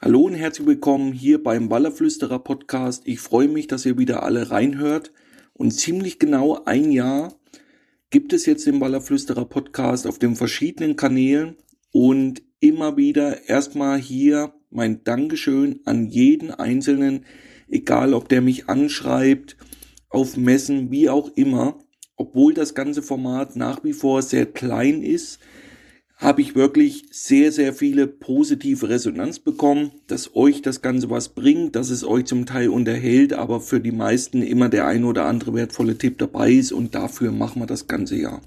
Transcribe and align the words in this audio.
Hallo 0.00 0.20
und 0.20 0.34
herzlich 0.34 0.64
willkommen 0.64 1.12
hier 1.12 1.42
beim 1.42 1.70
Wallerflüsterer 1.70 2.38
Podcast. 2.38 3.02
Ich 3.06 3.18
freue 3.18 3.48
mich, 3.48 3.66
dass 3.66 3.84
ihr 3.84 3.98
wieder 3.98 4.22
alle 4.22 4.48
reinhört. 4.48 5.12
Und 5.54 5.72
ziemlich 5.72 6.20
genau 6.20 6.62
ein 6.66 6.92
Jahr 6.92 7.34
gibt 8.08 8.32
es 8.32 8.46
jetzt 8.46 8.64
den 8.68 8.80
Wallerflüsterer 8.80 9.46
Podcast 9.46 10.06
auf 10.06 10.20
den 10.20 10.36
verschiedenen 10.36 10.94
Kanälen 10.94 11.56
und 11.90 12.42
immer 12.60 12.96
wieder 12.96 13.48
erstmal 13.48 13.98
hier 13.98 14.54
mein 14.70 15.02
Dankeschön 15.02 15.80
an 15.84 16.06
jeden 16.06 16.52
Einzelnen, 16.52 17.24
egal 17.66 18.14
ob 18.14 18.28
der 18.28 18.40
mich 18.40 18.68
anschreibt, 18.68 19.56
auf 20.10 20.36
Messen, 20.36 20.92
wie 20.92 21.08
auch 21.08 21.32
immer. 21.34 21.76
Obwohl 22.14 22.54
das 22.54 22.76
ganze 22.76 23.02
Format 23.02 23.56
nach 23.56 23.82
wie 23.82 23.94
vor 23.94 24.22
sehr 24.22 24.46
klein 24.46 25.02
ist, 25.02 25.40
habe 26.18 26.42
ich 26.42 26.56
wirklich 26.56 27.04
sehr, 27.12 27.52
sehr 27.52 27.72
viele 27.72 28.08
positive 28.08 28.88
Resonanz 28.88 29.38
bekommen, 29.38 29.92
dass 30.08 30.34
euch 30.34 30.62
das 30.62 30.82
Ganze 30.82 31.10
was 31.10 31.28
bringt, 31.28 31.76
dass 31.76 31.90
es 31.90 32.04
euch 32.04 32.24
zum 32.24 32.44
Teil 32.44 32.70
unterhält, 32.70 33.32
aber 33.32 33.60
für 33.60 33.80
die 33.80 33.92
meisten 33.92 34.42
immer 34.42 34.68
der 34.68 34.88
ein 34.88 35.04
oder 35.04 35.26
andere 35.26 35.54
wertvolle 35.54 35.96
Tipp 35.96 36.18
dabei 36.18 36.50
ist 36.50 36.72
und 36.72 36.96
dafür 36.96 37.30
machen 37.30 37.62
wir 37.62 37.66
das 37.66 37.86
ganze 37.86 38.16
Jahr. 38.16 38.42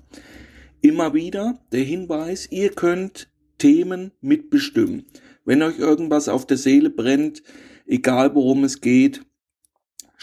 Immer 0.81 1.13
wieder 1.13 1.59
der 1.71 1.83
Hinweis, 1.83 2.49
ihr 2.51 2.71
könnt 2.71 3.29
Themen 3.57 4.11
mitbestimmen. 4.19 5.05
Wenn 5.45 5.61
euch 5.61 5.79
irgendwas 5.79 6.27
auf 6.27 6.45
der 6.45 6.57
Seele 6.57 6.89
brennt, 6.89 7.41
egal 7.85 8.35
worum 8.35 8.65
es 8.65 8.81
geht, 8.81 9.21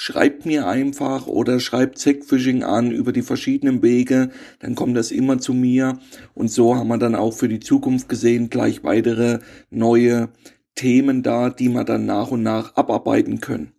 schreibt 0.00 0.46
mir 0.46 0.68
einfach 0.68 1.26
oder 1.26 1.58
schreibt 1.58 1.98
Zackfishing 1.98 2.62
an 2.62 2.92
über 2.92 3.12
die 3.12 3.22
verschiedenen 3.22 3.82
Wege, 3.82 4.30
dann 4.60 4.76
kommt 4.76 4.96
das 4.96 5.10
immer 5.10 5.40
zu 5.40 5.52
mir 5.52 5.98
und 6.34 6.52
so 6.52 6.76
haben 6.76 6.86
wir 6.86 6.98
dann 6.98 7.16
auch 7.16 7.32
für 7.32 7.48
die 7.48 7.58
Zukunft 7.58 8.08
gesehen 8.08 8.48
gleich 8.48 8.84
weitere 8.84 9.40
neue 9.70 10.28
Themen 10.76 11.24
da, 11.24 11.50
die 11.50 11.68
wir 11.68 11.82
dann 11.82 12.06
nach 12.06 12.30
und 12.30 12.44
nach 12.44 12.76
abarbeiten 12.76 13.40
können. 13.40 13.72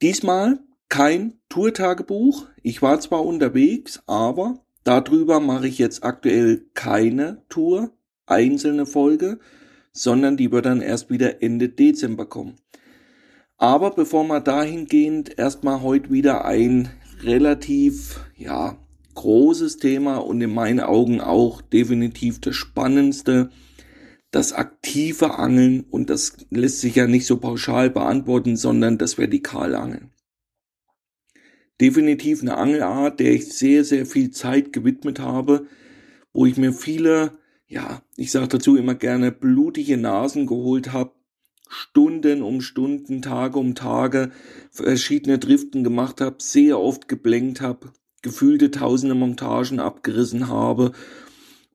Diesmal 0.00 0.60
kein 0.88 1.32
Tourtagebuch. 1.48 2.46
Ich 2.62 2.80
war 2.80 3.00
zwar 3.00 3.26
unterwegs, 3.26 4.00
aber 4.06 4.64
darüber 4.84 5.40
mache 5.40 5.66
ich 5.66 5.78
jetzt 5.78 6.04
aktuell 6.04 6.66
keine 6.74 7.42
Tour, 7.48 7.90
einzelne 8.26 8.86
Folge, 8.86 9.40
sondern 9.92 10.36
die 10.36 10.52
wird 10.52 10.66
dann 10.66 10.82
erst 10.82 11.10
wieder 11.10 11.42
Ende 11.42 11.68
Dezember 11.68 12.26
kommen. 12.26 12.54
Aber 13.58 13.90
bevor 13.90 14.24
wir 14.24 14.40
dahingehend 14.40 15.38
erstmal 15.38 15.80
heute 15.82 16.10
wieder 16.10 16.44
ein 16.44 16.90
relativ, 17.22 18.20
ja, 18.36 18.78
großes 19.14 19.78
Thema 19.78 20.18
und 20.18 20.40
in 20.42 20.52
meinen 20.52 20.80
Augen 20.80 21.22
auch 21.22 21.62
definitiv 21.62 22.38
das 22.40 22.54
spannendste, 22.54 23.50
das 24.30 24.52
aktive 24.52 25.38
Angeln 25.38 25.84
und 25.90 26.10
das 26.10 26.36
lässt 26.50 26.82
sich 26.82 26.96
ja 26.96 27.06
nicht 27.06 27.24
so 27.24 27.38
pauschal 27.38 27.88
beantworten, 27.88 28.56
sondern 28.56 28.98
das 28.98 29.14
Vertikalangeln. 29.14 30.10
Definitiv 31.80 32.42
eine 32.42 32.58
Angelart, 32.58 33.20
der 33.20 33.32
ich 33.32 33.52
sehr, 33.54 33.84
sehr 33.84 34.04
viel 34.04 34.30
Zeit 34.30 34.74
gewidmet 34.74 35.18
habe, 35.20 35.66
wo 36.34 36.44
ich 36.44 36.58
mir 36.58 36.74
viele, 36.74 37.38
ja, 37.66 38.02
ich 38.16 38.30
sage 38.30 38.48
dazu 38.48 38.76
immer 38.76 38.94
gerne 38.94 39.32
blutige 39.32 39.96
Nasen 39.96 40.46
geholt 40.46 40.92
habe, 40.92 41.12
Stunden 41.68 42.42
um 42.42 42.60
Stunden, 42.60 43.22
Tage 43.22 43.58
um 43.58 43.74
Tage 43.74 44.30
verschiedene 44.70 45.38
Driften 45.38 45.84
gemacht 45.84 46.20
habe, 46.20 46.36
sehr 46.38 46.78
oft 46.78 47.08
geblenkt 47.08 47.60
habe, 47.60 47.92
gefühlte 48.22 48.70
tausende 48.70 49.14
Montagen 49.14 49.80
abgerissen 49.80 50.48
habe. 50.48 50.92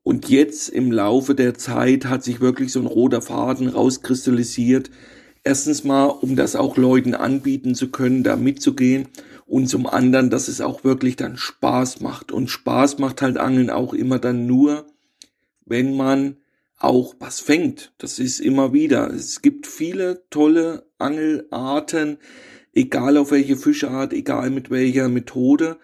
Und 0.03 0.29
jetzt 0.29 0.69
im 0.69 0.91
Laufe 0.91 1.35
der 1.35 1.53
Zeit 1.53 2.05
hat 2.05 2.23
sich 2.23 2.41
wirklich 2.41 2.71
so 2.71 2.79
ein 2.79 2.87
roter 2.87 3.21
Faden 3.21 3.67
rauskristallisiert. 3.67 4.89
Erstens 5.43 5.83
mal, 5.83 6.05
um 6.05 6.35
das 6.35 6.55
auch 6.55 6.77
Leuten 6.77 7.13
anbieten 7.13 7.75
zu 7.75 7.89
können, 7.89 8.23
da 8.23 8.35
mitzugehen. 8.35 9.07
Und 9.45 9.67
zum 9.67 9.85
anderen, 9.85 10.29
dass 10.29 10.47
es 10.47 10.61
auch 10.61 10.83
wirklich 10.83 11.17
dann 11.17 11.37
Spaß 11.37 11.99
macht. 11.99 12.31
Und 12.31 12.49
Spaß 12.49 12.99
macht 12.99 13.21
halt 13.21 13.37
Angeln 13.37 13.69
auch 13.69 13.93
immer 13.93 14.17
dann 14.17 14.47
nur, 14.47 14.87
wenn 15.65 15.95
man 15.95 16.37
auch 16.83 17.15
was 17.19 17.39
fängt. 17.39 17.93
Das 17.97 18.19
ist 18.19 18.39
immer 18.39 18.73
wieder. 18.73 19.11
Es 19.11 19.41
gibt 19.41 19.67
viele 19.67 20.23
tolle 20.29 20.85
Angelarten, 20.97 22.17
egal 22.73 23.17
auf 23.17 23.31
welche 23.31 23.55
Fischart, 23.55 24.13
egal 24.13 24.49
mit 24.49 24.71
welcher 24.71 25.07
Methode. 25.07 25.77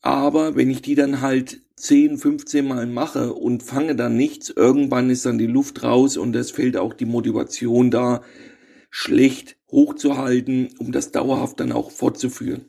Aber 0.00 0.54
wenn 0.56 0.70
ich 0.70 0.82
die 0.82 0.94
dann 0.94 1.20
halt 1.20 1.60
10, 1.76 2.18
15 2.18 2.66
Mal 2.66 2.86
mache 2.86 3.32
und 3.32 3.62
fange 3.62 3.96
dann 3.96 4.16
nichts, 4.16 4.50
irgendwann 4.50 5.10
ist 5.10 5.26
dann 5.26 5.38
die 5.38 5.46
Luft 5.46 5.82
raus 5.82 6.16
und 6.16 6.36
es 6.36 6.50
fehlt 6.50 6.76
auch 6.76 6.94
die 6.94 7.06
Motivation 7.06 7.90
da, 7.90 8.22
schlecht 8.90 9.56
hochzuhalten, 9.70 10.68
um 10.78 10.92
das 10.92 11.10
dauerhaft 11.10 11.58
dann 11.58 11.72
auch 11.72 11.90
fortzuführen. 11.90 12.66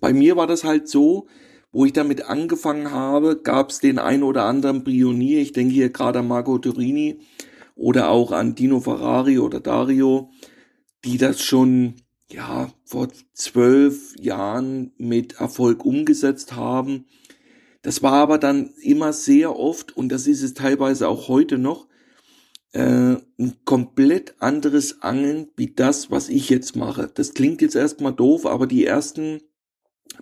Bei 0.00 0.12
mir 0.12 0.36
war 0.36 0.46
das 0.46 0.62
halt 0.62 0.88
so, 0.88 1.26
wo 1.72 1.86
ich 1.86 1.92
damit 1.94 2.26
angefangen 2.26 2.90
habe, 2.90 3.40
gab 3.42 3.70
es 3.70 3.80
den 3.80 3.98
ein 3.98 4.22
oder 4.22 4.44
anderen 4.44 4.84
Pionier, 4.84 5.40
ich 5.40 5.52
denke 5.52 5.72
hier 5.72 5.88
gerade 5.90 6.20
an 6.20 6.28
Marco 6.28 6.58
Turini 6.58 7.20
oder 7.74 8.10
auch 8.10 8.30
an 8.30 8.54
Dino 8.54 8.80
Ferrari 8.80 9.38
oder 9.38 9.58
Dario, 9.58 10.30
die 11.04 11.16
das 11.16 11.42
schon 11.42 11.94
ja 12.30 12.70
vor 12.84 13.08
zwölf 13.32 14.14
Jahren 14.20 14.92
mit 14.98 15.40
Erfolg 15.40 15.84
umgesetzt 15.84 16.54
haben. 16.54 17.06
Das 17.80 18.02
war 18.02 18.12
aber 18.12 18.38
dann 18.38 18.70
immer 18.82 19.12
sehr 19.12 19.58
oft, 19.58 19.96
und 19.96 20.10
das 20.10 20.26
ist 20.26 20.42
es 20.42 20.54
teilweise 20.54 21.08
auch 21.08 21.28
heute 21.28 21.58
noch, 21.58 21.88
äh, 22.72 23.16
ein 23.38 23.56
komplett 23.64 24.34
anderes 24.38 25.02
Angeln 25.02 25.48
wie 25.56 25.72
das, 25.74 26.10
was 26.10 26.28
ich 26.28 26.48
jetzt 26.48 26.76
mache. 26.76 27.10
Das 27.12 27.34
klingt 27.34 27.60
jetzt 27.60 27.74
erstmal 27.74 28.14
doof, 28.14 28.46
aber 28.46 28.66
die 28.66 28.84
ersten 28.84 29.40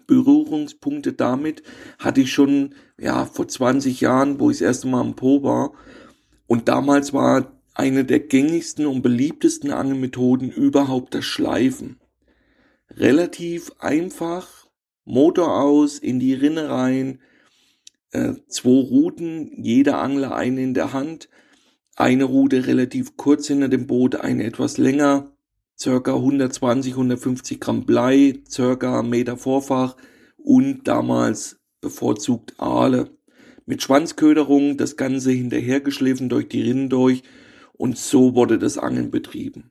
Berührungspunkte 0.06 1.12
damit 1.12 1.62
hatte 1.98 2.22
ich 2.22 2.32
schon, 2.32 2.74
ja, 2.98 3.26
vor 3.26 3.48
20 3.48 4.00
Jahren, 4.00 4.40
wo 4.40 4.50
ich 4.50 4.58
das 4.58 4.66
erste 4.66 4.88
Mal 4.88 5.00
am 5.00 5.16
Po 5.16 5.42
war. 5.42 5.72
Und 6.46 6.68
damals 6.68 7.12
war 7.12 7.60
eine 7.74 8.04
der 8.04 8.20
gängigsten 8.20 8.86
und 8.86 9.02
beliebtesten 9.02 9.70
Angelmethoden 9.70 10.50
überhaupt 10.50 11.14
das 11.14 11.24
Schleifen. 11.24 12.00
Relativ 12.90 13.72
einfach, 13.78 14.66
Motor 15.04 15.60
aus, 15.60 15.98
in 15.98 16.18
die 16.18 16.34
Rinne 16.34 16.68
rein, 16.68 17.20
äh, 18.10 18.34
zwei 18.48 18.70
Routen, 18.70 19.62
jeder 19.62 20.00
Angler 20.00 20.34
eine 20.34 20.62
in 20.62 20.74
der 20.74 20.92
Hand, 20.92 21.28
eine 21.96 22.24
Route 22.24 22.66
relativ 22.66 23.16
kurz 23.16 23.46
hinter 23.46 23.68
dem 23.68 23.86
Boot, 23.86 24.16
eine 24.16 24.44
etwas 24.44 24.78
länger, 24.78 25.32
circa 25.80 26.14
120, 26.14 26.92
150 26.92 27.60
Gramm 27.60 27.86
Blei, 27.86 28.40
circa 28.48 29.02
Meter 29.02 29.36
Vorfach 29.36 29.96
und 30.36 30.86
damals 30.86 31.60
bevorzugt 31.80 32.54
Aale. 32.58 33.10
Mit 33.66 33.82
Schwanzköderung 33.82 34.76
das 34.76 34.96
Ganze 34.96 35.30
hinterhergeschliffen 35.30 36.28
durch 36.28 36.48
die 36.48 36.62
Rinnen 36.62 36.88
durch 36.88 37.22
und 37.72 37.96
so 37.96 38.34
wurde 38.34 38.58
das 38.58 38.78
Angeln 38.78 39.10
betrieben. 39.10 39.70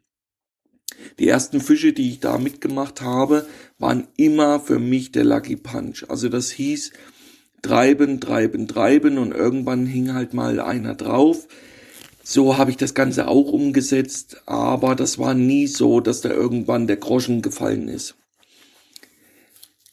Die 1.19 1.27
ersten 1.27 1.61
Fische, 1.61 1.93
die 1.93 2.09
ich 2.09 2.19
da 2.19 2.37
mitgemacht 2.37 3.01
habe, 3.01 3.45
waren 3.77 4.07
immer 4.17 4.59
für 4.59 4.79
mich 4.79 5.11
der 5.11 5.25
Lucky 5.25 5.55
Punch. 5.55 6.05
Also 6.09 6.29
das 6.29 6.49
hieß 6.49 6.91
treiben, 7.61 8.19
treiben, 8.19 8.67
treiben 8.67 9.17
und 9.17 9.33
irgendwann 9.33 9.85
hing 9.85 10.13
halt 10.13 10.33
mal 10.33 10.59
einer 10.59 10.95
drauf. 10.95 11.47
So 12.31 12.59
habe 12.59 12.69
ich 12.69 12.77
das 12.77 12.93
Ganze 12.93 13.27
auch 13.27 13.51
umgesetzt, 13.51 14.43
aber 14.45 14.93
das 14.93 15.17
war 15.17 15.33
nie 15.33 15.65
so, 15.65 15.99
dass 15.99 16.21
da 16.21 16.29
irgendwann 16.29 16.85
der 16.85 16.97
Groschen 16.97 17.41
gefallen 17.41 17.87
ist. 17.87 18.17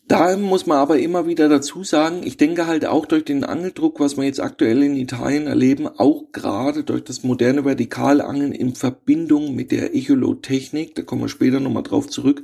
Da 0.06 0.36
muss 0.36 0.66
man 0.66 0.76
aber 0.76 0.98
immer 0.98 1.26
wieder 1.26 1.48
dazu 1.48 1.82
sagen, 1.82 2.20
ich 2.26 2.36
denke 2.36 2.66
halt 2.66 2.84
auch 2.84 3.06
durch 3.06 3.24
den 3.24 3.42
Angeldruck, 3.42 4.00
was 4.00 4.18
wir 4.18 4.24
jetzt 4.24 4.40
aktuell 4.40 4.82
in 4.82 4.98
Italien 4.98 5.46
erleben, 5.46 5.88
auch 5.88 6.30
gerade 6.30 6.84
durch 6.84 7.04
das 7.04 7.24
moderne 7.24 7.62
Vertikalangeln 7.62 8.52
in 8.52 8.74
Verbindung 8.74 9.54
mit 9.54 9.72
der 9.72 9.94
Echolot-Technik, 9.94 10.94
da 10.94 11.00
kommen 11.00 11.22
wir 11.22 11.30
später 11.30 11.58
nochmal 11.58 11.84
drauf 11.84 12.06
zurück, 12.06 12.42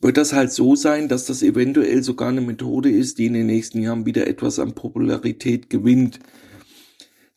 wird 0.00 0.16
das 0.16 0.32
halt 0.32 0.50
so 0.50 0.74
sein, 0.74 1.06
dass 1.06 1.26
das 1.26 1.44
eventuell 1.44 2.02
sogar 2.02 2.30
eine 2.30 2.40
Methode 2.40 2.90
ist, 2.90 3.18
die 3.18 3.26
in 3.26 3.34
den 3.34 3.46
nächsten 3.46 3.80
Jahren 3.80 4.04
wieder 4.04 4.26
etwas 4.26 4.58
an 4.58 4.74
Popularität 4.74 5.70
gewinnt. 5.70 6.18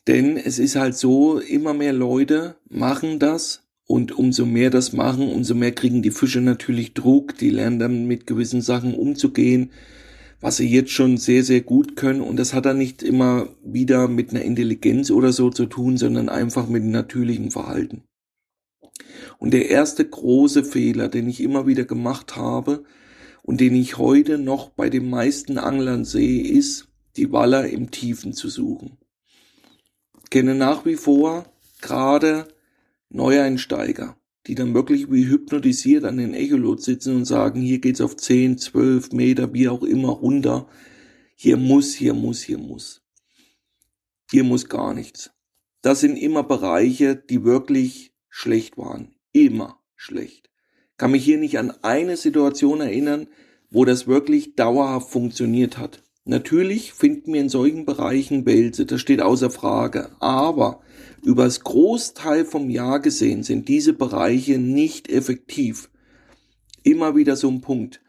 Denn 0.07 0.37
es 0.37 0.57
ist 0.57 0.77
halt 0.77 0.95
so, 0.95 1.39
immer 1.39 1.73
mehr 1.73 1.91
Leute 1.91 2.55
machen 2.69 3.19
das 3.19 3.67
und 3.85 4.17
umso 4.17 4.45
mehr 4.45 4.69
das 4.69 4.93
machen, 4.93 5.29
umso 5.29 5.53
mehr 5.53 5.73
kriegen 5.73 6.01
die 6.01 6.11
Fische 6.11 6.39
natürlich 6.39 6.93
Druck, 6.93 7.37
die 7.37 7.49
lernen 7.49 7.79
dann 7.79 8.05
mit 8.05 8.25
gewissen 8.25 8.61
Sachen 8.61 8.93
umzugehen, 8.93 9.71
was 10.39 10.57
sie 10.57 10.67
jetzt 10.69 10.91
schon 10.91 11.17
sehr, 11.17 11.43
sehr 11.43 11.59
gut 11.59 11.97
können. 11.97 12.21
Und 12.21 12.37
das 12.37 12.53
hat 12.53 12.65
dann 12.65 12.77
nicht 12.77 13.03
immer 13.03 13.49
wieder 13.65 14.07
mit 14.07 14.29
einer 14.29 14.43
Intelligenz 14.43 15.11
oder 15.11 15.33
so 15.33 15.49
zu 15.49 15.65
tun, 15.65 15.97
sondern 15.97 16.29
einfach 16.29 16.69
mit 16.69 16.83
einem 16.83 16.91
natürlichen 16.91 17.51
Verhalten. 17.51 18.03
Und 19.39 19.53
der 19.53 19.69
erste 19.69 20.07
große 20.07 20.63
Fehler, 20.63 21.09
den 21.09 21.27
ich 21.27 21.41
immer 21.41 21.67
wieder 21.67 21.83
gemacht 21.83 22.37
habe 22.37 22.85
und 23.43 23.59
den 23.59 23.75
ich 23.75 23.97
heute 23.97 24.37
noch 24.37 24.69
bei 24.69 24.89
den 24.89 25.09
meisten 25.09 25.57
Anglern 25.57 26.05
sehe, 26.05 26.43
ist, 26.43 26.87
die 27.17 27.31
Waller 27.33 27.67
im 27.67 27.91
Tiefen 27.91 28.31
zu 28.31 28.47
suchen 28.47 28.97
kenne 30.29 30.55
nach 30.55 30.85
wie 30.85 30.95
vor 30.95 31.45
gerade 31.81 32.47
Neueinsteiger, 33.09 34.17
die 34.47 34.55
dann 34.55 34.73
wirklich 34.73 35.11
wie 35.11 35.27
hypnotisiert 35.27 36.03
an 36.03 36.17
den 36.17 36.33
Echolot 36.33 36.81
sitzen 36.81 37.15
und 37.15 37.25
sagen, 37.25 37.61
hier 37.61 37.79
geht's 37.79 38.01
auf 38.01 38.17
10, 38.17 38.57
12 38.57 39.11
Meter, 39.11 39.53
wie 39.53 39.69
auch 39.69 39.83
immer 39.83 40.09
runter. 40.09 40.67
Hier 41.35 41.57
muss, 41.57 41.93
hier 41.93 42.13
muss, 42.13 42.41
hier 42.41 42.57
muss. 42.57 43.01
Hier 44.29 44.43
muss 44.43 44.67
gar 44.67 44.93
nichts. 44.93 45.31
Das 45.81 46.01
sind 46.01 46.17
immer 46.17 46.43
Bereiche, 46.43 47.15
die 47.15 47.43
wirklich 47.43 48.13
schlecht 48.29 48.77
waren. 48.77 49.15
Immer 49.31 49.79
schlecht. 49.95 50.49
Kann 50.97 51.11
mich 51.11 51.23
hier 51.23 51.37
nicht 51.37 51.59
an 51.59 51.71
eine 51.83 52.17
Situation 52.17 52.81
erinnern, 52.81 53.27
wo 53.69 53.85
das 53.85 54.07
wirklich 54.07 54.55
dauerhaft 54.55 55.09
funktioniert 55.11 55.77
hat. 55.77 56.01
Natürlich 56.29 56.91
finden 56.91 57.31
wir 57.31 57.39
in 57.39 57.47
solchen 57.47 57.85
Bereichen 57.85 58.45
Wälze, 58.45 58.85
das 58.85 58.99
steht 58.99 59.21
außer 59.21 59.49
Frage. 59.49 60.09
Aber 60.19 60.81
über 61.23 61.45
das 61.45 61.61
Großteil 61.61 62.43
vom 62.43 62.69
Jahr 62.69 62.99
gesehen 62.99 63.43
sind 63.43 63.69
diese 63.69 63.93
Bereiche 63.93 64.57
nicht 64.57 65.09
effektiv. 65.09 65.89
Immer 66.83 67.15
wieder 67.15 67.37
so 67.37 67.47
ein 67.47 67.61
Punkt. 67.61 68.01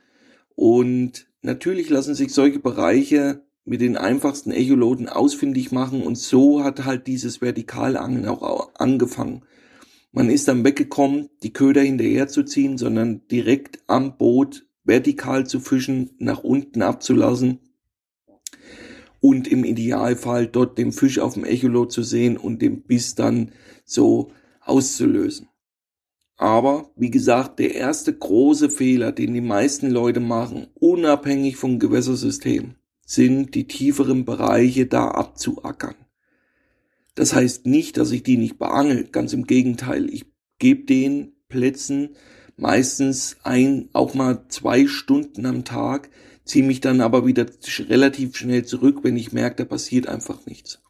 Und 0.56 1.28
natürlich 1.42 1.90
lassen 1.90 2.16
sich 2.16 2.34
solche 2.34 2.58
Bereiche 2.58 3.44
mit 3.64 3.80
den 3.80 3.96
einfachsten 3.96 4.50
Echoloten 4.50 5.08
ausfindig 5.08 5.70
machen 5.70 6.02
und 6.02 6.18
so 6.18 6.64
hat 6.64 6.84
halt 6.84 7.06
dieses 7.06 7.36
Vertikalangeln 7.36 8.26
auch 8.26 8.74
angefangen. 8.74 9.44
Man 10.10 10.28
ist 10.28 10.48
dann 10.48 10.64
weggekommen, 10.64 11.28
die 11.44 11.52
Köder 11.52 11.82
hinterherzuziehen, 11.82 12.78
sondern 12.78 13.28
direkt 13.28 13.78
am 13.86 14.16
Boot 14.16 14.66
vertikal 14.82 15.46
zu 15.46 15.60
fischen, 15.60 16.10
nach 16.18 16.42
unten 16.42 16.82
abzulassen 16.82 17.60
und 19.20 19.48
im 19.48 19.64
Idealfall 19.64 20.46
dort 20.46 20.78
den 20.78 20.92
Fisch 20.92 21.18
auf 21.18 21.34
dem 21.34 21.44
Echolot 21.44 21.92
zu 21.92 22.02
sehen 22.02 22.36
und 22.36 22.62
den 22.62 22.82
Biss 22.82 23.14
dann 23.14 23.52
so 23.84 24.32
auszulösen. 24.60 25.48
Aber 26.36 26.92
wie 26.94 27.10
gesagt, 27.10 27.58
der 27.58 27.74
erste 27.74 28.16
große 28.16 28.70
Fehler, 28.70 29.10
den 29.10 29.34
die 29.34 29.40
meisten 29.40 29.90
Leute 29.90 30.20
machen, 30.20 30.68
unabhängig 30.74 31.56
vom 31.56 31.80
Gewässersystem, 31.80 32.76
sind 33.04 33.54
die 33.54 33.66
tieferen 33.66 34.24
Bereiche 34.24 34.86
da 34.86 35.08
abzuackern. 35.08 35.96
Das 37.16 37.34
heißt 37.34 37.66
nicht, 37.66 37.96
dass 37.96 38.12
ich 38.12 38.22
die 38.22 38.36
nicht 38.36 38.58
beangel, 38.58 39.08
ganz 39.10 39.32
im 39.32 39.46
Gegenteil. 39.46 40.08
Ich 40.08 40.26
gebe 40.60 40.84
den 40.84 41.32
Plätzen 41.48 42.10
meistens 42.56 43.36
ein, 43.42 43.88
auch 43.92 44.14
mal 44.14 44.44
zwei 44.48 44.86
Stunden 44.86 45.44
am 45.46 45.64
Tag, 45.64 46.10
ziehe 46.48 46.64
mich 46.64 46.80
dann 46.80 47.00
aber 47.00 47.26
wieder 47.26 47.46
relativ 47.88 48.36
schnell 48.36 48.64
zurück, 48.64 49.00
wenn 49.02 49.16
ich 49.16 49.32
merke, 49.32 49.56
da 49.56 49.64
passiert 49.64 50.08
einfach 50.08 50.46
nichts. 50.46 50.80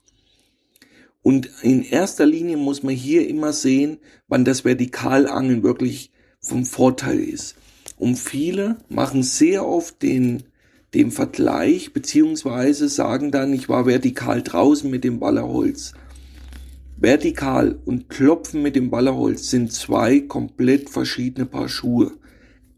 Und 1.22 1.50
in 1.62 1.82
erster 1.82 2.24
Linie 2.24 2.56
muss 2.56 2.82
man 2.82 2.94
hier 2.94 3.28
immer 3.28 3.52
sehen, 3.52 3.98
wann 4.28 4.44
das 4.44 4.60
Vertikalangeln 4.62 5.62
wirklich 5.62 6.12
vom 6.40 6.64
Vorteil 6.64 7.18
ist. 7.18 7.56
Und 7.96 8.16
viele 8.16 8.78
machen 8.88 9.22
sehr 9.22 9.66
oft 9.66 10.02
den 10.02 10.44
dem 10.94 11.10
Vergleich, 11.10 11.92
beziehungsweise 11.92 12.88
sagen 12.88 13.30
dann, 13.30 13.52
ich 13.52 13.68
war 13.68 13.86
vertikal 13.86 14.42
draußen 14.42 14.88
mit 14.90 15.04
dem 15.04 15.18
Ballerholz. 15.18 15.92
Vertikal 16.96 17.78
und 17.84 18.08
Klopfen 18.08 18.62
mit 18.62 18.74
dem 18.74 18.90
Ballerholz 18.90 19.50
sind 19.50 19.72
zwei 19.72 20.20
komplett 20.20 20.90
verschiedene 20.90 21.46
Paar 21.46 21.68
Schuhe. 21.68 22.12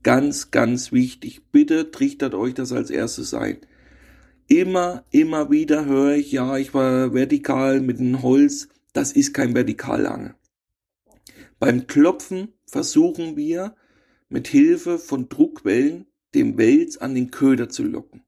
Ganz, 0.03 0.51
ganz 0.51 0.93
wichtig. 0.93 1.43
Bitte 1.53 1.91
trichtert 1.91 2.35
euch 2.35 2.55
das 2.55 2.73
als 2.73 2.91
erstes 2.91 3.35
ein. 3.35 3.59
Immer, 4.49 5.05
immer 5.11 5.51
wieder 5.51 5.85
höre 5.85 6.15
ich, 6.17 6.33
ja, 6.33 6.57
ich 6.57 6.75
war 6.75 7.15
vertikal 7.15 7.81
mit 7.81 7.99
dem 7.99 8.23
Holz. 8.23 8.69
Das 8.93 9.13
ist 9.13 9.35
kein 9.35 9.53
Vertikalange. 9.53 10.35
Beim 11.59 11.87
Klopfen 11.87 12.49
versuchen 12.67 13.37
wir 13.37 13.77
mit 14.29 14.49
Hilfe 14.49 14.99
von 14.99 15.29
Druckwellen 15.29 16.07
den 16.35 16.57
Wels 16.57 16.97
an 16.99 17.15
den 17.15 17.31
Köder 17.31 17.69
zu 17.69 17.85
locken. 17.85 18.23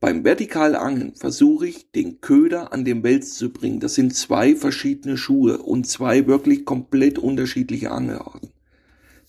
Beim 0.00 0.24
Vertikalangeln 0.24 1.14
versuche 1.14 1.68
ich, 1.68 1.92
den 1.92 2.20
Köder 2.20 2.72
an 2.72 2.84
den 2.84 3.04
Wels 3.04 3.34
zu 3.34 3.52
bringen. 3.52 3.78
Das 3.78 3.94
sind 3.94 4.16
zwei 4.16 4.56
verschiedene 4.56 5.16
Schuhe 5.16 5.58
und 5.58 5.86
zwei 5.86 6.26
wirklich 6.26 6.64
komplett 6.64 7.20
unterschiedliche 7.20 7.92
Angelarten. 7.92 8.50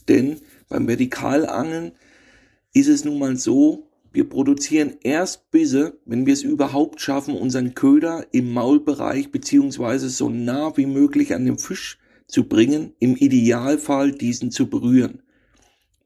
Denn 0.08 0.42
beim 0.74 0.88
Vertikalangeln 0.88 1.92
ist 2.74 2.88
es 2.88 3.06
nun 3.06 3.20
mal 3.20 3.38
so, 3.38 3.92
wir 4.12 4.28
produzieren 4.28 4.96
erst 5.04 5.52
Bisse, 5.52 6.00
wenn 6.06 6.26
wir 6.26 6.34
es 6.34 6.42
überhaupt 6.42 7.00
schaffen, 7.00 7.36
unseren 7.36 7.76
Köder 7.76 8.26
im 8.32 8.52
Maulbereich 8.54 9.32
beziehungsweise 9.32 10.10
so 10.10 10.30
nah 10.30 10.76
wie 10.76 10.88
möglich 10.88 11.36
an 11.36 11.46
den 11.46 11.60
Fisch 11.60 12.00
zu 12.26 12.46
bringen, 12.46 12.94
im 12.98 13.16
Idealfall 13.16 14.14
diesen 14.14 14.50
zu 14.50 14.68
berühren. 14.68 15.22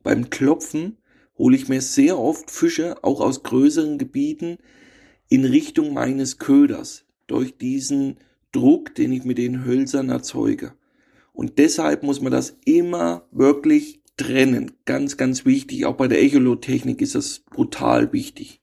Beim 0.04 0.30
Klopfen 0.30 0.98
hole 1.38 1.56
ich 1.56 1.70
mir 1.70 1.80
sehr 1.80 2.20
oft 2.20 2.52
Fische, 2.52 3.02
auch 3.06 3.22
aus 3.22 3.44
größeren 3.44 3.98
Gebieten, 3.98 4.58
in 5.30 5.46
Richtung 5.46 5.94
meines 5.94 6.40
Köders, 6.40 7.06
durch 7.28 7.58
diesen 7.58 8.18
Druck, 8.52 8.96
den 8.96 9.13
ich 9.13 9.24
mit 9.24 9.38
den 9.38 9.63
Hölzern 9.63 10.10
erzeuge. 10.10 10.74
Und 11.31 11.58
deshalb 11.58 12.04
muss 12.04 12.20
man 12.20 12.34
das 12.34 12.58
immer 12.66 13.28
wirklich 13.31 13.97
trennen. 14.18 14.74
Ganz, 14.86 15.18
ganz 15.18 15.46
wichtig. 15.46 15.86
Auch 15.86 15.96
bei 15.96 16.08
der 16.08 16.22
Echolotechnik 16.22 17.02
ist 17.02 17.16
das 17.16 17.40
brutal 17.40 18.12
wichtig. 18.12 18.62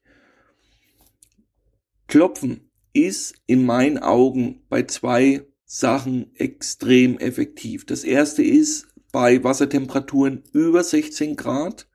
Klopfen 2.07 2.69
ist 2.93 3.35
in 3.47 3.65
meinen 3.65 3.97
Augen 3.97 4.61
bei 4.69 4.83
zwei 4.83 5.45
Sachen 5.65 6.35
extrem 6.35 7.17
effektiv. 7.17 7.85
Das 7.85 8.03
erste 8.03 8.43
ist 8.43 8.87
bei 9.11 9.43
Wassertemperaturen 9.43 10.43
über 10.53 10.83
16 10.83 11.35
Grad 11.35 11.87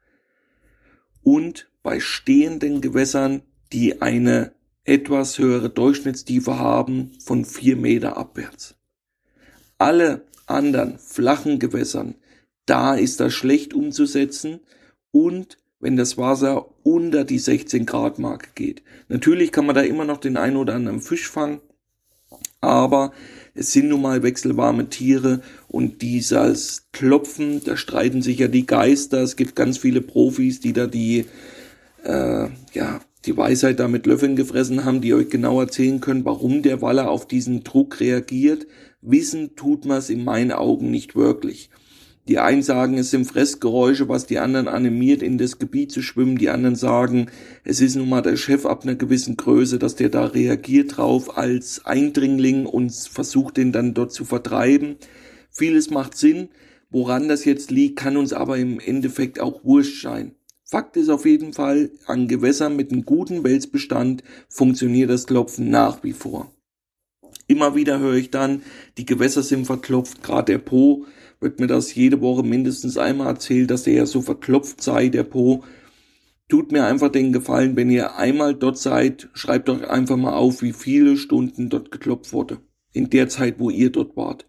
und 1.23 1.71
bei 1.83 2.01
stehenden 2.01 2.81
Gewässern, 2.81 3.43
die 3.73 4.03
eine 4.03 4.53
etwas 4.85 5.39
höhere 5.39 5.71
Durchschnittstiefe 5.71 6.59
haben 6.59 7.13
von 7.23 7.45
vier 7.45 7.77
Meter 7.77 8.17
abwärts. 8.17 8.75
Alle 9.79 10.27
anderen 10.47 10.99
flachen 10.99 11.59
Gewässern, 11.59 12.17
da 12.70 12.94
ist 12.94 13.19
das 13.19 13.34
schlecht 13.34 13.75
umzusetzen 13.75 14.61
und 15.11 15.58
wenn 15.81 15.96
das 15.96 16.17
Wasser 16.17 16.67
unter 16.84 17.25
die 17.25 17.40
16 17.40 17.84
Grad 17.84 18.20
Marke 18.20 18.50
geht. 18.55 18.82
Natürlich 19.08 19.50
kann 19.50 19.67
man 19.67 19.75
da 19.75 19.81
immer 19.81 20.05
noch 20.05 20.19
den 20.19 20.37
einen 20.37 20.56
oder 20.56 20.75
anderen 20.75 21.00
Fisch 21.00 21.28
fangen, 21.28 21.61
aber 22.61 23.12
es 23.55 23.72
sind 23.72 23.88
nun 23.88 24.02
mal 24.02 24.22
wechselwarme 24.22 24.88
Tiere 24.88 25.40
und 25.67 26.00
dieses 26.00 26.87
Klopfen, 26.93 27.64
da 27.64 27.76
streiten 27.76 28.22
sich 28.22 28.39
ja 28.39 28.46
die 28.46 28.67
Geister. 28.67 29.20
Es 29.20 29.34
gibt 29.34 29.56
ganz 29.56 29.79
viele 29.79 30.00
Profis, 30.00 30.60
die 30.60 30.72
da 30.72 30.86
die, 30.86 31.24
äh, 32.05 32.46
ja, 32.72 33.00
die 33.27 33.36
Weisheit 33.36 33.81
da 33.81 33.89
mit 33.89 34.06
Löffeln 34.06 34.36
gefressen 34.36 34.84
haben, 34.84 35.00
die 35.00 35.12
euch 35.12 35.29
genau 35.29 35.60
erzählen 35.60 36.00
können, 36.00 36.24
warum 36.24 36.62
der 36.62 36.81
Waller 36.81 37.10
auf 37.10 37.27
diesen 37.27 37.65
Druck 37.65 37.98
reagiert. 37.98 38.69
Wissen 39.03 39.56
tut 39.56 39.86
man 39.86 39.98
es 39.98 40.08
in 40.08 40.22
meinen 40.22 40.53
Augen 40.53 40.93
nicht 40.93 41.17
wirklich. 41.17 41.70
Die 42.31 42.39
einen 42.39 42.63
sagen, 42.63 42.96
es 42.96 43.10
sind 43.10 43.25
Fressgeräusche, 43.25 44.08
was 44.08 44.25
die 44.25 44.39
anderen 44.39 44.69
animiert, 44.69 45.20
in 45.20 45.37
das 45.37 45.58
Gebiet 45.58 45.91
zu 45.91 46.01
schwimmen. 46.01 46.39
Die 46.39 46.49
anderen 46.49 46.77
sagen, 46.77 47.27
es 47.65 47.81
ist 47.81 47.96
nun 47.96 48.08
mal 48.08 48.22
der 48.22 48.37
Chef 48.37 48.67
ab 48.67 48.84
einer 48.84 48.94
gewissen 48.94 49.37
Größe, 49.37 49.81
dass 49.81 49.96
der 49.96 50.10
da 50.10 50.27
reagiert 50.27 50.96
drauf 50.96 51.37
als 51.37 51.84
Eindringling 51.84 52.67
und 52.67 52.93
versucht, 52.93 53.56
den 53.56 53.72
dann 53.72 53.94
dort 53.94 54.13
zu 54.13 54.25
vertreiben. 54.25 54.94
Vieles 55.51 55.91
macht 55.91 56.17
Sinn. 56.17 56.51
Woran 56.89 57.27
das 57.27 57.44
jetzt 57.44 57.72
liegt, 57.72 57.99
kann 57.99 58.17
uns 58.17 58.32
aber 58.32 58.58
im 58.58 58.79
Endeffekt 58.79 59.41
auch 59.41 59.65
wurscht 59.65 60.01
sein. 60.01 60.37
Fakt 60.63 60.96
ist 60.96 61.08
auf 61.08 61.27
jeden 61.27 61.53
Fall, 61.53 61.91
an 62.06 62.29
Gewässern 62.29 62.77
mit 62.77 62.93
einem 62.93 63.05
guten 63.05 63.43
Welsbestand 63.43 64.22
funktioniert 64.49 65.10
das 65.10 65.27
Klopfen 65.27 65.69
nach 65.69 66.05
wie 66.05 66.13
vor. 66.13 66.53
Immer 67.49 67.75
wieder 67.75 67.99
höre 67.99 68.15
ich 68.15 68.31
dann, 68.31 68.63
die 68.99 69.06
Gewässer 69.06 69.43
sind 69.43 69.67
verklopft, 69.67 70.22
gerade 70.22 70.53
der 70.53 70.58
Po 70.58 71.06
wird 71.41 71.59
mir 71.59 71.67
das 71.67 71.94
jede 71.94 72.20
Woche 72.20 72.43
mindestens 72.43 72.99
einmal 72.99 73.29
erzählt, 73.29 73.70
dass 73.70 73.85
der 73.85 73.94
ja 73.94 74.06
so 74.06 74.20
verklopft 74.20 74.82
sei, 74.82 75.09
der 75.09 75.25
Po. 75.25 75.65
Tut 76.49 76.73
mir 76.73 76.85
einfach 76.85 77.11
den 77.11 77.32
Gefallen, 77.32 77.77
wenn 77.77 77.91
ihr 77.91 78.17
einmal 78.17 78.55
dort 78.55 78.79
seid, 78.79 79.29
schreibt 79.32 79.69
doch 79.69 79.82
einfach 79.82 80.17
mal 80.17 80.35
auf, 80.35 80.63
wie 80.63 80.73
viele 80.73 81.17
Stunden 81.17 81.70
dort 81.70 81.91
geklopft 81.91 82.32
wurde. 82.32 82.59
In 82.93 83.09
der 83.09 83.29
Zeit, 83.29 83.59
wo 83.59 83.70
ihr 83.70 83.91
dort 83.91 84.17
wart. 84.17 84.47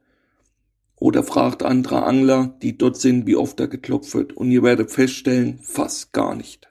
Oder 0.96 1.24
fragt 1.24 1.64
andere 1.64 2.04
Angler, 2.04 2.56
die 2.62 2.78
dort 2.78 2.98
sind, 2.98 3.26
wie 3.26 3.36
oft 3.36 3.60
da 3.60 3.68
geklopft 3.68 4.14
wird. 4.14 4.34
Und 4.34 4.52
ihr 4.52 4.64
werdet 4.64 4.92
feststellen, 4.92 5.60
fast 5.62 6.12
gar 6.12 6.36
nicht. 6.36 6.70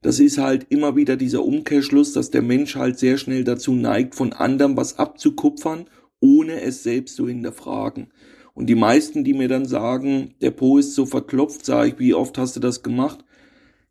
Das 0.00 0.18
ist 0.18 0.38
halt 0.38 0.66
immer 0.68 0.96
wieder 0.96 1.16
dieser 1.16 1.44
Umkehrschluss, 1.44 2.12
dass 2.12 2.30
der 2.30 2.42
Mensch 2.42 2.74
halt 2.74 2.98
sehr 2.98 3.18
schnell 3.18 3.44
dazu 3.44 3.72
neigt, 3.72 4.16
von 4.16 4.32
anderem 4.32 4.76
was 4.76 4.98
abzukupfern, 4.98 5.86
ohne 6.18 6.60
es 6.60 6.82
selbst 6.82 7.16
zu 7.16 7.28
hinterfragen. 7.28 8.08
Und 8.54 8.66
die 8.66 8.74
meisten, 8.74 9.24
die 9.24 9.34
mir 9.34 9.48
dann 9.48 9.64
sagen, 9.64 10.34
der 10.40 10.50
Po 10.50 10.78
ist 10.78 10.94
so 10.94 11.06
verklopft, 11.06 11.64
sage 11.64 11.88
ich, 11.88 11.98
wie 11.98 12.14
oft 12.14 12.36
hast 12.38 12.56
du 12.56 12.60
das 12.60 12.82
gemacht? 12.82 13.24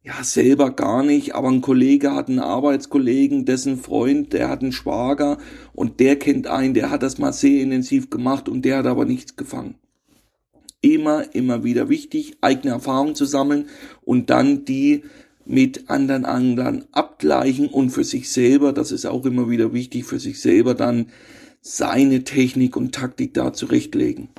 Ja, 0.03 0.23
selber 0.23 0.71
gar 0.71 1.03
nicht, 1.03 1.35
aber 1.35 1.49
ein 1.49 1.61
Kollege 1.61 2.13
hat 2.13 2.27
einen 2.27 2.39
Arbeitskollegen, 2.39 3.45
dessen 3.45 3.77
Freund, 3.77 4.33
der 4.33 4.49
hat 4.49 4.61
einen 4.61 4.71
Schwager 4.71 5.37
und 5.73 5.99
der 5.99 6.17
kennt 6.17 6.47
einen, 6.47 6.73
der 6.73 6.89
hat 6.89 7.03
das 7.03 7.19
mal 7.19 7.33
sehr 7.33 7.61
intensiv 7.61 8.09
gemacht 8.09 8.49
und 8.49 8.63
der 8.65 8.77
hat 8.77 8.87
aber 8.87 9.05
nichts 9.05 9.35
gefangen. 9.35 9.75
Immer, 10.81 11.35
immer 11.35 11.63
wieder 11.63 11.89
wichtig, 11.89 12.37
eigene 12.41 12.73
Erfahrungen 12.73 13.13
zu 13.13 13.25
sammeln 13.25 13.67
und 14.01 14.31
dann 14.31 14.65
die 14.65 15.03
mit 15.45 15.89
anderen 15.89 16.25
Anglern 16.25 16.85
abgleichen 16.91 17.67
und 17.67 17.91
für 17.91 18.03
sich 18.03 18.31
selber, 18.31 18.73
das 18.73 18.91
ist 18.91 19.05
auch 19.05 19.25
immer 19.25 19.49
wieder 19.49 19.73
wichtig, 19.73 20.05
für 20.05 20.19
sich 20.19 20.41
selber 20.41 20.73
dann 20.73 21.07
seine 21.61 22.23
Technik 22.23 22.75
und 22.75 22.95
Taktik 22.95 23.35
da 23.35 23.53
zurechtlegen. 23.53 24.29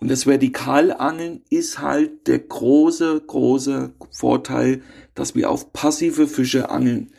Und 0.00 0.10
das 0.10 0.24
Vertikalangeln 0.24 1.42
ist 1.50 1.78
halt 1.78 2.26
der 2.26 2.38
große, 2.38 3.22
große 3.26 3.92
Vorteil, 4.10 4.82
dass 5.14 5.34
wir 5.34 5.50
auf 5.50 5.74
passive 5.74 6.26
Fische 6.26 6.70
angeln. 6.70 7.12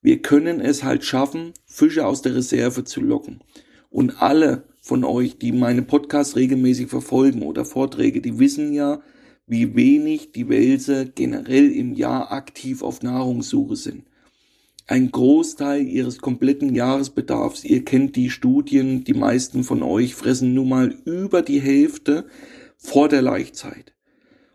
Wir 0.00 0.22
können 0.22 0.60
es 0.60 0.82
halt 0.82 1.04
schaffen, 1.04 1.52
Fische 1.66 2.06
aus 2.06 2.22
der 2.22 2.34
Reserve 2.34 2.84
zu 2.84 3.02
locken. 3.02 3.40
Und 3.90 4.22
alle 4.22 4.64
von 4.80 5.04
euch, 5.04 5.38
die 5.38 5.52
meine 5.52 5.82
Podcasts 5.82 6.34
regelmäßig 6.34 6.88
verfolgen 6.88 7.42
oder 7.42 7.66
Vorträge, 7.66 8.22
die 8.22 8.38
wissen 8.38 8.72
ja, 8.72 9.02
wie 9.46 9.76
wenig 9.76 10.32
die 10.32 10.48
Wälse 10.48 11.10
generell 11.14 11.70
im 11.70 11.92
Jahr 11.92 12.32
aktiv 12.32 12.82
auf 12.82 13.02
Nahrungssuche 13.02 13.76
sind. 13.76 14.04
Ein 14.90 15.12
Großteil 15.12 15.86
ihres 15.86 16.16
kompletten 16.16 16.74
Jahresbedarfs, 16.74 17.62
ihr 17.62 17.84
kennt 17.84 18.16
die 18.16 18.30
Studien, 18.30 19.04
die 19.04 19.12
meisten 19.12 19.62
von 19.62 19.82
euch 19.82 20.14
fressen 20.14 20.54
nun 20.54 20.70
mal 20.70 20.94
über 21.04 21.42
die 21.42 21.60
Hälfte 21.60 22.24
vor 22.78 23.10
der 23.10 23.20
Laichzeit. 23.20 23.92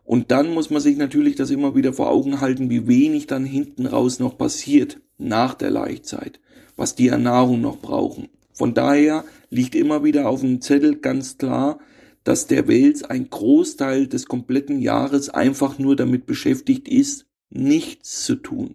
Und 0.03 0.31
dann 0.31 0.51
muss 0.51 0.71
man 0.71 0.81
sich 0.81 0.97
natürlich 0.97 1.35
das 1.35 1.51
immer 1.51 1.75
wieder 1.75 1.93
vor 1.93 2.09
Augen 2.09 2.41
halten, 2.41 2.71
wie 2.71 2.87
wenig 2.87 3.27
dann 3.27 3.45
hinten 3.45 3.85
raus 3.85 4.17
noch 4.17 4.35
passiert 4.35 4.99
nach 5.19 5.53
der 5.53 5.69
Laichzeit, 5.69 6.39
was 6.75 6.95
die 6.95 7.11
an 7.11 7.21
Nahrung 7.21 7.61
noch 7.61 7.77
brauchen. 7.77 8.29
Von 8.53 8.73
daher 8.73 9.25
liegt 9.51 9.75
immer 9.75 10.03
wieder 10.03 10.27
auf 10.27 10.41
dem 10.41 10.61
Zettel 10.61 10.95
ganz 10.95 11.37
klar, 11.37 11.77
dass 12.23 12.47
der 12.47 12.67
Wels 12.67 13.03
ein 13.03 13.29
Großteil 13.29 14.07
des 14.07 14.25
kompletten 14.25 14.81
Jahres 14.81 15.29
einfach 15.29 15.77
nur 15.77 15.95
damit 15.95 16.25
beschäftigt 16.25 16.87
ist, 16.87 17.27
nichts 17.51 18.25
zu 18.25 18.37
tun. 18.37 18.73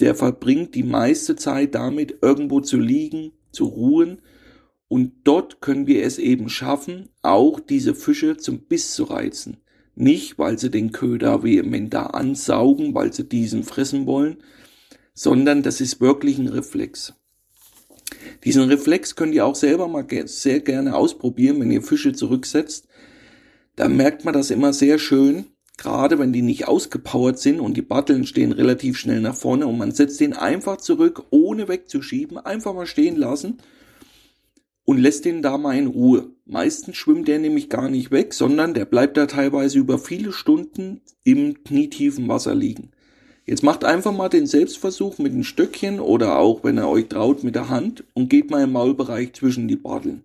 Der 0.00 0.14
verbringt 0.14 0.74
die 0.74 0.82
meiste 0.82 1.36
Zeit 1.36 1.74
damit, 1.74 2.18
irgendwo 2.22 2.60
zu 2.60 2.78
liegen, 2.78 3.32
zu 3.52 3.66
ruhen, 3.66 4.20
und 4.88 5.12
dort 5.22 5.60
können 5.60 5.86
wir 5.86 6.02
es 6.04 6.18
eben 6.18 6.48
schaffen, 6.48 7.10
auch 7.22 7.60
diese 7.60 7.94
Fische 7.94 8.38
zum 8.38 8.62
Biss 8.62 8.92
zu 8.92 9.04
reizen. 9.04 9.58
Nicht, 9.94 10.36
weil 10.36 10.58
sie 10.58 10.68
den 10.68 10.90
Köder 10.90 11.44
vehement 11.44 11.94
da 11.94 12.06
ansaugen, 12.06 12.92
weil 12.92 13.12
sie 13.12 13.22
diesen 13.22 13.62
fressen 13.62 14.06
wollen, 14.06 14.38
sondern 15.14 15.62
das 15.62 15.80
ist 15.80 16.00
wirklich 16.00 16.38
ein 16.38 16.48
Reflex. 16.48 17.14
Diesen 18.42 18.64
Reflex 18.64 19.14
könnt 19.14 19.32
ihr 19.32 19.46
auch 19.46 19.54
selber 19.54 19.86
mal 19.86 20.06
sehr 20.24 20.58
gerne 20.58 20.96
ausprobieren, 20.96 21.60
wenn 21.60 21.70
ihr 21.70 21.82
Fische 21.82 22.12
zurücksetzt. 22.12 22.88
Da 23.76 23.88
merkt 23.88 24.24
man 24.24 24.34
das 24.34 24.50
immer 24.50 24.72
sehr 24.72 24.98
schön, 24.98 25.44
gerade 25.80 26.18
wenn 26.18 26.32
die 26.32 26.42
nicht 26.42 26.68
ausgepowert 26.68 27.38
sind 27.38 27.58
und 27.58 27.74
die 27.74 27.82
Batteln 27.82 28.26
stehen 28.26 28.52
relativ 28.52 28.98
schnell 28.98 29.20
nach 29.20 29.34
vorne 29.34 29.66
und 29.66 29.78
man 29.78 29.92
setzt 29.92 30.20
den 30.20 30.34
einfach 30.34 30.76
zurück, 30.76 31.24
ohne 31.30 31.68
wegzuschieben, 31.68 32.36
einfach 32.36 32.74
mal 32.74 32.86
stehen 32.86 33.16
lassen 33.16 33.58
und 34.84 34.98
lässt 34.98 35.24
den 35.24 35.40
da 35.40 35.56
mal 35.56 35.78
in 35.78 35.86
Ruhe. 35.86 36.32
Meistens 36.44 36.96
schwimmt 36.96 37.28
der 37.28 37.38
nämlich 37.38 37.70
gar 37.70 37.88
nicht 37.88 38.10
weg, 38.10 38.34
sondern 38.34 38.74
der 38.74 38.84
bleibt 38.84 39.16
da 39.16 39.24
teilweise 39.24 39.78
über 39.78 39.98
viele 39.98 40.32
Stunden 40.32 41.00
im 41.24 41.64
knietiefen 41.64 42.28
Wasser 42.28 42.54
liegen. 42.54 42.90
Jetzt 43.46 43.62
macht 43.62 43.82
einfach 43.82 44.12
mal 44.12 44.28
den 44.28 44.46
Selbstversuch 44.46 45.16
mit 45.16 45.32
dem 45.32 45.44
Stöckchen 45.44 45.98
oder 45.98 46.38
auch, 46.38 46.62
wenn 46.62 46.78
ihr 46.78 46.88
euch 46.88 47.08
traut, 47.08 47.42
mit 47.42 47.54
der 47.54 47.70
Hand 47.70 48.04
und 48.12 48.28
geht 48.28 48.50
mal 48.50 48.64
im 48.64 48.72
Maulbereich 48.72 49.32
zwischen 49.32 49.66
die 49.66 49.76
Barteln. 49.76 50.24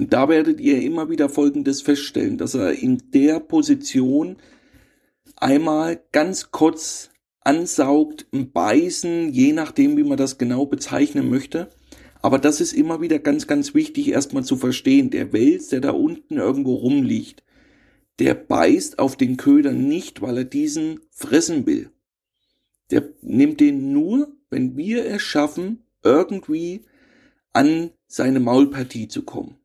Und 0.00 0.12
da 0.12 0.28
werdet 0.28 0.60
ihr 0.60 0.82
immer 0.82 1.10
wieder 1.10 1.28
Folgendes 1.28 1.82
feststellen, 1.82 2.38
dass 2.38 2.54
er 2.54 2.72
in 2.72 3.10
der 3.12 3.38
Position 3.38 4.36
einmal 5.36 6.02
ganz 6.10 6.50
kurz 6.50 7.10
ansaugt, 7.42 8.26
beißen, 8.32 9.32
je 9.32 9.52
nachdem, 9.52 9.96
wie 9.96 10.02
man 10.02 10.18
das 10.18 10.38
genau 10.38 10.66
bezeichnen 10.66 11.30
möchte. 11.30 11.68
Aber 12.20 12.38
das 12.38 12.60
ist 12.60 12.72
immer 12.72 13.00
wieder 13.00 13.20
ganz, 13.20 13.46
ganz 13.46 13.74
wichtig 13.74 14.08
erstmal 14.08 14.44
zu 14.44 14.56
verstehen. 14.56 15.10
Der 15.10 15.32
Wels, 15.32 15.68
der 15.68 15.80
da 15.80 15.90
unten 15.90 16.38
irgendwo 16.38 16.74
rumliegt, 16.74 17.44
der 18.18 18.34
beißt 18.34 18.98
auf 18.98 19.16
den 19.16 19.36
Köder 19.36 19.72
nicht, 19.72 20.20
weil 20.20 20.38
er 20.38 20.44
diesen 20.44 21.00
fressen 21.10 21.66
will 21.66 21.90
der 22.90 23.08
nimmt 23.22 23.60
den 23.60 23.92
nur, 23.92 24.32
wenn 24.50 24.76
wir 24.76 25.06
es 25.06 25.22
schaffen, 25.22 25.84
irgendwie 26.02 26.82
an 27.52 27.90
seine 28.06 28.40
Maulpartie 28.40 29.08
zu 29.08 29.22
kommen. 29.22 29.56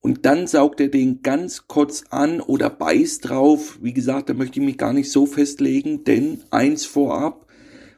Und 0.00 0.24
dann 0.24 0.46
saugt 0.46 0.80
er 0.80 0.88
den 0.88 1.22
ganz 1.22 1.68
kurz 1.68 2.04
an 2.10 2.40
oder 2.40 2.70
beißt 2.70 3.28
drauf. 3.28 3.78
Wie 3.82 3.92
gesagt, 3.92 4.30
da 4.30 4.34
möchte 4.34 4.58
ich 4.58 4.66
mich 4.66 4.78
gar 4.78 4.92
nicht 4.92 5.10
so 5.10 5.26
festlegen, 5.26 6.04
denn 6.04 6.42
eins 6.50 6.86
vorab, 6.86 7.46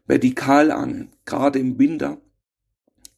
vertikal 0.07 0.73
angeln, 0.73 1.11
gerade 1.25 1.61
im 1.61 1.79
Winter, 1.79 2.21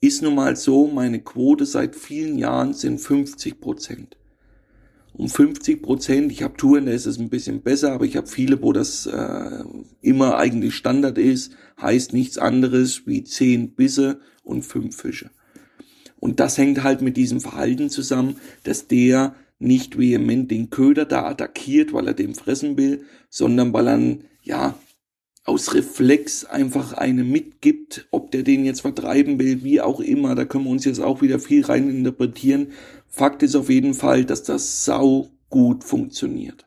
ist 0.01 0.23
nun 0.23 0.35
mal 0.35 0.55
so, 0.55 0.87
meine 0.87 1.23
Quote 1.23 1.65
seit 1.65 1.97
vielen 1.97 2.37
Jahren 2.37 2.75
sind 2.75 3.01
50 3.01 3.59
Prozent 3.59 4.19
um 5.15 5.29
50 5.29 5.81
Prozent. 5.83 6.33
Ich 6.33 6.43
habe 6.43 6.57
Touren, 6.57 6.87
da 6.87 6.93
ist 6.93 7.07
es 7.07 7.19
ein 7.19 7.31
bisschen 7.31 7.63
besser, 7.63 7.93
aber 7.93 8.05
ich 8.05 8.17
habe 8.17 8.27
viele, 8.27 8.61
wo 8.63 8.73
das 8.73 9.07
äh, 9.07 9.65
immer 10.01 10.37
eigentlich 10.37 10.75
Standard 10.75 11.19
ist. 11.19 11.53
Heißt 11.81 12.13
nichts 12.13 12.37
anderes 12.37 13.07
wie 13.07 13.25
zehn 13.25 13.75
Bisse 13.75 14.21
und 14.43 14.63
fünf 14.63 14.97
Fische. 14.97 15.31
Und 16.25 16.41
das 16.41 16.57
hängt 16.57 16.83
halt 16.83 17.03
mit 17.03 17.19
diesem 17.19 17.43
Verhalten 17.43 17.91
zusammen, 17.91 18.41
dass 18.63 18.89
der 18.89 19.35
nicht 19.59 19.99
vehement 19.99 20.51
den 20.51 20.71
Köder 20.71 21.05
da 21.05 21.27
attackiert, 21.27 21.93
weil 21.93 22.07
er 22.07 22.15
den 22.15 22.35
fressen 22.35 22.79
will, 22.79 23.05
sondern 23.29 23.75
weil 23.75 23.89
er, 23.89 24.17
ja, 24.41 24.75
aus 25.45 25.75
Reflex 25.75 26.47
einfach 26.47 26.95
eine 26.95 27.25
mitgibt, 27.25 28.09
ob 28.11 28.31
der 28.31 28.43
den 28.43 28.65
jetzt 28.65 28.81
vertreiben 28.81 29.39
will, 29.39 29.65
wie 29.65 29.83
auch 29.83 30.01
immer, 30.01 30.35
da 30.35 30.47
können 30.47 30.65
wir 30.65 30.71
uns 30.71 30.87
jetzt 30.87 31.01
auch 31.01 31.21
wieder 31.21 31.39
viel 31.39 31.63
rein 31.63 31.91
interpretieren. 31.91 32.69
Fakt 33.07 33.43
ist 33.43 33.55
auf 33.55 33.69
jeden 33.69 33.93
Fall, 33.93 34.25
dass 34.25 34.43
das 34.43 34.87
sau 34.87 35.29
gut 35.51 35.85
funktioniert. 35.85 36.67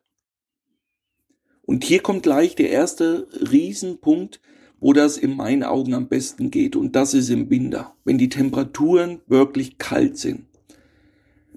Und 1.64 1.84
hier 1.84 2.04
kommt 2.04 2.22
gleich 2.22 2.54
der 2.54 2.70
erste 2.70 3.28
Riesenpunkt, 3.52 4.40
wo 4.80 4.94
das 4.94 5.18
in 5.18 5.36
meinen 5.36 5.64
Augen 5.64 5.94
am 5.94 6.08
besten 6.08 6.52
geht, 6.52 6.76
und 6.76 6.96
das 6.96 7.14
ist 7.14 7.30
im 7.30 7.50
Winter, 7.50 7.96
wenn 8.04 8.18
die 8.18 8.30
Temperaturen 8.30 9.22
wirklich 9.28 9.78
kalt 9.78 10.18
sind. 10.18 10.46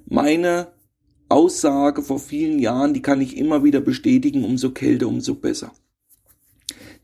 Meine 0.06 0.68
Aussage 1.28 2.02
vor 2.02 2.18
vielen 2.18 2.58
Jahren, 2.58 2.94
die 2.94 3.02
kann 3.02 3.20
ich 3.20 3.36
immer 3.36 3.62
wieder 3.62 3.80
bestätigen, 3.80 4.44
umso 4.44 4.70
kälter, 4.70 5.06
umso 5.06 5.34
besser. 5.34 5.72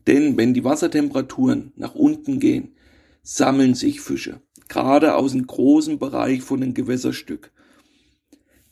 Denn 0.07 0.37
wenn 0.37 0.53
die 0.53 0.63
Wassertemperaturen 0.63 1.71
nach 1.75 1.95
unten 1.95 2.39
gehen, 2.39 2.73
sammeln 3.23 3.75
sich 3.75 4.01
Fische, 4.01 4.41
gerade 4.67 5.15
aus 5.15 5.33
dem 5.33 5.45
großen 5.45 5.99
Bereich 5.99 6.41
von 6.41 6.63
einem 6.63 6.73
Gewässerstück. 6.73 7.51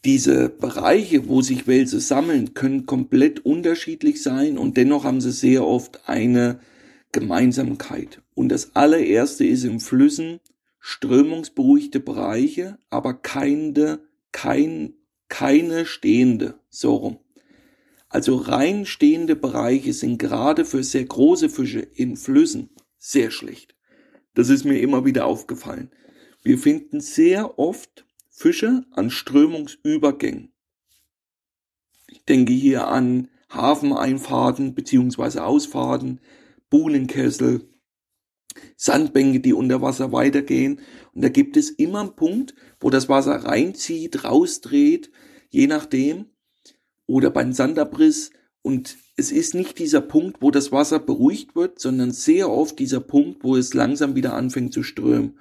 Diese 0.03 0.49
Bereiche, 0.49 1.27
wo 1.27 1.41
sich 1.41 1.67
Wälse 1.67 1.99
sammeln, 1.99 2.53
können 2.53 2.85
komplett 2.85 3.45
unterschiedlich 3.45 4.21
sein 4.21 4.57
und 4.57 4.77
dennoch 4.77 5.03
haben 5.03 5.19
sie 5.19 5.31
sehr 5.31 5.65
oft 5.65 6.07
eine 6.07 6.59
Gemeinsamkeit. 7.11 8.21
Und 8.33 8.49
das 8.49 8.75
allererste 8.75 9.45
ist 9.45 9.63
in 9.63 9.79
Flüssen 9.79 10.39
strömungsberuhigte 10.79 11.99
Bereiche, 11.99 12.77
aber 12.89 13.15
keine, 13.15 13.99
kein, 14.31 14.93
keine 15.29 15.85
stehende, 15.85 16.59
so 16.69 16.95
rum. 16.95 17.19
Also 18.07 18.35
rein 18.35 18.85
stehende 18.85 19.35
Bereiche 19.35 19.93
sind 19.93 20.19
gerade 20.19 20.63
für 20.63 20.83
sehr 20.83 21.05
große 21.05 21.49
Fische 21.49 21.79
in 21.79 22.17
Flüssen 22.17 22.69
sehr 22.97 23.31
schlecht. 23.31 23.75
Das 24.35 24.49
ist 24.49 24.63
mir 24.63 24.79
immer 24.79 25.05
wieder 25.05 25.25
aufgefallen. 25.25 25.91
Wir 26.43 26.57
finden 26.57 27.01
sehr 27.01 27.57
oft 27.57 28.05
Fische 28.29 28.83
an 28.91 29.09
Strömungsübergängen. 29.09 30.51
Ich 32.07 32.23
denke 32.25 32.53
hier 32.53 32.87
an 32.87 33.29
Hafeneinfahrten 33.49 34.75
beziehungsweise 34.75 35.43
Ausfahrten, 35.43 36.19
Buhlenkessel, 36.69 37.69
Sandbänke, 38.77 39.39
die 39.39 39.53
unter 39.53 39.81
Wasser 39.81 40.11
weitergehen. 40.11 40.79
Und 41.13 41.23
da 41.23 41.29
gibt 41.29 41.57
es 41.57 41.69
immer 41.69 42.01
einen 42.01 42.15
Punkt, 42.15 42.55
wo 42.79 42.89
das 42.89 43.09
Wasser 43.09 43.35
reinzieht, 43.35 44.23
rausdreht, 44.23 45.11
je 45.49 45.67
nachdem 45.67 46.25
oder 47.07 47.29
beim 47.29 47.53
Sandabriss. 47.53 48.31
Und 48.61 48.97
es 49.15 49.31
ist 49.31 49.53
nicht 49.53 49.79
dieser 49.79 50.01
Punkt, 50.01 50.41
wo 50.41 50.51
das 50.51 50.71
Wasser 50.71 50.99
beruhigt 50.99 51.55
wird, 51.55 51.79
sondern 51.79 52.11
sehr 52.11 52.49
oft 52.49 52.79
dieser 52.79 52.99
Punkt, 52.99 53.43
wo 53.43 53.55
es 53.55 53.73
langsam 53.73 54.15
wieder 54.15 54.33
anfängt 54.33 54.73
zu 54.73 54.83
strömen. 54.83 55.39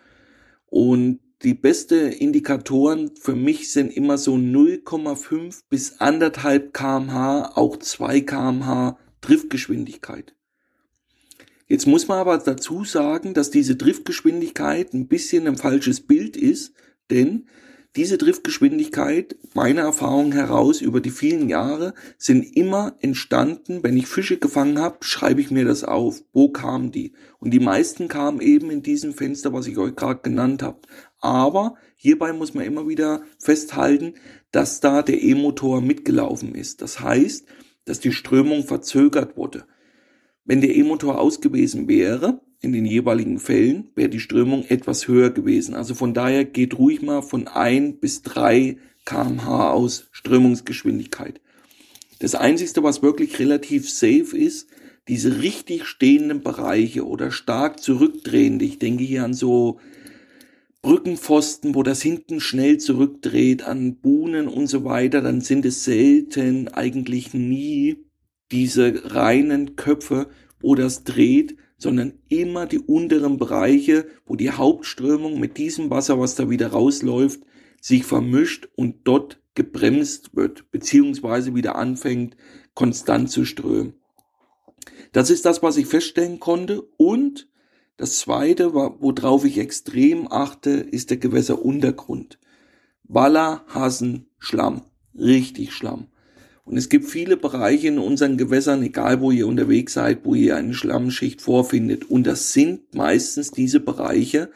Und 0.66 1.20
die 1.42 1.54
beste 1.54 1.96
Indikatoren 1.96 3.16
für 3.16 3.34
mich 3.34 3.72
sind 3.72 3.94
immer 3.94 4.18
so 4.18 4.34
0,5 4.34 5.60
bis 5.68 6.00
1,5 6.00 6.72
kmh, 6.72 7.52
auch 7.54 7.76
2 7.78 8.20
kmh 8.20 8.98
Driftgeschwindigkeit. 9.20 10.34
Jetzt 11.66 11.86
muss 11.86 12.08
man 12.08 12.18
aber 12.18 12.36
dazu 12.38 12.84
sagen, 12.84 13.32
dass 13.32 13.50
diese 13.50 13.76
Driftgeschwindigkeit 13.76 14.92
ein 14.92 15.08
bisschen 15.08 15.46
ein 15.46 15.56
falsches 15.56 16.00
Bild 16.00 16.36
ist, 16.36 16.74
denn 17.10 17.46
diese 17.96 18.18
Driftgeschwindigkeit, 18.18 19.36
meiner 19.54 19.82
Erfahrung 19.82 20.32
heraus 20.32 20.80
über 20.80 21.00
die 21.00 21.12
vielen 21.12 21.48
Jahre, 21.48 21.94
sind 22.18 22.42
immer 22.56 22.96
entstanden, 23.00 23.84
wenn 23.84 23.96
ich 23.96 24.08
Fische 24.08 24.36
gefangen 24.36 24.80
habe, 24.80 24.98
schreibe 25.02 25.40
ich 25.40 25.52
mir 25.52 25.64
das 25.64 25.84
auf. 25.84 26.24
Wo 26.32 26.48
kamen 26.48 26.90
die? 26.90 27.12
Und 27.38 27.52
die 27.52 27.60
meisten 27.60 28.08
kamen 28.08 28.40
eben 28.40 28.70
in 28.70 28.82
diesem 28.82 29.14
Fenster, 29.14 29.52
was 29.52 29.68
ich 29.68 29.78
euch 29.78 29.94
gerade 29.94 30.20
genannt 30.22 30.64
habe. 30.64 30.80
Aber 31.20 31.76
hierbei 31.94 32.32
muss 32.32 32.52
man 32.52 32.64
immer 32.64 32.88
wieder 32.88 33.22
festhalten, 33.38 34.14
dass 34.50 34.80
da 34.80 35.02
der 35.02 35.22
E-Motor 35.22 35.80
mitgelaufen 35.80 36.56
ist. 36.56 36.82
Das 36.82 36.98
heißt, 36.98 37.46
dass 37.84 38.00
die 38.00 38.12
Strömung 38.12 38.64
verzögert 38.64 39.36
wurde. 39.36 39.66
Wenn 40.44 40.60
der 40.60 40.74
E-Motor 40.74 41.20
ausgewesen 41.20 41.88
wäre, 41.88 42.40
in 42.60 42.72
den 42.72 42.84
jeweiligen 42.86 43.38
Fällen 43.38 43.90
wäre 43.94 44.08
die 44.08 44.20
Strömung 44.20 44.64
etwas 44.68 45.08
höher 45.08 45.30
gewesen. 45.30 45.74
Also 45.74 45.94
von 45.94 46.14
daher 46.14 46.44
geht 46.44 46.78
ruhig 46.78 47.02
mal 47.02 47.22
von 47.22 47.46
ein 47.46 47.98
bis 47.98 48.22
drei 48.22 48.78
kmh 49.04 49.70
aus 49.70 50.08
Strömungsgeschwindigkeit. 50.12 51.40
Das 52.18 52.34
einzigste, 52.34 52.82
was 52.82 53.02
wirklich 53.02 53.38
relativ 53.38 53.90
safe 53.90 54.36
ist, 54.36 54.68
diese 55.08 55.42
richtig 55.42 55.84
stehenden 55.84 56.42
Bereiche 56.42 57.06
oder 57.06 57.30
stark 57.30 57.80
zurückdrehende. 57.80 58.64
Ich 58.64 58.78
denke 58.78 59.04
hier 59.04 59.24
an 59.24 59.34
so 59.34 59.78
Brückenpfosten, 60.80 61.74
wo 61.74 61.82
das 61.82 62.00
hinten 62.02 62.40
schnell 62.40 62.78
zurückdreht, 62.78 63.62
an 63.62 63.96
Buhnen 63.96 64.48
und 64.48 64.66
so 64.66 64.84
weiter, 64.84 65.20
dann 65.20 65.40
sind 65.40 65.64
es 65.66 65.84
selten, 65.84 66.68
eigentlich 66.68 67.34
nie 67.34 68.04
diese 68.54 69.12
reinen 69.12 69.74
Köpfe, 69.74 70.28
wo 70.60 70.76
das 70.76 71.02
dreht, 71.02 71.56
sondern 71.76 72.20
immer 72.28 72.66
die 72.66 72.78
unteren 72.78 73.36
Bereiche, 73.36 74.06
wo 74.26 74.36
die 74.36 74.52
Hauptströmung 74.52 75.40
mit 75.40 75.58
diesem 75.58 75.90
Wasser, 75.90 76.20
was 76.20 76.36
da 76.36 76.48
wieder 76.48 76.68
rausläuft, 76.68 77.40
sich 77.80 78.04
vermischt 78.04 78.68
und 78.76 79.08
dort 79.08 79.42
gebremst 79.56 80.36
wird, 80.36 80.70
beziehungsweise 80.70 81.56
wieder 81.56 81.74
anfängt, 81.74 82.36
konstant 82.74 83.28
zu 83.28 83.44
strömen. 83.44 83.94
Das 85.10 85.30
ist 85.30 85.44
das, 85.44 85.60
was 85.64 85.76
ich 85.76 85.86
feststellen 85.86 86.38
konnte. 86.38 86.82
Und 86.96 87.48
das 87.96 88.20
zweite, 88.20 88.72
worauf 88.72 89.44
ich 89.44 89.58
extrem 89.58 90.30
achte, 90.30 90.70
ist 90.70 91.10
der 91.10 91.16
Gewässeruntergrund. 91.16 92.38
Waller, 93.02 93.64
Hasen, 93.66 94.30
Schlamm. 94.38 94.82
Richtig 95.16 95.72
Schlamm. 95.72 96.06
Und 96.64 96.78
es 96.78 96.88
gibt 96.88 97.06
viele 97.06 97.36
Bereiche 97.36 97.88
in 97.88 97.98
unseren 97.98 98.38
Gewässern, 98.38 98.82
egal 98.82 99.20
wo 99.20 99.30
ihr 99.30 99.46
unterwegs 99.46 99.92
seid, 99.92 100.24
wo 100.24 100.34
ihr 100.34 100.56
eine 100.56 100.72
Schlammschicht 100.72 101.42
vorfindet. 101.42 102.10
Und 102.10 102.26
das 102.26 102.52
sind 102.52 102.94
meistens 102.94 103.50
diese 103.50 103.80
Bereiche, 103.80 104.50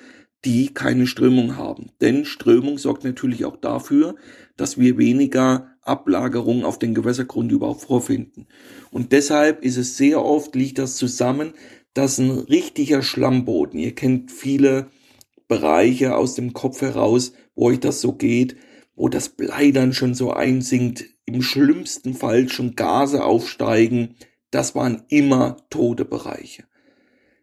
die 0.44 0.72
keine 0.72 1.06
Strömung 1.06 1.56
haben. 1.56 1.90
Denn 2.00 2.24
Strömung 2.24 2.78
sorgt 2.78 3.04
natürlich 3.04 3.44
auch 3.44 3.56
dafür, 3.56 4.14
dass 4.56 4.78
wir 4.78 4.96
weniger 4.96 5.68
Ablagerungen 5.82 6.64
auf 6.64 6.78
den 6.78 6.94
Gewässergrund 6.94 7.52
überhaupt 7.52 7.82
vorfinden. 7.82 8.46
Und 8.90 9.12
deshalb 9.12 9.62
ist 9.64 9.76
es 9.76 9.96
sehr 9.96 10.24
oft, 10.24 10.54
liegt 10.54 10.78
das 10.78 10.96
zusammen, 10.96 11.52
dass 11.92 12.18
ein 12.18 12.30
richtiger 12.30 13.02
Schlammboden, 13.02 13.78
ihr 13.78 13.94
kennt 13.94 14.30
viele 14.30 14.90
Bereiche 15.48 16.16
aus 16.16 16.34
dem 16.34 16.52
Kopf 16.52 16.82
heraus, 16.82 17.32
wo 17.54 17.66
euch 17.66 17.80
das 17.80 18.00
so 18.00 18.12
geht, 18.12 18.56
wo 18.94 19.08
das 19.08 19.30
Blei 19.30 19.72
dann 19.72 19.92
schon 19.92 20.14
so 20.14 20.32
einsinkt, 20.32 21.06
im 21.28 21.42
schlimmsten 21.42 22.14
Fall 22.14 22.48
schon 22.48 22.74
Gase 22.74 23.24
aufsteigen, 23.24 24.16
das 24.50 24.74
waren 24.74 25.02
immer 25.08 25.58
tote 25.70 26.04
Bereiche. 26.04 26.64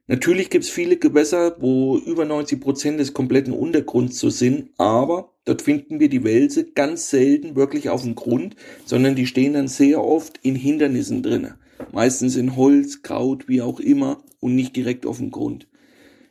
Natürlich 0.08 0.50
gibt 0.50 0.66
es 0.66 0.70
viele 0.70 0.98
Gewässer, 0.98 1.56
wo 1.60 1.98
über 1.98 2.26
90 2.26 2.62
Prozent 2.62 3.00
des 3.00 3.14
kompletten 3.14 3.54
Untergrunds 3.54 4.20
so 4.20 4.30
sind, 4.30 4.70
aber 4.78 5.34
dort 5.46 5.64
finden 5.64 6.00
wir 6.00 6.10
die 6.10 6.24
Wälse 6.24 6.72
ganz 6.72 7.10
selten 7.10 7.56
wirklich 7.56 7.90
auf 7.90 8.04
dem 8.04 8.14
Grund, 8.14 8.56
sondern 8.86 9.16
die 9.16 9.26
stehen 9.26 9.54
dann 9.54 9.68
sehr 9.68 10.04
oft 10.04 10.40
in 10.44 10.56
Hindernissen 10.56 11.24
drinne. 11.24 11.58
Meistens 11.92 12.36
in 12.36 12.56
Holz, 12.56 13.02
Kraut, 13.02 13.48
wie 13.48 13.62
auch 13.62 13.80
immer 13.80 14.24
und 14.40 14.56
nicht 14.56 14.76
direkt 14.76 15.08
auf 15.08 15.18
dem 15.18 15.32
Grund. 15.32 15.68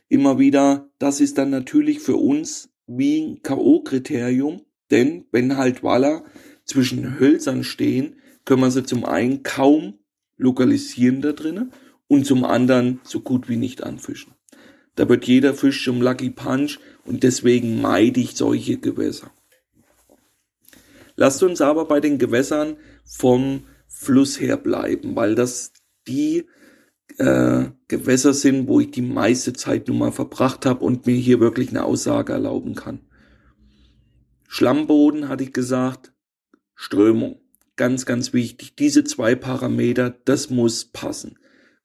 Immer 0.07 0.39
wieder, 0.39 0.89
das 0.99 1.19
ist 1.19 1.37
dann 1.37 1.49
natürlich 1.49 1.99
für 1.99 2.15
uns 2.15 2.69
wie 2.87 3.21
ein 3.21 3.41
K.O.-Kriterium, 3.41 4.61
denn 4.91 5.25
wenn 5.31 5.57
halt 5.57 5.83
Waller 5.83 6.23
zwischen 6.65 7.19
Hölzern 7.19 7.63
stehen, 7.63 8.15
können 8.43 8.61
wir 8.61 8.71
sie 8.71 8.83
zum 8.83 9.05
einen 9.05 9.43
kaum 9.43 9.99
lokalisieren 10.37 11.21
da 11.21 11.31
drinnen 11.31 11.71
und 12.07 12.25
zum 12.25 12.43
anderen 12.43 12.99
so 13.03 13.21
gut 13.21 13.49
wie 13.49 13.57
nicht 13.57 13.83
anfischen. 13.83 14.33
Da 14.95 15.09
wird 15.09 15.25
jeder 15.25 15.53
Fisch 15.53 15.83
zum 15.83 16.01
Lucky 16.01 16.29
Punch 16.29 16.79
und 17.05 17.23
deswegen 17.23 17.81
meide 17.81 18.19
ich 18.19 18.35
solche 18.35 18.77
Gewässer. 18.77 19.31
Lasst 21.15 21.43
uns 21.43 21.61
aber 21.61 21.85
bei 21.85 21.99
den 21.99 22.17
Gewässern 22.17 22.77
vom 23.05 23.63
Fluss 23.87 24.39
her 24.39 24.57
bleiben, 24.57 25.15
weil 25.15 25.35
das 25.35 25.71
die 26.07 26.45
äh, 27.17 27.65
Gewässer 27.87 28.33
sind, 28.33 28.67
wo 28.67 28.79
ich 28.79 28.91
die 28.91 29.01
meiste 29.01 29.53
Zeit 29.53 29.87
nun 29.87 29.99
mal 29.99 30.11
verbracht 30.11 30.65
habe 30.65 30.83
und 30.83 31.05
mir 31.05 31.15
hier 31.15 31.39
wirklich 31.39 31.69
eine 31.69 31.83
Aussage 31.83 32.33
erlauben 32.33 32.75
kann. 32.75 32.99
Schlammboden 34.47 35.27
hatte 35.29 35.43
ich 35.43 35.53
gesagt, 35.53 36.13
Strömung. 36.75 37.39
Ganz, 37.77 38.05
ganz 38.05 38.33
wichtig. 38.33 38.75
Diese 38.75 39.03
zwei 39.03 39.35
Parameter, 39.35 40.09
das 40.25 40.49
muss 40.49 40.85
passen. 40.85 41.39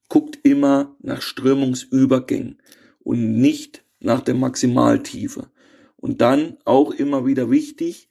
Guckt 0.09 0.39
immer 0.43 0.97
nach 1.01 1.23
Strömungsübergängen 1.23 2.61
und 3.01 3.41
nicht 3.41 3.85
nach 4.01 4.21
der 4.21 4.35
Maximaltiefe. 4.35 5.51
Und 5.97 6.21
dann 6.21 6.59
auch 6.65 6.93
immer 6.93 7.27
wieder 7.27 7.51
wichtig, 7.51 8.09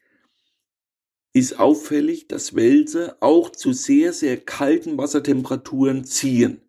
ist 1.33 1.59
auffällig, 1.59 2.27
dass 2.27 2.55
Wälse 2.55 3.17
auch 3.21 3.49
zu 3.51 3.71
sehr, 3.73 4.13
sehr 4.13 4.37
kalten 4.37 4.97
Wassertemperaturen 4.97 6.03
ziehen. 6.03 6.61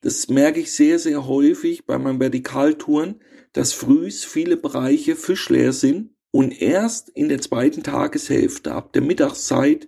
Das 0.00 0.28
merke 0.28 0.60
ich 0.60 0.72
sehr, 0.72 0.98
sehr 0.98 1.26
häufig 1.26 1.86
bei 1.86 1.98
meinen 1.98 2.20
Vertikaltouren, 2.20 3.20
dass 3.52 3.72
frühs 3.72 4.24
viele 4.24 4.56
Bereiche 4.56 5.14
fischleer 5.14 5.72
sind 5.72 6.11
und 6.32 6.60
erst 6.60 7.10
in 7.10 7.28
der 7.28 7.40
zweiten 7.40 7.84
Tageshälfte, 7.84 8.72
ab 8.72 8.92
der 8.94 9.02
Mittagszeit, 9.02 9.86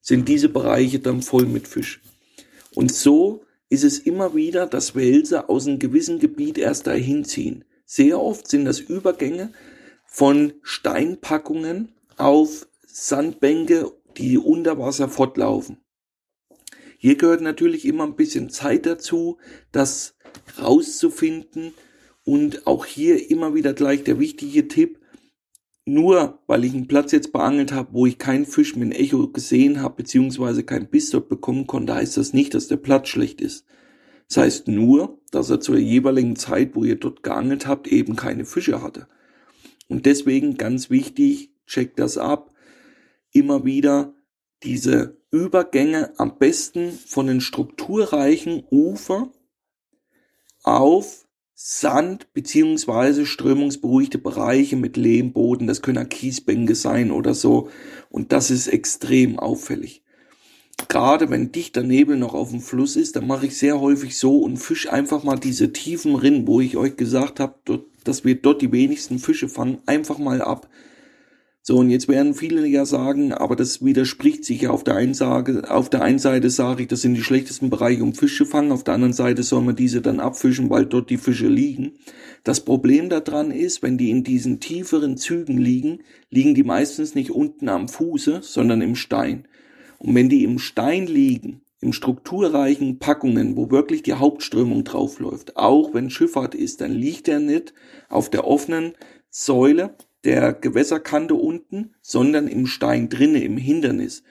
sind 0.00 0.28
diese 0.28 0.50
Bereiche 0.50 0.98
dann 0.98 1.22
voll 1.22 1.46
mit 1.46 1.66
Fisch. 1.66 2.02
Und 2.74 2.92
so 2.92 3.44
ist 3.70 3.84
es 3.84 4.00
immer 4.00 4.34
wieder, 4.34 4.66
dass 4.66 4.94
Wälse 4.94 5.48
aus 5.48 5.66
einem 5.66 5.78
gewissen 5.78 6.18
Gebiet 6.18 6.58
erst 6.58 6.88
dahin 6.88 7.24
ziehen. 7.24 7.64
Sehr 7.86 8.20
oft 8.20 8.48
sind 8.48 8.64
das 8.64 8.80
Übergänge 8.80 9.52
von 10.04 10.52
Steinpackungen 10.62 11.92
auf 12.16 12.66
Sandbänke, 12.86 13.92
die 14.16 14.36
unter 14.36 14.78
Wasser 14.78 15.08
fortlaufen. 15.08 15.78
Hier 16.98 17.16
gehört 17.16 17.40
natürlich 17.40 17.84
immer 17.84 18.04
ein 18.04 18.16
bisschen 18.16 18.50
Zeit 18.50 18.86
dazu, 18.86 19.38
das 19.70 20.16
rauszufinden 20.60 21.72
und 22.24 22.66
auch 22.66 22.84
hier 22.84 23.30
immer 23.30 23.54
wieder 23.54 23.74
gleich 23.74 24.02
der 24.04 24.18
wichtige 24.18 24.66
Tipp, 24.68 24.98
nur 25.86 26.38
weil 26.46 26.64
ich 26.64 26.72
einen 26.72 26.88
Platz 26.88 27.12
jetzt 27.12 27.32
beangelt 27.32 27.72
habe, 27.72 27.92
wo 27.92 28.06
ich 28.06 28.18
keinen 28.18 28.46
Fisch 28.46 28.74
mit 28.76 28.94
Echo 28.94 29.28
gesehen 29.28 29.82
habe, 29.82 29.96
beziehungsweise 29.96 30.64
keinen 30.64 30.88
Biss 30.88 31.10
dort 31.10 31.28
bekommen 31.28 31.66
konnte, 31.66 31.94
heißt 31.94 32.16
das 32.16 32.32
nicht, 32.32 32.54
dass 32.54 32.68
der 32.68 32.76
Platz 32.76 33.08
schlecht 33.08 33.40
ist. 33.40 33.66
Das 34.28 34.38
heißt 34.38 34.68
nur, 34.68 35.18
dass 35.30 35.50
er 35.50 35.60
zur 35.60 35.76
jeweiligen 35.76 36.36
Zeit, 36.36 36.74
wo 36.74 36.84
ihr 36.84 36.96
dort 36.96 37.22
geangelt 37.22 37.66
habt, 37.66 37.88
eben 37.88 38.16
keine 38.16 38.46
Fische 38.46 38.82
hatte. 38.82 39.06
Und 39.88 40.06
deswegen 40.06 40.56
ganz 40.56 40.88
wichtig, 40.88 41.50
checkt 41.66 41.98
das 41.98 42.16
ab. 42.16 42.52
Immer 43.32 43.64
wieder 43.64 44.14
diese 44.62 45.18
Übergänge 45.30 46.12
am 46.18 46.38
besten 46.38 46.92
von 46.92 47.26
den 47.26 47.40
strukturreichen 47.40 48.64
Ufer 48.70 49.30
auf 50.62 51.23
Sand 51.56 52.32
beziehungsweise 52.34 53.26
strömungsberuhigte 53.26 54.18
Bereiche 54.18 54.76
mit 54.76 54.96
Lehmboden, 54.96 55.68
das 55.68 55.82
können 55.82 56.08
Kiesbänke 56.08 56.74
sein 56.74 57.12
oder 57.12 57.32
so. 57.32 57.68
Und 58.10 58.32
das 58.32 58.50
ist 58.50 58.66
extrem 58.66 59.38
auffällig. 59.38 60.02
Gerade 60.88 61.30
wenn 61.30 61.52
dichter 61.52 61.84
Nebel 61.84 62.16
noch 62.16 62.34
auf 62.34 62.50
dem 62.50 62.60
Fluss 62.60 62.96
ist, 62.96 63.14
dann 63.14 63.28
mache 63.28 63.46
ich 63.46 63.56
sehr 63.56 63.80
häufig 63.80 64.18
so 64.18 64.38
und 64.38 64.56
fisch 64.56 64.90
einfach 64.90 65.22
mal 65.22 65.38
diese 65.38 65.72
tiefen 65.72 66.16
Rinnen, 66.16 66.48
wo 66.48 66.60
ich 66.60 66.76
euch 66.76 66.96
gesagt 66.96 67.38
habe, 67.38 67.84
dass 68.02 68.24
wir 68.24 68.34
dort 68.34 68.60
die 68.60 68.72
wenigsten 68.72 69.20
Fische 69.20 69.48
fangen, 69.48 69.78
einfach 69.86 70.18
mal 70.18 70.42
ab. 70.42 70.68
So, 71.66 71.78
und 71.78 71.88
jetzt 71.88 72.08
werden 72.08 72.34
viele 72.34 72.66
ja 72.66 72.84
sagen, 72.84 73.32
aber 73.32 73.56
das 73.56 73.82
widerspricht 73.82 74.44
sich 74.44 74.60
ja 74.60 74.70
auf 74.70 74.84
der 74.84 74.96
einen, 74.96 75.14
Seite, 75.14 75.70
auf 75.70 75.88
der 75.88 76.02
einen 76.02 76.18
Seite 76.18 76.50
sage 76.50 76.82
ich, 76.82 76.88
das 76.88 77.00
sind 77.00 77.14
die 77.14 77.22
schlechtesten 77.22 77.70
Bereiche, 77.70 78.02
um 78.02 78.12
Fische 78.12 78.44
fangen, 78.44 78.70
auf 78.70 78.84
der 78.84 78.92
anderen 78.92 79.14
Seite 79.14 79.42
soll 79.42 79.62
man 79.62 79.74
diese 79.74 80.02
dann 80.02 80.20
abfischen, 80.20 80.68
weil 80.68 80.84
dort 80.84 81.08
die 81.08 81.16
Fische 81.16 81.48
liegen. 81.48 81.92
Das 82.42 82.66
Problem 82.66 83.08
daran 83.08 83.50
ist, 83.50 83.82
wenn 83.82 83.96
die 83.96 84.10
in 84.10 84.24
diesen 84.24 84.60
tieferen 84.60 85.16
Zügen 85.16 85.56
liegen, 85.56 86.00
liegen 86.28 86.54
die 86.54 86.64
meistens 86.64 87.14
nicht 87.14 87.30
unten 87.30 87.70
am 87.70 87.88
Fuße, 87.88 88.40
sondern 88.42 88.82
im 88.82 88.94
Stein. 88.94 89.48
Und 89.96 90.14
wenn 90.14 90.28
die 90.28 90.44
im 90.44 90.58
Stein 90.58 91.06
liegen, 91.06 91.62
im 91.80 91.94
strukturreichen 91.94 92.98
Packungen, 92.98 93.56
wo 93.56 93.70
wirklich 93.70 94.02
die 94.02 94.12
Hauptströmung 94.12 94.84
draufläuft, 94.84 95.56
auch 95.56 95.94
wenn 95.94 96.10
Schifffahrt 96.10 96.54
ist, 96.54 96.82
dann 96.82 96.92
liegt 96.92 97.26
er 97.26 97.40
nicht 97.40 97.72
auf 98.10 98.28
der 98.28 98.46
offenen 98.46 98.92
Säule, 99.30 99.96
der 100.24 100.52
Gewässerkante 100.52 101.34
unten, 101.34 101.94
sondern 102.00 102.48
im 102.48 102.66
Stein 102.66 103.08
drinne, 103.08 103.42
im 103.44 103.56
Hindernis. 103.56 104.22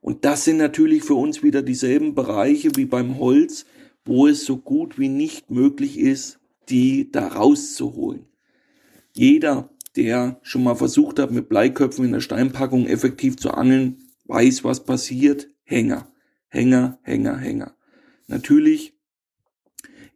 Und 0.00 0.24
das 0.24 0.44
sind 0.44 0.56
natürlich 0.56 1.02
für 1.04 1.14
uns 1.14 1.42
wieder 1.42 1.62
dieselben 1.62 2.14
Bereiche 2.14 2.70
wie 2.76 2.86
beim 2.86 3.18
Holz, 3.18 3.66
wo 4.04 4.26
es 4.26 4.44
so 4.44 4.56
gut 4.56 4.98
wie 4.98 5.08
nicht 5.08 5.50
möglich 5.50 5.98
ist, 5.98 6.40
die 6.68 7.10
da 7.10 7.28
rauszuholen. 7.28 8.26
Jeder, 9.12 9.70
der 9.96 10.40
schon 10.42 10.64
mal 10.64 10.74
versucht 10.74 11.18
hat, 11.18 11.30
mit 11.30 11.48
Bleiköpfen 11.48 12.04
in 12.04 12.12
der 12.12 12.20
Steinpackung 12.20 12.86
effektiv 12.86 13.36
zu 13.36 13.52
angeln, 13.52 13.98
weiß, 14.26 14.64
was 14.64 14.84
passiert. 14.84 15.48
Hänger, 15.64 16.08
Hänger, 16.48 16.98
Hänger, 17.02 17.38
Hänger. 17.38 17.76
Natürlich 18.26 18.94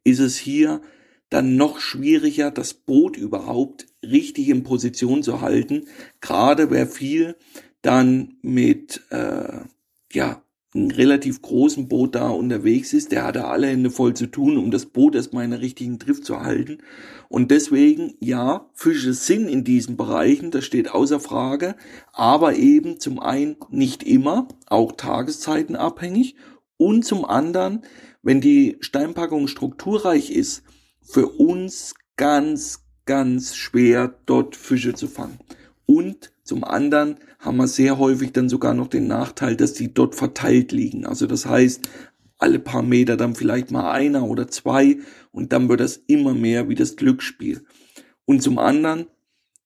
ist 0.05 0.21
es 0.21 0.37
hier 0.37 0.81
dann 1.31 1.57
noch 1.57 1.81
schwieriger, 1.81 2.51
das 2.51 2.75
Boot 2.75 3.17
überhaupt 3.17 3.87
richtig 4.03 4.49
in 4.49 4.63
Position 4.63 5.23
zu 5.23 5.41
halten. 5.41 5.87
Gerade 6.21 6.71
wer 6.71 6.87
viel 6.87 7.37
dann 7.83 8.37
mit 8.43 9.03
äh, 9.11 9.61
ja 10.13 10.43
einem 10.77 10.91
relativ 10.91 11.43
großen 11.43 11.89
Boot 11.89 12.15
da 12.15 12.29
unterwegs 12.29 12.93
ist, 12.93 13.13
der 13.13 13.25
hatte 13.25 13.47
alle 13.47 13.69
Hände 13.69 13.91
voll 13.91 14.15
zu 14.15 14.27
tun, 14.27 14.57
um 14.57 14.71
das 14.71 14.87
Boot 14.87 15.15
erstmal 15.15 15.45
in 15.45 15.51
der 15.51 15.61
richtigen 15.61 15.99
Drift 15.99 16.25
zu 16.25 16.41
halten. 16.41 16.79
Und 17.29 17.51
deswegen, 17.51 18.15
ja, 18.21 18.69
Fische 18.75 19.15
sind 19.15 19.49
in 19.49 19.65
diesen 19.65 19.97
Bereichen, 19.97 20.51
das 20.51 20.65
steht 20.65 20.91
außer 20.91 21.19
Frage, 21.19 21.77
aber 22.13 22.57
eben 22.57 23.01
zum 23.01 23.19
einen 23.19 23.57
nicht 23.71 24.03
immer, 24.03 24.49
auch 24.67 24.93
Tageszeiten 24.93 25.77
abhängig 25.77 26.37
und 26.77 27.05
zum 27.05 27.25
anderen, 27.25 27.83
wenn 28.23 28.41
die 28.41 28.77
Steinpackung 28.81 29.49
strukturreich 29.49 30.31
ist, 30.31 30.63
für 31.07 31.29
uns 31.29 31.95
ganz, 32.17 32.85
ganz 33.05 33.57
schwer, 33.57 34.15
dort 34.27 34.57
Fische 34.57 34.95
zu 34.95 35.07
fangen. 35.07 35.39
Und 35.87 36.33
zum 36.43 36.65
anderen 36.65 37.17
haben 37.39 37.57
wir 37.59 37.69
sehr 37.69 37.99
häufig 37.99 38.33
dann 38.33 38.49
sogar 38.49 38.75
noch 38.75 38.89
den 38.89 39.07
Nachteil, 39.07 39.57
dass 39.57 39.73
die 39.73 39.95
dort 39.95 40.15
verteilt 40.15 40.73
liegen. 40.73 41.07
Also 41.07 41.27
das 41.27 41.47
heißt, 41.47 41.89
alle 42.39 42.59
paar 42.59 42.83
Meter 42.83 43.17
dann 43.17 43.35
vielleicht 43.35 43.71
mal 43.71 43.91
einer 43.91 44.25
oder 44.25 44.49
zwei 44.49 44.99
und 45.31 45.53
dann 45.53 45.69
wird 45.69 45.81
das 45.81 45.97
immer 45.97 46.35
mehr 46.35 46.69
wie 46.69 46.75
das 46.75 46.97
Glücksspiel. 46.97 47.65
Und 48.25 48.43
zum 48.43 48.59
anderen, 48.59 49.07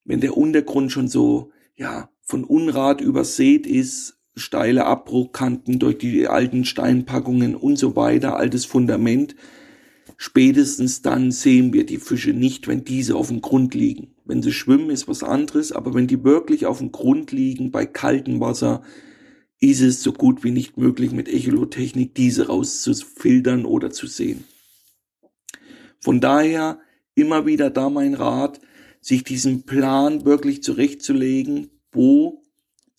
wenn 0.04 0.20
der 0.20 0.36
Untergrund 0.36 0.92
schon 0.92 1.08
so, 1.08 1.50
ja, 1.74 2.10
von 2.22 2.44
Unrat 2.44 3.00
übersät 3.00 3.66
ist, 3.66 4.18
steile 4.36 4.86
Abbruchkanten 4.86 5.78
durch 5.78 5.98
die 5.98 6.28
alten 6.28 6.64
Steinpackungen 6.64 7.56
und 7.56 7.76
so 7.76 7.96
weiter, 7.96 8.36
altes 8.36 8.64
Fundament, 8.64 9.34
Spätestens 10.22 11.00
dann 11.00 11.30
sehen 11.30 11.72
wir 11.72 11.86
die 11.86 11.96
Fische 11.96 12.34
nicht, 12.34 12.68
wenn 12.68 12.84
diese 12.84 13.16
auf 13.16 13.28
dem 13.28 13.40
Grund 13.40 13.74
liegen. 13.74 14.08
Wenn 14.26 14.42
sie 14.42 14.52
schwimmen, 14.52 14.90
ist 14.90 15.08
was 15.08 15.22
anderes, 15.22 15.72
aber 15.72 15.94
wenn 15.94 16.08
die 16.08 16.22
wirklich 16.24 16.66
auf 16.66 16.76
dem 16.76 16.92
Grund 16.92 17.32
liegen, 17.32 17.70
bei 17.70 17.86
kaltem 17.86 18.38
Wasser, 18.38 18.82
ist 19.60 19.80
es 19.80 20.02
so 20.02 20.12
gut 20.12 20.44
wie 20.44 20.50
nicht 20.50 20.76
möglich, 20.76 21.12
mit 21.12 21.26
Echolotechnik 21.26 22.14
diese 22.14 22.48
rauszufiltern 22.48 23.64
oder 23.64 23.88
zu 23.88 24.06
sehen. 24.06 24.44
Von 26.00 26.20
daher 26.20 26.80
immer 27.14 27.46
wieder 27.46 27.70
da 27.70 27.88
mein 27.88 28.12
Rat, 28.12 28.60
sich 29.00 29.24
diesen 29.24 29.62
Plan 29.64 30.26
wirklich 30.26 30.62
zurechtzulegen, 30.62 31.70
wo 31.92 32.39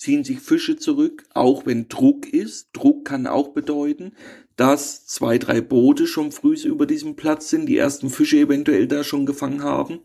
ziehen 0.01 0.23
sich 0.23 0.39
Fische 0.39 0.77
zurück, 0.77 1.25
auch 1.35 1.67
wenn 1.67 1.87
Druck 1.87 2.27
ist. 2.27 2.69
Druck 2.73 3.05
kann 3.05 3.27
auch 3.27 3.49
bedeuten, 3.49 4.13
dass 4.55 5.05
zwei, 5.05 5.37
drei 5.37 5.61
Boote 5.61 6.07
schon 6.07 6.31
früh 6.31 6.55
über 6.55 6.87
diesem 6.87 7.15
Platz 7.15 7.51
sind, 7.51 7.67
die 7.67 7.77
ersten 7.77 8.09
Fische 8.09 8.37
eventuell 8.37 8.87
da 8.87 9.03
schon 9.03 9.27
gefangen 9.27 9.61
haben. 9.61 9.99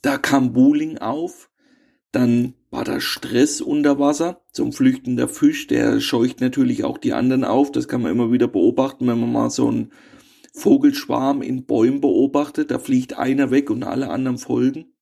Da 0.00 0.16
kam 0.16 0.54
Bowling 0.54 0.96
auf, 0.96 1.50
dann 2.12 2.54
war 2.70 2.84
da 2.84 2.98
Stress 2.98 3.60
unter 3.60 3.98
Wasser 3.98 4.40
zum 4.52 4.72
Flüchten 4.72 5.18
der 5.18 5.28
Fisch, 5.28 5.66
der 5.66 6.00
scheucht 6.00 6.40
natürlich 6.40 6.84
auch 6.84 6.96
die 6.96 7.12
anderen 7.12 7.44
auf, 7.44 7.70
das 7.70 7.88
kann 7.88 8.00
man 8.00 8.12
immer 8.12 8.32
wieder 8.32 8.48
beobachten, 8.48 9.06
wenn 9.06 9.20
man 9.20 9.30
mal 9.30 9.50
so 9.50 9.68
einen 9.68 9.92
Vogelschwarm 10.54 11.42
in 11.42 11.66
Bäumen 11.66 12.00
beobachtet, 12.00 12.70
da 12.70 12.78
fliegt 12.78 13.18
einer 13.18 13.50
weg 13.50 13.68
und 13.68 13.82
alle 13.82 14.08
anderen 14.08 14.38
folgen, 14.38 14.94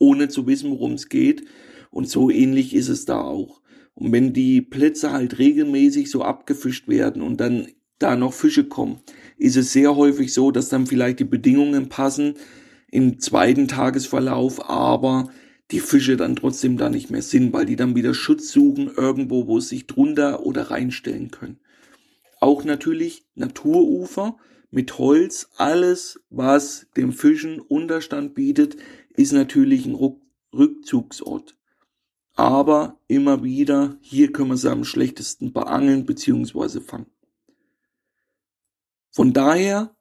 ohne 0.00 0.26
zu 0.28 0.48
wissen, 0.48 0.72
worum 0.72 0.94
es 0.94 1.08
geht. 1.08 1.44
Und 1.90 2.08
so 2.08 2.30
ähnlich 2.30 2.74
ist 2.74 2.88
es 2.88 3.04
da 3.04 3.20
auch. 3.20 3.60
Und 3.94 4.12
wenn 4.12 4.32
die 4.32 4.62
Plätze 4.62 5.12
halt 5.12 5.38
regelmäßig 5.38 6.10
so 6.10 6.22
abgefischt 6.22 6.88
werden 6.88 7.20
und 7.20 7.40
dann 7.40 7.68
da 7.98 8.14
noch 8.14 8.32
Fische 8.32 8.64
kommen, 8.64 9.00
ist 9.38 9.56
es 9.56 9.72
sehr 9.72 9.96
häufig 9.96 10.32
so, 10.32 10.50
dass 10.50 10.68
dann 10.68 10.86
vielleicht 10.86 11.18
die 11.18 11.24
Bedingungen 11.24 11.88
passen 11.88 12.34
im 12.90 13.18
zweiten 13.18 13.66
Tagesverlauf, 13.66 14.70
aber 14.70 15.30
die 15.70 15.80
Fische 15.80 16.16
dann 16.16 16.36
trotzdem 16.36 16.76
da 16.76 16.88
nicht 16.88 17.10
mehr 17.10 17.22
sind, 17.22 17.52
weil 17.52 17.66
die 17.66 17.76
dann 17.76 17.96
wieder 17.96 18.14
Schutz 18.14 18.50
suchen 18.52 18.90
irgendwo, 18.96 19.46
wo 19.46 19.60
sie 19.60 19.68
sich 19.68 19.86
drunter 19.86 20.46
oder 20.46 20.70
reinstellen 20.70 21.30
können. 21.30 21.58
Auch 22.40 22.64
natürlich 22.64 23.26
Naturufer 23.34 24.36
mit 24.70 24.98
Holz, 24.98 25.50
alles, 25.56 26.20
was 26.30 26.86
dem 26.96 27.12
Fischen 27.12 27.60
Unterstand 27.60 28.34
bietet, 28.34 28.76
ist 29.16 29.32
natürlich 29.32 29.86
ein 29.86 29.96
Rückzugsort. 30.52 31.57
Aber 32.38 33.00
immer 33.08 33.42
wieder, 33.42 33.96
hier 34.00 34.30
können 34.30 34.50
wir 34.50 34.56
sie 34.56 34.70
am 34.70 34.84
schlechtesten 34.84 35.52
beangeln 35.52 36.06
bzw. 36.06 36.78
fangen. 36.78 37.06
Von 39.10 39.32
daher 39.32 39.96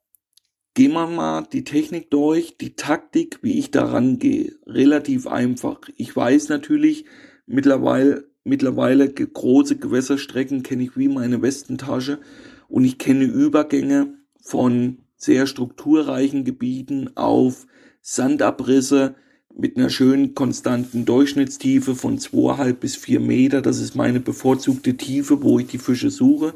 gehen 0.76 0.94
wir 0.94 1.08
mal 1.08 1.48
die 1.52 1.64
Technik 1.64 2.12
durch, 2.12 2.56
die 2.60 2.76
Taktik, 2.76 3.40
wie 3.42 3.58
ich 3.58 3.72
daran 3.72 4.20
gehe. 4.20 4.54
Relativ 4.68 5.26
einfach. 5.26 5.82
Ich 5.96 6.16
weiß 6.16 6.50
natürlich 6.50 7.06
mittlerweile, 7.48 8.30
mittlerweile 8.44 9.12
große 9.12 9.78
Gewässerstrecken 9.78 10.62
kenne 10.62 10.84
ich 10.84 10.96
wie 10.96 11.08
meine 11.08 11.42
Westentasche 11.42 12.20
und 12.68 12.86
ich 12.86 13.00
kenne 13.00 13.24
Übergänge 13.24 14.14
von 14.40 15.00
sehr 15.16 15.48
strukturreichen 15.48 16.44
Gebieten 16.44 17.18
auf 17.18 17.66
Sandabrisse 18.02 19.16
mit 19.60 19.76
einer 19.76 19.90
schönen 19.90 20.36
konstanten 20.36 21.06
Durchschnittstiefe 21.06 21.96
von 21.96 22.20
zweieinhalb 22.20 22.80
bis 22.80 22.96
vier 22.96 23.20
Meter. 23.20 23.62
Das 23.64 23.80
ist 23.80 23.96
meine 23.96 24.20
bevorzugte 24.20 24.98
Tiefe, 24.98 25.42
wo 25.42 25.58
ich 25.58 25.66
die 25.68 25.80
Fische 25.80 26.12
suche. 26.12 26.54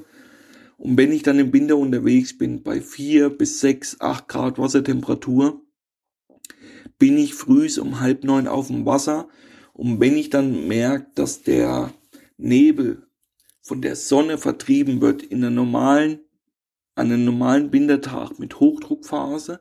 Und 0.77 0.97
wenn 0.97 1.11
ich 1.11 1.23
dann 1.23 1.39
im 1.39 1.51
Winter 1.51 1.77
unterwegs 1.77 2.37
bin, 2.37 2.61
bei 2.61 2.79
vier 2.79 3.29
bis 3.29 3.59
sechs, 3.59 3.99
acht 3.99 4.27
Grad 4.27 4.59
Wassertemperatur, 4.59 5.61
bin 6.99 7.17
ich 7.17 7.33
frühs 7.33 7.79
um 7.79 7.99
halb 7.99 8.23
neun 8.23 8.47
auf 8.47 8.67
dem 8.67 8.85
Wasser. 8.85 9.27
Und 9.73 9.99
wenn 9.99 10.15
ich 10.15 10.29
dann 10.29 10.67
merke, 10.67 11.07
dass 11.15 11.41
der 11.41 11.93
Nebel 12.37 13.07
von 13.61 13.81
der 13.81 13.95
Sonne 13.95 14.37
vertrieben 14.37 15.01
wird 15.01 15.23
in 15.23 15.39
einer 15.39 15.49
normalen, 15.49 16.19
an 16.93 17.07
einem 17.07 17.25
normalen 17.25 17.73
Wintertag 17.73 18.37
mit 18.37 18.59
Hochdruckphase, 18.59 19.59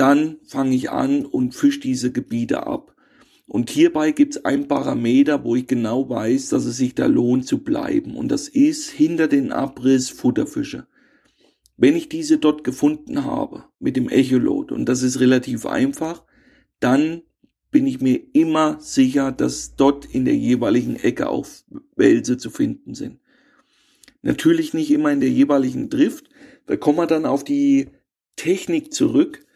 dann 0.00 0.38
fange 0.46 0.74
ich 0.74 0.90
an 0.90 1.24
und 1.24 1.54
fische 1.54 1.80
diese 1.80 2.12
Gebiete 2.12 2.66
ab. 2.66 2.94
Und 3.46 3.70
hierbei 3.70 4.12
gibt 4.12 4.36
es 4.36 4.44
ein 4.44 4.68
Parameter, 4.68 5.42
wo 5.42 5.56
ich 5.56 5.66
genau 5.66 6.08
weiß, 6.08 6.50
dass 6.50 6.66
es 6.66 6.76
sich 6.76 6.94
da 6.94 7.06
lohnt 7.06 7.46
zu 7.46 7.64
bleiben. 7.64 8.14
Und 8.14 8.28
das 8.28 8.46
ist 8.46 8.90
hinter 8.90 9.26
den 9.26 9.52
Abriss 9.52 10.10
Futterfische. 10.10 10.86
Wenn 11.78 11.96
ich 11.96 12.08
diese 12.08 12.38
dort 12.38 12.62
gefunden 12.62 13.24
habe 13.24 13.64
mit 13.78 13.96
dem 13.96 14.08
Echolot, 14.08 14.70
und 14.70 14.86
das 14.86 15.02
ist 15.02 15.20
relativ 15.20 15.64
einfach, 15.64 16.24
dann 16.80 17.22
bin 17.70 17.86
ich 17.86 18.00
mir 18.00 18.20
immer 18.32 18.80
sicher, 18.80 19.32
dass 19.32 19.76
dort 19.76 20.04
in 20.04 20.24
der 20.24 20.36
jeweiligen 20.36 20.96
Ecke 20.96 21.28
auch 21.28 21.46
Wälse 21.96 22.36
zu 22.36 22.50
finden 22.50 22.94
sind. 22.94 23.18
Natürlich 24.22 24.74
nicht 24.74 24.90
immer 24.90 25.12
in 25.12 25.20
der 25.20 25.30
jeweiligen 25.30 25.88
Drift. 25.88 26.28
Da 26.66 26.76
kommen 26.76 26.98
wir 26.98 27.06
dann 27.06 27.24
auf 27.24 27.44
die 27.44 27.88
Technik 28.36 28.92
zurück, 28.92 29.46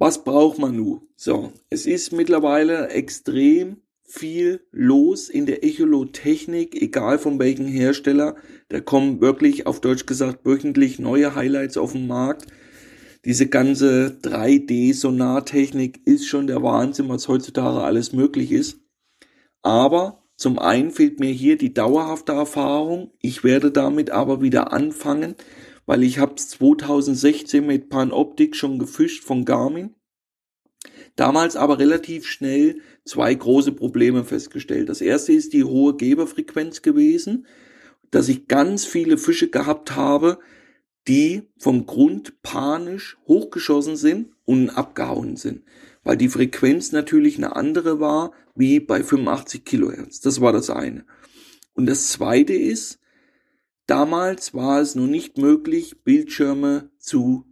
was 0.00 0.24
braucht 0.24 0.58
man 0.58 0.76
nun? 0.76 1.02
So, 1.14 1.52
es 1.68 1.84
ist 1.84 2.12
mittlerweile 2.12 2.88
extrem 2.88 3.82
viel 4.02 4.66
los 4.72 5.28
in 5.28 5.44
der 5.44 5.62
Echolot-Technik, 5.62 6.74
egal 6.80 7.18
von 7.18 7.38
welchem 7.38 7.66
Hersteller. 7.66 8.34
Da 8.70 8.80
kommen 8.80 9.20
wirklich, 9.20 9.66
auf 9.66 9.82
Deutsch 9.82 10.06
gesagt, 10.06 10.46
wöchentlich 10.46 10.98
neue 10.98 11.34
Highlights 11.34 11.76
auf 11.76 11.92
den 11.92 12.06
Markt. 12.06 12.46
Diese 13.26 13.46
ganze 13.46 14.18
3D-Sonartechnik 14.22 16.00
ist 16.06 16.26
schon 16.26 16.46
der 16.46 16.62
Wahnsinn, 16.62 17.10
was 17.10 17.28
heutzutage 17.28 17.82
alles 17.82 18.14
möglich 18.14 18.52
ist. 18.52 18.80
Aber 19.60 20.22
zum 20.34 20.58
einen 20.58 20.92
fehlt 20.92 21.20
mir 21.20 21.30
hier 21.30 21.58
die 21.58 21.74
dauerhafte 21.74 22.32
Erfahrung. 22.32 23.12
Ich 23.20 23.44
werde 23.44 23.70
damit 23.70 24.08
aber 24.08 24.40
wieder 24.40 24.72
anfangen, 24.72 25.34
weil 25.90 26.04
ich 26.04 26.20
habe 26.20 26.36
2016 26.36 27.66
mit 27.66 27.88
Panoptik 27.88 28.54
schon 28.54 28.78
gefischt 28.78 29.24
von 29.24 29.44
Garmin. 29.44 29.96
Damals 31.16 31.56
aber 31.56 31.80
relativ 31.80 32.28
schnell 32.28 32.80
zwei 33.04 33.34
große 33.34 33.72
Probleme 33.72 34.22
festgestellt. 34.22 34.88
Das 34.88 35.00
erste 35.00 35.32
ist 35.32 35.52
die 35.52 35.64
hohe 35.64 35.96
Geberfrequenz 35.96 36.82
gewesen, 36.82 37.44
dass 38.12 38.28
ich 38.28 38.46
ganz 38.46 38.84
viele 38.84 39.18
Fische 39.18 39.50
gehabt 39.50 39.96
habe, 39.96 40.38
die 41.08 41.50
vom 41.58 41.86
Grund 41.86 42.40
panisch 42.42 43.18
hochgeschossen 43.26 43.96
sind 43.96 44.30
und 44.44 44.70
abgehauen 44.70 45.34
sind. 45.34 45.64
weil 46.04 46.16
die 46.16 46.28
Frequenz 46.28 46.92
natürlich 46.92 47.36
eine 47.36 47.56
andere 47.56 47.98
war 47.98 48.30
wie 48.54 48.78
bei 48.78 49.02
85 49.02 49.64
Kilohertz. 49.64 50.20
Das 50.20 50.40
war 50.40 50.52
das 50.52 50.70
eine. 50.70 51.04
Und 51.72 51.86
das 51.86 52.10
zweite 52.10 52.52
ist, 52.52 53.00
damals 53.90 54.54
war 54.54 54.80
es 54.80 54.94
noch 54.94 55.06
nicht 55.06 55.36
möglich, 55.36 56.04
Bildschirme 56.04 56.90
zu 56.98 57.44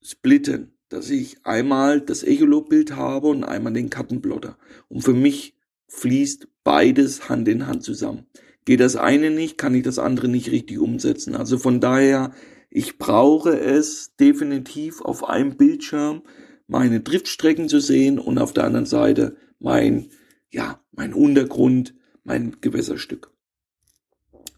splitten, 0.00 0.72
dass 0.88 1.10
ich 1.10 1.44
einmal 1.44 2.00
das 2.00 2.22
Echolot-Bild 2.22 2.96
habe 2.96 3.28
und 3.28 3.44
einmal 3.44 3.72
den 3.72 3.90
Kartenplotter. 3.90 4.56
Und 4.88 5.02
für 5.02 5.12
mich 5.12 5.54
fließt 5.88 6.48
beides 6.64 7.28
Hand 7.28 7.46
in 7.48 7.66
Hand 7.66 7.82
zusammen. 7.82 8.26
Geht 8.64 8.80
das 8.80 8.96
eine 8.96 9.30
nicht, 9.30 9.58
kann 9.58 9.74
ich 9.74 9.82
das 9.82 9.98
andere 9.98 10.28
nicht 10.28 10.50
richtig 10.50 10.78
umsetzen. 10.78 11.34
Also 11.34 11.58
von 11.58 11.80
daher, 11.80 12.32
ich 12.70 12.96
brauche 12.96 13.58
es 13.58 14.16
definitiv 14.16 15.02
auf 15.02 15.28
einem 15.28 15.56
Bildschirm, 15.56 16.22
meine 16.66 17.00
Driftstrecken 17.00 17.68
zu 17.68 17.80
sehen 17.80 18.18
und 18.18 18.38
auf 18.38 18.52
der 18.52 18.64
anderen 18.64 18.86
Seite 18.86 19.36
mein, 19.58 20.08
ja, 20.50 20.80
mein 20.92 21.12
Untergrund, 21.12 21.94
mein 22.24 22.56
Gewässerstück. 22.60 23.31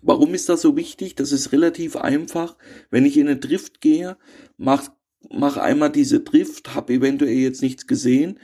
Warum 0.07 0.35
ist 0.35 0.51
das 0.51 0.61
so 0.61 0.77
wichtig? 0.77 1.15
Das 1.15 1.33
ist 1.33 1.53
relativ 1.53 1.97
einfach. 1.97 2.57
Wenn 2.91 3.07
ich 3.07 3.17
in 3.17 3.27
eine 3.27 3.39
Drift 3.39 3.81
gehe, 3.81 4.19
mach, 4.59 4.91
mach 5.31 5.57
einmal 5.57 5.91
diese 5.91 6.21
Drift, 6.21 6.75
habe 6.75 6.93
eventuell 6.93 7.35
jetzt 7.35 7.63
nichts 7.63 7.87
gesehen 7.87 8.39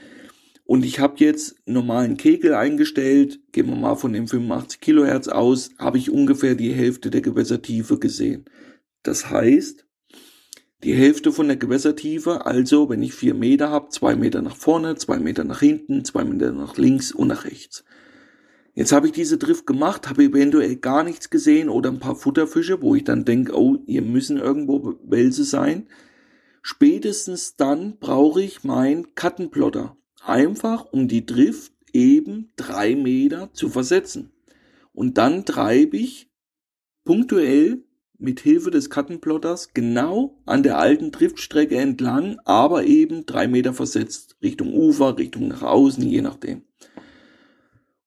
und 0.65 0.83
ich 0.83 0.99
habe 0.99 1.15
jetzt 1.17 1.55
normalen 1.65 2.17
Kegel 2.17 2.55
eingestellt, 2.55 3.39
gehen 3.51 3.67
wir 3.67 3.75
mal 3.75 3.95
von 3.95 4.11
dem 4.11 4.27
85 4.27 4.79
Kilohertz 4.79 5.27
aus, 5.27 5.69
habe 5.77 5.99
ich 5.99 6.09
ungefähr 6.09 6.55
die 6.55 6.73
Hälfte 6.73 7.11
der 7.11 7.21
Gewässertiefe 7.21 7.99
gesehen. 7.99 8.45
Das 9.03 9.29
heißt, 9.29 9.85
die 10.83 10.95
Hälfte 10.95 11.31
von 11.31 11.47
der 11.47 11.57
Gewässertiefe, 11.57 12.47
also 12.47 12.89
wenn 12.89 13.03
ich 13.03 13.13
vier 13.13 13.35
Meter 13.35 13.69
habe, 13.69 13.89
zwei 13.89 14.15
Meter 14.15 14.41
nach 14.41 14.55
vorne, 14.55 14.95
zwei 14.95 15.19
Meter 15.19 15.43
nach 15.43 15.59
hinten, 15.59 16.05
zwei 16.05 16.23
Meter 16.23 16.53
nach 16.53 16.77
links 16.77 17.11
und 17.11 17.27
nach 17.27 17.45
rechts. 17.45 17.83
Jetzt 18.73 18.93
habe 18.93 19.07
ich 19.07 19.13
diese 19.13 19.37
Drift 19.37 19.67
gemacht, 19.67 20.09
habe 20.09 20.23
eventuell 20.23 20.77
gar 20.77 21.03
nichts 21.03 21.29
gesehen 21.29 21.67
oder 21.67 21.89
ein 21.89 21.99
paar 21.99 22.15
Futterfische, 22.15 22.81
wo 22.81 22.95
ich 22.95 23.03
dann 23.03 23.25
denke, 23.25 23.57
oh, 23.57 23.77
hier 23.85 24.01
müssen 24.01 24.37
irgendwo 24.37 24.95
Wälse 25.03 25.43
sein. 25.43 25.87
Spätestens 26.61 27.55
dann 27.57 27.97
brauche 27.99 28.41
ich 28.41 28.63
meinen 28.63 29.13
Kartenplotter. 29.15 29.97
Einfach 30.23 30.85
um 30.91 31.07
die 31.07 31.25
Drift 31.25 31.73
eben 31.91 32.51
drei 32.55 32.95
Meter 32.95 33.49
zu 33.53 33.69
versetzen. 33.69 34.31
Und 34.93 35.17
dann 35.17 35.45
treibe 35.45 35.97
ich 35.97 36.29
punktuell 37.03 37.83
mit 38.17 38.39
Hilfe 38.39 38.71
des 38.71 38.89
Kartenplotters 38.89 39.73
genau 39.73 40.37
an 40.45 40.63
der 40.63 40.77
alten 40.77 41.11
Driftstrecke 41.11 41.75
entlang, 41.75 42.39
aber 42.45 42.85
eben 42.85 43.25
drei 43.25 43.47
Meter 43.47 43.73
versetzt, 43.73 44.37
Richtung 44.43 44.73
Ufer, 44.73 45.17
Richtung 45.17 45.47
nach 45.47 45.63
außen, 45.63 46.07
je 46.07 46.21
nachdem. 46.21 46.61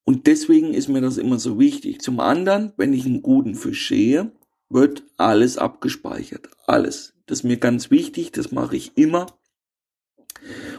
Und 0.05 0.27
deswegen 0.27 0.75
ist 0.75 0.89
mir 0.89 1.01
das 1.01 1.17
immer 1.17 1.39
so 1.39 1.59
wichtig. 1.59 2.01
Zum 2.01 2.21
anderen, 2.21 2.73
wenn 2.77 2.93
ich 2.93 3.07
einen 3.07 3.23
guten 3.23 3.55
Fisch 3.55 3.89
sehe, 3.89 4.33
wird 4.69 5.03
alles 5.17 5.57
abgespeichert. 5.57 6.49
Alles. 6.67 7.15
Das 7.27 7.39
ist 7.39 7.45
mir 7.45 7.57
ganz 7.57 7.91
wichtig, 7.91 8.33
das 8.33 8.53
mache 8.53 8.77
ich 8.77 8.93
immer. 8.97 9.27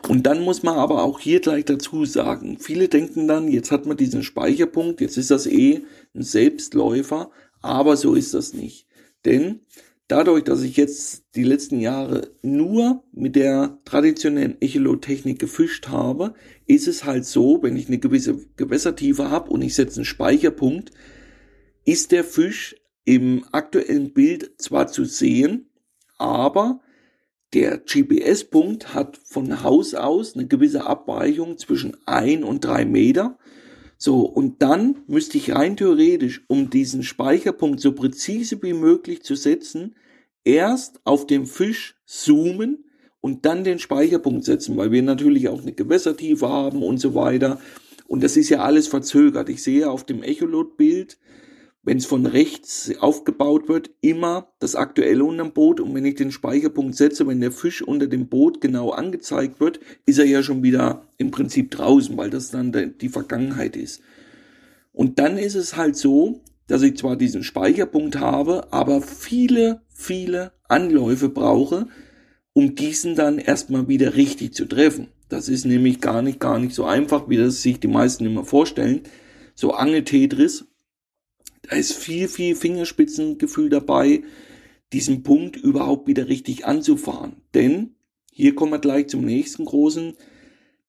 Und 0.08 0.28
dann 0.28 0.42
muss 0.44 0.62
man 0.62 0.78
aber 0.78 1.04
auch 1.04 1.20
hier 1.20 1.40
gleich 1.40 1.66
dazu 1.66 2.06
sagen, 2.06 2.58
viele 2.60 2.88
denken 2.88 3.28
dann, 3.28 3.48
jetzt 3.48 3.72
hat 3.72 3.88
man 3.88 3.98
diesen 3.98 4.22
Speicherpunkt, 4.22 5.02
jetzt 5.02 5.18
ist 5.18 5.32
das 5.32 5.48
eh 5.48 5.84
ein 6.14 6.22
Selbstläufer, 6.22 7.32
aber 7.62 7.98
so 7.98 8.14
ist 8.14 8.36
das 8.36 8.54
nicht. 8.54 8.86
Denn 9.26 9.62
dadurch, 10.08 10.44
dass 10.44 10.62
ich 10.62 10.78
jetzt 10.78 11.26
die 11.36 11.44
letzten 11.44 11.80
Jahre 11.80 12.32
nur 12.42 13.04
mit 13.12 13.36
der 13.36 13.80
traditionellen 13.86 14.62
Echolot-Technik 14.62 15.40
gefischt 15.40 15.88
habe, 15.88 16.34
ist 16.68 16.88
es 16.88 17.06
halt 17.06 17.26
so, 17.26 17.62
wenn 17.64 17.76
ich 17.76 17.88
eine 17.88 18.00
gewisse 18.00 18.40
Gewässertiefe 18.58 19.30
habe 19.30 19.50
und 19.52 19.62
ich 19.62 19.76
setze 19.76 19.98
einen 19.98 20.06
Speicherpunkt, 20.06 20.92
ist 21.86 22.12
der 22.12 22.24
Fisch 22.24 22.76
im 23.04 23.46
aktuellen 23.52 24.14
Bild 24.14 24.60
zwar 24.60 24.88
zu 24.88 25.06
sehen, 25.06 25.70
aber 26.18 26.82
der 27.54 27.78
GPS-Punkt 27.78 28.94
hat 28.94 29.18
von 29.18 29.64
Haus 29.64 29.94
aus 29.94 30.36
eine 30.36 30.48
gewisse 30.48 30.86
Abweichung 30.86 31.58
zwischen 31.58 31.96
ein 32.06 32.44
und 32.44 32.66
drei 32.66 32.86
Meter 32.86 33.38
so, 33.98 34.22
und 34.22 34.62
dann 34.62 34.98
müsste 35.08 35.38
ich 35.38 35.56
rein 35.56 35.78
theoretisch, 35.78 36.44
um 36.48 36.70
diesen 36.70 37.04
Speicherpunkt 37.04 37.80
so 37.80 37.94
präzise 37.94 38.62
wie 38.62 38.74
möglich 38.74 39.24
zu 39.24 39.36
setzen, 39.36 39.96
erst 40.44 41.00
auf 41.06 41.26
den 41.26 41.46
Fisch 41.46 41.96
zoomen 42.06 42.86
und 43.22 43.46
dann 43.46 43.64
den 43.64 43.80
Speicherpunkt 43.80 44.46
setzen, 44.46 44.78
weil 44.78 44.92
wir 44.92 45.02
natürlich 45.02 45.48
auch 45.50 45.62
eine 45.62 45.74
Gewässertiefe 45.74 46.48
haben 46.48 46.84
und 46.84 47.00
so 47.00 47.16
weiter. 47.16 47.60
Und 48.08 48.24
das 48.24 48.38
ist 48.38 48.50
ja 48.50 48.60
alles 48.60 48.88
verzögert. 48.88 49.50
Ich 49.50 49.64
sehe 49.64 49.90
auf 49.90 50.04
dem 50.04 50.22
Echolot-Bild, 50.22 51.18
wenn 51.86 51.98
es 51.98 52.08
von 52.08 52.26
rechts 52.26 52.92
aufgebaut 53.00 53.70
wird, 53.70 53.92
immer 54.02 54.52
das 54.60 54.76
aktuelle 54.76 55.24
unterm 55.24 55.54
Boot. 55.54 55.80
Und 55.80 55.94
wenn 55.94 56.04
ich 56.04 56.16
den 56.16 56.32
Speicherpunkt 56.32 56.96
setze, 56.96 57.28
wenn 57.28 57.40
der 57.40 57.52
Fisch 57.52 57.84
unter 57.84 58.08
dem 58.08 58.28
Boot 58.28 58.60
genau 58.60 58.90
angezeigt 58.90 59.60
wird, 59.60 59.80
ist 60.08 60.18
er 60.18 60.26
ja 60.26 60.42
schon 60.42 60.64
wieder 60.64 61.04
im 61.18 61.30
Prinzip 61.30 61.70
draußen, 61.70 62.18
weil 62.18 62.32
das 62.32 62.50
dann 62.50 62.96
die 63.00 63.10
Vergangenheit 63.10 63.78
ist. 63.78 64.02
Und 64.94 65.20
dann 65.20 65.38
ist 65.38 65.54
es 65.54 65.78
halt 65.78 65.96
so, 65.96 66.42
dass 66.68 66.82
ich 66.82 66.98
zwar 66.98 67.16
diesen 67.16 67.44
Speicherpunkt 67.44 68.20
habe, 68.20 68.74
aber 68.74 69.02
viele, 69.04 69.82
viele 69.90 70.54
Anläufe 70.68 71.30
brauche, 71.30 71.88
um 72.54 72.74
diesen 72.74 73.16
dann 73.16 73.38
erstmal 73.38 73.88
wieder 73.88 74.16
richtig 74.16 74.56
zu 74.56 74.66
treffen. 74.66 75.10
Das 75.30 75.50
ist 75.50 75.66
nämlich 75.66 76.02
gar 76.02 76.24
nicht, 76.24 76.40
gar 76.40 76.58
nicht 76.58 76.74
so 76.74 76.86
einfach, 76.86 77.30
wie 77.30 77.38
das 77.38 77.62
sich 77.62 77.80
die 77.80 77.88
meisten 77.88 78.26
immer 78.26 78.44
vorstellen. 78.44 79.02
So 79.54 79.74
Angeltetris 79.74 80.66
da 81.70 81.76
ist 81.76 81.94
viel, 81.94 82.28
viel 82.28 82.56
Fingerspitzengefühl 82.56 83.70
dabei, 83.70 84.24
diesen 84.94 85.24
Punkt 85.24 85.58
überhaupt 85.58 86.08
wieder 86.08 86.28
richtig 86.28 86.66
anzufahren. 86.66 87.42
Denn 87.54 87.96
hier 88.32 88.56
kommen 88.56 88.72
wir 88.72 88.80
gleich 88.80 89.08
zum 89.08 89.26
nächsten 89.26 89.66
großen 89.66 90.14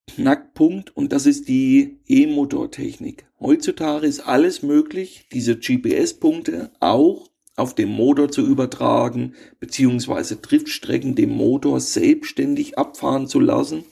Knackpunkt 0.07 0.97
und 0.97 1.13
das 1.13 1.27
ist 1.27 1.49
die 1.49 1.99
E-Motor-Technik. 2.07 3.27
Heutzutage 3.41 4.07
ist 4.07 4.21
alles 4.21 4.63
möglich, 4.63 5.27
diese 5.33 5.57
GPS-Punkte 5.57 6.71
auch 6.81 7.31
auf 7.57 7.75
dem 7.75 7.89
Motor 7.89 8.31
zu 8.31 8.47
übertragen, 8.47 9.35
beziehungsweise 9.59 10.37
Driftstrecken 10.37 11.15
dem 11.15 11.31
Motor 11.31 11.81
selbstständig 11.81 12.79
abfahren 12.79 13.27
zu 13.27 13.41
lassen. 13.41 13.85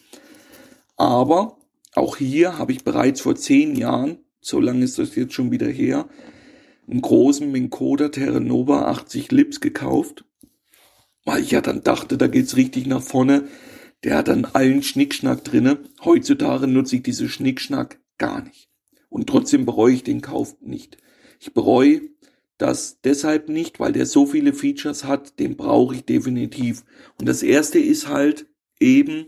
Aber 0.96 1.58
auch 1.94 2.16
hier 2.16 2.58
habe 2.58 2.72
ich 2.72 2.84
bereits 2.84 3.22
vor 3.22 3.36
zehn 3.36 3.74
Jahren, 3.74 4.18
so 4.40 4.60
lange 4.60 4.84
ist 4.84 4.98
das 4.98 5.16
jetzt 5.16 5.32
schon 5.32 5.50
wieder 5.50 5.68
her, 5.68 6.08
einen 6.88 7.00
großen 7.00 7.50
Minkoda 7.50 8.08
Terranova 8.08 8.86
80 8.86 9.32
Lips 9.32 9.60
gekauft, 9.60 10.24
weil 11.24 11.42
ich 11.42 11.50
ja 11.50 11.60
dann 11.60 11.82
dachte, 11.82 12.18
da 12.18 12.26
geht's 12.26 12.56
richtig 12.56 12.86
nach 12.86 13.02
vorne. 13.02 13.48
Der 14.02 14.18
hat 14.18 14.28
dann 14.28 14.44
allen 14.44 14.82
Schnickschnack 14.82 15.44
drinne. 15.44 15.78
Heutzutage 16.04 16.66
nutze 16.66 16.96
ich 16.96 17.02
diese 17.02 17.28
Schnickschnack 17.28 17.98
gar 18.18 18.42
nicht. 18.42 18.68
Und 19.08 19.28
trotzdem 19.28 19.64
bereue 19.64 19.94
ich 19.94 20.02
den 20.02 20.20
Kauf 20.20 20.56
nicht. 20.60 20.98
Ich 21.40 21.54
bereue 21.54 22.02
das 22.58 23.00
deshalb 23.02 23.48
nicht, 23.48 23.80
weil 23.80 23.92
der 23.92 24.06
so 24.06 24.26
viele 24.26 24.52
Features 24.52 25.04
hat, 25.04 25.38
den 25.38 25.56
brauche 25.56 25.94
ich 25.94 26.04
definitiv. 26.04 26.84
Und 27.18 27.28
das 27.28 27.42
erste 27.42 27.78
ist 27.78 28.08
halt 28.08 28.46
eben, 28.78 29.26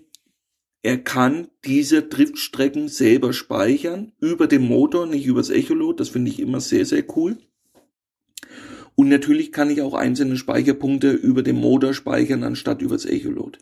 er 0.87 0.99
kann 0.99 1.49
diese 1.65 2.03
Driftstrecken 2.03 2.87
selber 2.87 3.33
speichern 3.33 4.13
über 4.21 4.47
den 4.47 4.63
Motor, 4.63 5.07
nicht 5.07 5.27
übers 5.27 5.51
Echolot. 5.51 5.99
Das 5.99 6.11
finde 6.11 6.31
ich 6.31 6.39
immer 6.39 6.61
sehr, 6.61 6.87
sehr 6.87 7.03
cool. 7.17 7.39
Und 8.95 9.09
natürlich 9.09 9.51
kann 9.51 9.69
ich 9.69 9.83
auch 9.83 9.95
einzelne 9.95 10.37
Speicherpunkte 10.37 11.11
über 11.11 11.43
den 11.43 11.57
Motor 11.57 11.93
speichern, 11.93 12.45
anstatt 12.45 12.83
übers 12.83 13.05
Echolot. 13.05 13.59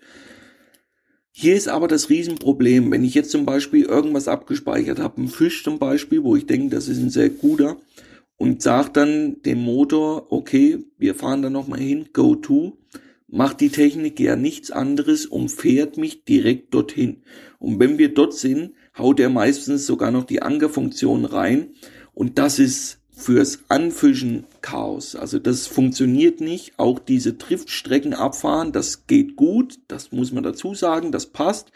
Hier 1.31 1.57
ist 1.57 1.67
aber 1.67 1.89
das 1.89 2.11
Riesenproblem, 2.11 2.91
wenn 2.91 3.05
ich 3.05 3.15
jetzt 3.15 3.31
zum 3.31 3.47
Beispiel 3.47 3.87
irgendwas 3.87 4.29
abgespeichert 4.29 4.99
habe, 4.99 5.23
ein 5.23 5.29
Fisch 5.29 5.65
zum 5.65 5.79
Beispiel, 5.79 6.23
wo 6.25 6.37
ich 6.37 6.45
denke, 6.45 6.77
das 6.77 6.89
ist 6.89 6.99
ein 6.99 7.09
sehr 7.09 7.31
guter, 7.31 7.79
und 8.37 8.61
sage 8.61 8.91
dann 8.93 9.41
dem 9.45 9.61
Motor, 9.61 10.31
okay, 10.31 10.85
wir 10.99 11.15
fahren 11.15 11.41
da 11.41 11.49
nochmal 11.49 11.81
hin, 11.81 12.11
go 12.13 12.35
to, 12.35 12.77
macht 13.29 13.61
die 13.61 13.71
Technik 13.71 14.21
ja 14.21 14.37
nichts 14.37 14.71
anderes, 14.71 15.27
umfährt 15.27 15.97
mich 15.97 16.25
direkt 16.25 16.75
dorthin. 16.75 17.23
Und 17.59 17.79
wenn 17.81 17.99
wir 17.99 18.13
dort 18.13 18.35
sind, 18.35 18.73
haut 18.97 19.21
er 19.21 19.31
meistens 19.31 19.87
sogar 19.87 20.11
noch 20.11 20.25
die 20.25 20.43
Ankerfunktion 20.43 21.25
rein. 21.25 21.71
Und 22.13 22.39
das 22.39 22.59
ist 22.59 22.99
fürs 23.11 23.61
Anfischen 23.69 24.45
Chaos. 24.61 25.17
Also 25.17 25.39
das 25.39 25.67
funktioniert 25.67 26.41
nicht. 26.41 26.79
Auch 26.79 26.99
diese 26.99 27.35
Driftstrecken 27.35 28.15
abfahren, 28.15 28.73
das 28.73 29.07
geht 29.07 29.37
gut. 29.37 29.79
Das 29.89 30.13
muss 30.13 30.33
man 30.33 30.45
dazu 30.45 30.75
sagen. 30.75 31.13
Das 31.13 31.27
passt. 31.27 31.73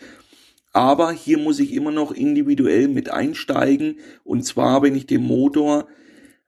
Aber 0.72 1.12
hier 1.12 1.38
muss 1.38 1.60
ich 1.60 1.72
immer 1.72 1.90
noch 1.90 2.12
individuell 2.12 2.88
mit 2.88 3.10
einsteigen. 3.10 3.98
Und 4.24 4.44
zwar, 4.44 4.82
wenn 4.82 4.94
ich 4.94 5.06
den 5.06 5.24
Motor 5.24 5.86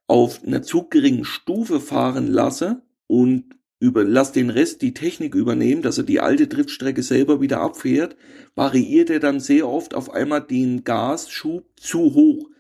auf 0.06 0.44
einer 0.44 0.62
zu 0.62 0.88
geringen 0.88 1.24
Stufe 1.24 1.80
fahren 1.80 2.26
lasse 2.26 2.82
und 3.06 3.44
über, 3.80 4.04
lass 4.04 4.32
den 4.32 4.50
Rest 4.50 4.82
die 4.82 4.94
Technik 4.94 5.34
übernehmen, 5.34 5.82
dass 5.82 5.98
er 5.98 6.04
die 6.04 6.20
alte 6.20 6.46
Driftstrecke 6.46 7.02
selber 7.02 7.40
wieder 7.40 7.60
abfährt, 7.60 8.14
variiert 8.54 9.08
er 9.10 9.20
dann 9.20 9.40
sehr 9.40 9.66
oft 9.66 9.94
auf 9.94 10.10
einmal 10.10 10.42
den 10.42 10.84
Gasschub 10.84 11.64
zu 11.76 12.14
hoch. 12.14 12.50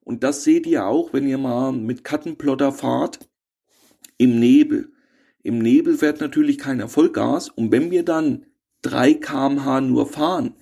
Und 0.00 0.22
das 0.22 0.44
seht 0.44 0.66
ihr 0.66 0.86
auch, 0.86 1.12
wenn 1.12 1.28
ihr 1.28 1.38
mal 1.38 1.72
mit 1.72 2.04
Kattenplotter 2.04 2.72
fahrt, 2.72 3.28
im 4.16 4.38
Nebel. 4.38 4.92
Im 5.42 5.58
Nebel 5.58 5.98
fährt 5.98 6.20
natürlich 6.20 6.58
keiner 6.58 6.88
Vollgas 6.88 7.48
und 7.48 7.72
wenn 7.72 7.90
wir 7.90 8.04
dann 8.04 8.46
3 8.82 9.14
kmh 9.14 9.80
nur 9.80 10.06
fahren, 10.06 10.54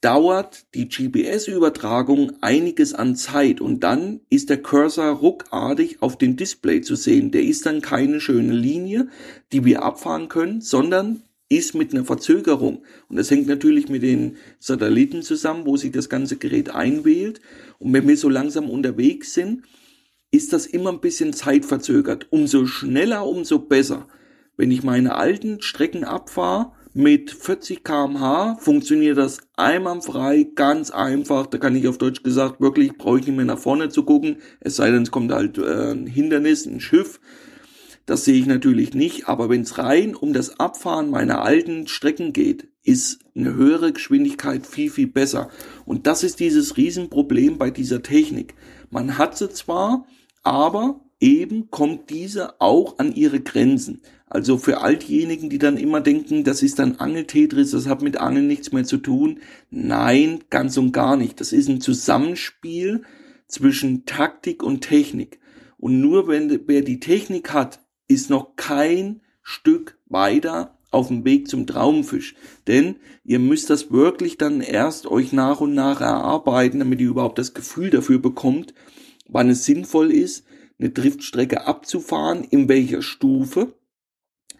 dauert 0.00 0.66
die 0.74 0.88
GPS-Übertragung 0.88 2.32
einiges 2.40 2.94
an 2.94 3.16
Zeit 3.16 3.60
und 3.60 3.80
dann 3.80 4.20
ist 4.30 4.48
der 4.48 4.62
Cursor 4.62 5.10
ruckartig 5.10 6.02
auf 6.02 6.16
dem 6.16 6.36
Display 6.36 6.82
zu 6.82 6.94
sehen. 6.94 7.32
Der 7.32 7.42
ist 7.42 7.66
dann 7.66 7.82
keine 7.82 8.20
schöne 8.20 8.52
Linie, 8.52 9.08
die 9.52 9.64
wir 9.64 9.82
abfahren 9.82 10.28
können, 10.28 10.60
sondern 10.60 11.22
ist 11.48 11.74
mit 11.74 11.92
einer 11.92 12.04
Verzögerung. 12.04 12.82
Und 13.08 13.16
das 13.16 13.30
hängt 13.30 13.48
natürlich 13.48 13.88
mit 13.88 14.02
den 14.02 14.36
Satelliten 14.60 15.22
zusammen, 15.22 15.66
wo 15.66 15.76
sich 15.76 15.90
das 15.90 16.08
ganze 16.08 16.36
Gerät 16.36 16.70
einwählt. 16.70 17.40
Und 17.78 17.92
wenn 17.92 18.06
wir 18.06 18.16
so 18.16 18.28
langsam 18.28 18.70
unterwegs 18.70 19.34
sind, 19.34 19.62
ist 20.30 20.52
das 20.52 20.66
immer 20.66 20.92
ein 20.92 21.00
bisschen 21.00 21.32
zeitverzögert. 21.32 22.26
Umso 22.30 22.66
schneller, 22.66 23.26
umso 23.26 23.58
besser. 23.58 24.06
Wenn 24.56 24.70
ich 24.70 24.82
meine 24.82 25.14
alten 25.14 25.62
Strecken 25.62 26.04
abfahre, 26.04 26.72
mit 26.94 27.30
40 27.30 27.84
kmh 27.84 28.56
funktioniert 28.60 29.18
das 29.18 29.38
einwandfrei, 29.56 30.46
ganz 30.54 30.90
einfach. 30.90 31.46
Da 31.46 31.58
kann 31.58 31.76
ich 31.76 31.86
auf 31.86 31.98
Deutsch 31.98 32.22
gesagt 32.22 32.60
wirklich, 32.60 32.96
brauche 32.96 33.20
ich 33.20 33.26
nicht 33.26 33.36
mehr 33.36 33.44
nach 33.44 33.58
vorne 33.58 33.88
zu 33.88 34.04
gucken. 34.04 34.38
Es 34.60 34.76
sei 34.76 34.90
denn, 34.90 35.02
es 35.02 35.10
kommt 35.10 35.32
halt 35.32 35.58
äh, 35.58 35.92
ein 35.92 36.06
Hindernis, 36.06 36.66
ein 36.66 36.80
Schiff. 36.80 37.20
Das 38.06 38.24
sehe 38.24 38.38
ich 38.38 38.46
natürlich 38.46 38.94
nicht. 38.94 39.28
Aber 39.28 39.50
wenn 39.50 39.60
es 39.62 39.76
rein 39.78 40.14
um 40.14 40.32
das 40.32 40.58
Abfahren 40.58 41.10
meiner 41.10 41.42
alten 41.42 41.86
Strecken 41.88 42.32
geht, 42.32 42.68
ist 42.82 43.18
eine 43.36 43.54
höhere 43.54 43.92
Geschwindigkeit 43.92 44.66
viel, 44.66 44.90
viel 44.90 45.08
besser. 45.08 45.50
Und 45.84 46.06
das 46.06 46.22
ist 46.22 46.40
dieses 46.40 46.78
Riesenproblem 46.78 47.58
bei 47.58 47.70
dieser 47.70 48.02
Technik. 48.02 48.54
Man 48.90 49.18
hat 49.18 49.36
sie 49.36 49.50
zwar, 49.50 50.06
aber 50.42 51.00
eben 51.20 51.70
kommt 51.70 52.10
diese 52.10 52.60
auch 52.60 52.98
an 52.98 53.14
ihre 53.14 53.40
Grenzen. 53.40 54.02
Also 54.26 54.58
für 54.58 54.82
all 54.82 54.96
diejenigen, 54.96 55.48
die 55.48 55.58
dann 55.58 55.78
immer 55.78 56.00
denken, 56.00 56.44
das 56.44 56.62
ist 56.62 56.80
ein 56.80 57.00
Angeltetris, 57.00 57.70
das 57.70 57.86
hat 57.86 58.02
mit 58.02 58.18
Angeln 58.18 58.46
nichts 58.46 58.72
mehr 58.72 58.84
zu 58.84 58.98
tun. 58.98 59.40
Nein, 59.70 60.44
ganz 60.50 60.76
und 60.76 60.92
gar 60.92 61.16
nicht. 61.16 61.40
Das 61.40 61.52
ist 61.52 61.68
ein 61.68 61.80
Zusammenspiel 61.80 63.02
zwischen 63.46 64.04
Taktik 64.04 64.62
und 64.62 64.82
Technik. 64.82 65.40
Und 65.78 66.00
nur 66.00 66.28
wenn 66.28 66.66
wer 66.66 66.82
die 66.82 67.00
Technik 67.00 67.52
hat, 67.52 67.80
ist 68.06 68.28
noch 68.28 68.56
kein 68.56 69.22
Stück 69.42 69.98
weiter 70.06 70.78
auf 70.90 71.08
dem 71.08 71.24
Weg 71.24 71.48
zum 71.48 71.66
Traumfisch. 71.66 72.34
Denn 72.66 72.96
ihr 73.24 73.38
müsst 73.38 73.70
das 73.70 73.90
wirklich 73.90 74.36
dann 74.36 74.60
erst 74.60 75.06
euch 75.06 75.32
nach 75.32 75.60
und 75.60 75.74
nach 75.74 76.00
erarbeiten, 76.00 76.80
damit 76.80 77.00
ihr 77.00 77.08
überhaupt 77.08 77.38
das 77.38 77.54
Gefühl 77.54 77.90
dafür 77.90 78.18
bekommt, 78.18 78.74
wann 79.26 79.48
es 79.48 79.64
sinnvoll 79.64 80.10
ist, 80.10 80.44
eine 80.78 80.90
Driftstrecke 80.90 81.66
abzufahren, 81.66 82.44
in 82.44 82.68
welcher 82.68 83.02
Stufe, 83.02 83.74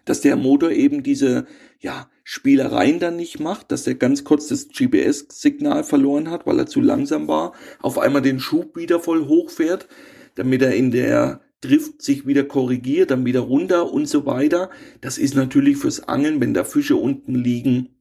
dass 0.05 0.21
der 0.21 0.35
Motor 0.35 0.71
eben 0.71 1.03
diese 1.03 1.45
ja, 1.79 2.09
Spielereien 2.23 2.99
dann 2.99 3.15
nicht 3.15 3.39
macht, 3.39 3.71
dass 3.71 3.87
er 3.87 3.95
ganz 3.95 4.23
kurz 4.23 4.47
das 4.47 4.67
GPS-Signal 4.69 5.83
verloren 5.83 6.29
hat, 6.29 6.45
weil 6.45 6.59
er 6.59 6.67
zu 6.67 6.81
langsam 6.81 7.27
war, 7.27 7.53
auf 7.81 7.97
einmal 7.97 8.21
den 8.21 8.39
Schub 8.39 8.75
wieder 8.75 8.99
voll 8.99 9.27
hochfährt, 9.27 9.87
damit 10.35 10.61
er 10.61 10.75
in 10.75 10.91
der 10.91 11.41
Drift 11.61 12.01
sich 12.01 12.25
wieder 12.25 12.43
korrigiert, 12.43 13.11
dann 13.11 13.25
wieder 13.25 13.41
runter 13.41 13.91
und 13.91 14.07
so 14.07 14.25
weiter. 14.25 14.69
Das 15.01 15.17
ist 15.17 15.35
natürlich 15.35 15.77
fürs 15.77 16.07
Angeln, 16.07 16.39
wenn 16.39 16.53
da 16.53 16.63
Fische 16.63 16.95
unten 16.95 17.35
liegen, 17.35 17.99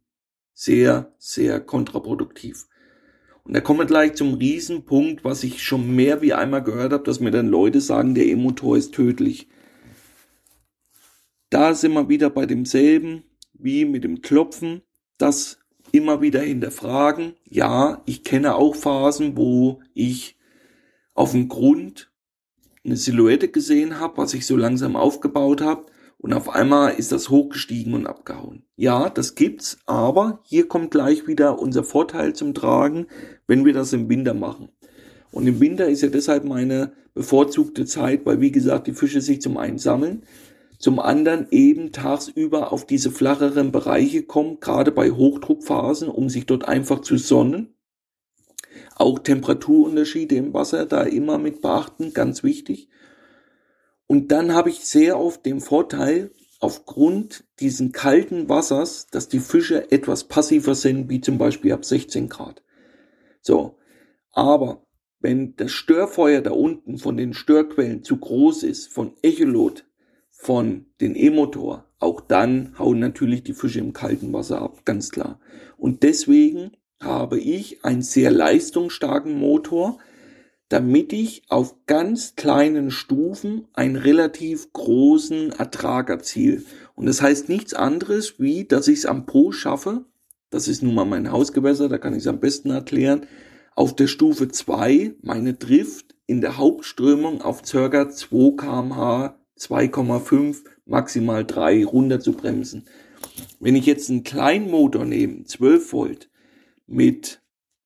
sehr, 0.55 1.15
sehr 1.19 1.61
kontraproduktiv. 1.61 2.67
Und 3.49 3.55
da 3.55 3.63
kommen 3.63 3.81
wir 3.81 3.87
gleich 3.87 4.13
zum 4.13 4.35
Riesenpunkt, 4.35 5.25
was 5.25 5.43
ich 5.43 5.63
schon 5.63 5.97
mehr 5.97 6.21
wie 6.21 6.35
einmal 6.35 6.63
gehört 6.63 6.93
habe, 6.93 7.05
dass 7.05 7.19
mir 7.19 7.31
dann 7.31 7.49
Leute 7.49 7.81
sagen, 7.81 8.15
der 8.15 8.27
E-Motor 8.27 8.77
ist 8.77 8.93
tödlich. 8.93 9.49
Da 11.49 11.75
sind 11.75 11.95
wir 11.95 12.11
wieder 12.11 12.29
bei 12.29 12.45
demselben 12.45 13.25
wie 13.55 13.87
mit 13.87 14.05
dem 14.05 14.21
Klopfen, 14.21 14.83
das 15.17 15.61
immer 15.93 16.21
wieder 16.21 16.43
hinterfragen. 16.43 17.37
Ja, 17.49 18.03
ich 18.05 18.23
kenne 18.23 18.55
auch 18.55 18.77
Phasen, 18.77 19.35
wo 19.39 19.81
ich 19.95 20.37
auf 21.15 21.33
dem 21.33 21.49
Grund 21.49 22.13
eine 22.85 22.97
Silhouette 22.97 23.49
gesehen 23.49 23.99
habe, 23.99 24.19
was 24.19 24.35
ich 24.35 24.47
so 24.47 24.57
langsam 24.57 24.95
aufgebaut 24.95 25.63
habe 25.63 25.87
und 26.19 26.33
auf 26.33 26.49
einmal 26.49 26.95
ist 26.95 27.13
das 27.13 27.31
hochgestiegen 27.31 27.95
und 27.95 28.07
abgehauen. 28.07 28.65
Ja, 28.77 29.09
das 29.09 29.37
gibt's, 29.37 29.79
aber 29.87 30.41
hier 30.43 30.67
kommt 30.67 30.91
gleich 30.91 31.29
wieder 31.29 31.61
unser 31.61 31.85
Vorteil 31.85 32.35
zum 32.35 32.55
Tragen, 32.55 33.07
wenn 33.47 33.65
wir 33.65 33.73
das 33.73 33.93
im 33.93 34.09
Winter 34.09 34.35
machen. 34.35 34.69
Und 35.31 35.47
im 35.47 35.61
Winter 35.61 35.89
ist 35.89 36.03
ja 36.03 36.09
deshalb 36.09 36.45
meine 36.45 36.93
bevorzugte 37.15 37.87
Zeit, 37.87 38.27
weil 38.27 38.41
wie 38.41 38.51
gesagt, 38.51 38.89
die 38.89 38.95
Fische 38.95 39.21
sich 39.21 39.41
zum 39.41 39.57
einen 39.57 39.79
sammeln, 39.79 40.25
zum 40.79 40.99
anderen 40.99 41.49
eben 41.51 41.93
tagsüber 41.93 42.73
auf 42.73 42.87
diese 42.87 43.11
flacheren 43.11 43.73
Bereiche 43.73 44.23
kommen, 44.23 44.59
gerade 44.61 44.91
bei 44.91 45.11
Hochdruckphasen, 45.11 46.09
um 46.09 46.29
sich 46.29 46.47
dort 46.47 46.67
einfach 46.67 47.01
zu 47.01 47.17
sonnen. 47.17 47.75
Auch 48.97 49.19
Temperaturunterschiede 49.21 50.37
im 50.37 50.55
Wasser 50.55 50.87
da 50.87 51.03
immer 51.03 51.39
mit 51.39 51.63
beachten, 51.63 52.13
ganz 52.13 52.43
wichtig. 52.43 52.89
Und 54.09 54.33
dann 54.33 54.55
habe 54.55 54.71
ich 54.71 54.81
sehr 54.81 55.21
oft 55.21 55.47
den 55.47 55.61
Vorteil, 55.61 56.33
aufgrund 56.61 57.44
diesen 57.61 57.92
kalten 57.92 58.49
Wassers, 58.49 59.07
dass 59.12 59.29
die 59.29 59.38
Fische 59.38 59.92
etwas 59.92 60.25
passiver 60.25 60.75
sind, 60.75 61.09
wie 61.09 61.21
zum 61.21 61.38
Beispiel 61.38 61.73
ab 61.73 61.85
16 61.85 62.29
Grad. 62.29 62.64
So. 63.42 63.77
Aber 64.33 64.83
wenn 65.21 65.55
das 65.57 65.71
Störfeuer 65.73 66.40
da 66.40 66.51
unten 66.51 66.99
von 66.99 67.16
den 67.16 67.33
Störquellen 67.35 68.03
zu 68.03 68.16
groß 68.16 68.62
ist, 68.64 68.92
von 68.92 69.12
Echolot, 69.23 69.85
von 70.31 70.87
den 71.01 71.14
E-Motor, 71.14 71.85
auch 71.99 72.21
dann 72.21 72.79
hauen 72.79 73.01
natürlich 73.01 73.42
die 73.42 73.55
Fische 73.55 73.81
im 73.81 73.92
kalten 73.92 74.33
Wasser 74.33 74.62
ab, 74.62 74.85
ganz 74.85 75.11
klar. 75.11 75.40
Und 75.77 76.03
deswegen 76.03 76.73
habe 77.01 77.38
ich 77.38 77.85
einen 77.85 78.03
sehr 78.03 78.31
leistungsstarken 78.31 79.38
Motor, 79.38 79.99
damit 80.69 81.13
ich 81.13 81.43
auf 81.49 81.75
ganz 81.87 82.37
kleinen 82.37 82.91
Stufen 82.91 83.67
einen 83.73 83.97
relativ 83.97 84.73
großen 84.73 85.53
Ertrag 85.53 86.11
erziele. 86.11 86.63
Und 86.95 87.07
das 87.07 87.23
heißt 87.23 87.49
nichts 87.49 87.75
anderes, 87.75 88.39
wie 88.39 88.65
dass 88.65 88.89
ich 88.89 88.99
es 88.99 89.07
am 89.07 89.25
Po 89.25 89.53
schaffe, 89.53 90.05
das 90.51 90.69
ist 90.69 90.83
nun 90.83 90.95
mal 90.95 91.05
mein 91.05 91.31
Hausgewässer, 91.31 91.89
da 91.89 91.99
kann 91.99 92.15
ich 92.15 92.21
es 92.21 92.27
am 92.27 92.41
besten 92.41 92.71
erklären, 92.71 93.27
auf 93.75 93.95
der 93.95 94.09
Stufe 94.09 94.49
2 94.49 95.15
meine 95.23 95.55
Drift 95.55 96.17
in 96.27 96.41
der 96.41 96.57
Hauptströmung 96.57 97.43
auf 97.43 97.63
ca. 97.63 98.11
2 98.11 98.57
kmh, 98.57 99.39
2,5, 99.59 100.65
maximal 100.85 101.45
3 101.45 101.85
runter 101.85 102.21
zu 102.21 102.33
bremsen. 102.33 102.87
Wenn 103.61 103.77
ich 103.77 103.87
jetzt 103.87 104.11
einen 104.11 104.25
kleinen 104.25 104.71
Motor 104.71 105.05
nehme, 105.05 105.45
12 105.45 105.93
Volt, 105.93 106.31
mit 106.87 107.41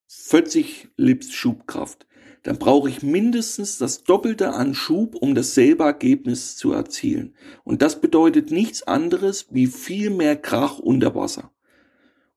40 0.09 0.89
Lips 0.97 1.33
Schubkraft, 1.33 2.07
dann 2.43 2.59
brauche 2.59 2.89
ich 2.89 3.03
mindestens 3.03 3.79
das 3.79 4.03
Doppelte 4.03 4.53
an 4.53 4.75
Schub, 4.75 5.15
um 5.15 5.35
dasselbe 5.35 5.85
Ergebnis 5.85 6.57
zu 6.57 6.73
erzielen. 6.73 7.35
Und 7.65 7.83
das 7.83 8.01
bedeutet 8.01 8.51
nichts 8.51 8.83
anderes 8.83 9.47
wie 9.51 9.69
viel 9.69 10.11
mehr 10.11 10.37
Krach 10.37 10.79
unter 10.79 11.15
Wasser. 11.15 11.53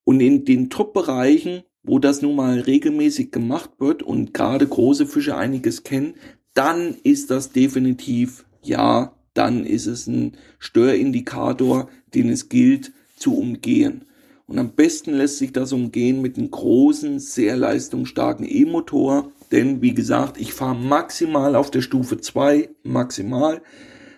Und 0.04 0.20
in 0.20 0.46
den 0.46 0.70
Top-Bereichen, 0.70 1.64
wo 1.82 1.98
das 1.98 2.22
nun 2.22 2.36
mal 2.36 2.60
regelmäßig 2.60 3.32
gemacht 3.32 3.72
wird 3.80 4.04
und 4.04 4.34
gerade 4.34 4.68
große 4.68 5.08
Fische 5.08 5.36
einiges 5.36 5.84
kennen, 5.84 6.16
dann 6.54 6.96
ist 7.04 7.32
das 7.32 7.52
definitiv, 7.52 8.46
ja, 8.62 9.16
dann 9.34 9.66
ist 9.66 9.88
es 9.88 10.08
ein 10.08 10.38
Störindikator, 10.60 11.90
den 12.14 12.30
es 12.30 12.50
gilt 12.50 12.94
zu 13.18 13.38
umgehen. 13.38 14.06
Und 14.48 14.60
am 14.60 14.72
besten 14.72 15.14
lässt 15.14 15.40
sich 15.40 15.52
das 15.52 15.74
umgehen 15.74 16.22
mit 16.22 16.38
einem 16.38 16.52
großen, 16.52 17.20
sehr 17.20 17.58
leistungsstarken 17.58 18.46
E-Motor, 18.48 19.32
denn 19.52 19.82
wie 19.82 19.94
gesagt, 19.94 20.40
ich 20.40 20.54
fahre 20.54 20.76
maximal 20.76 21.56
auf 21.56 21.72
der 21.72 21.82
Stufe 21.82 22.20
2, 22.20 22.70
maximal. 22.84 23.62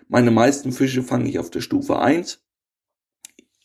Meine 0.07 0.31
meisten 0.31 0.71
Fische 0.71 1.03
fange 1.03 1.29
ich 1.29 1.39
auf 1.39 1.49
der 1.49 1.61
Stufe 1.61 1.99
1. 1.99 2.43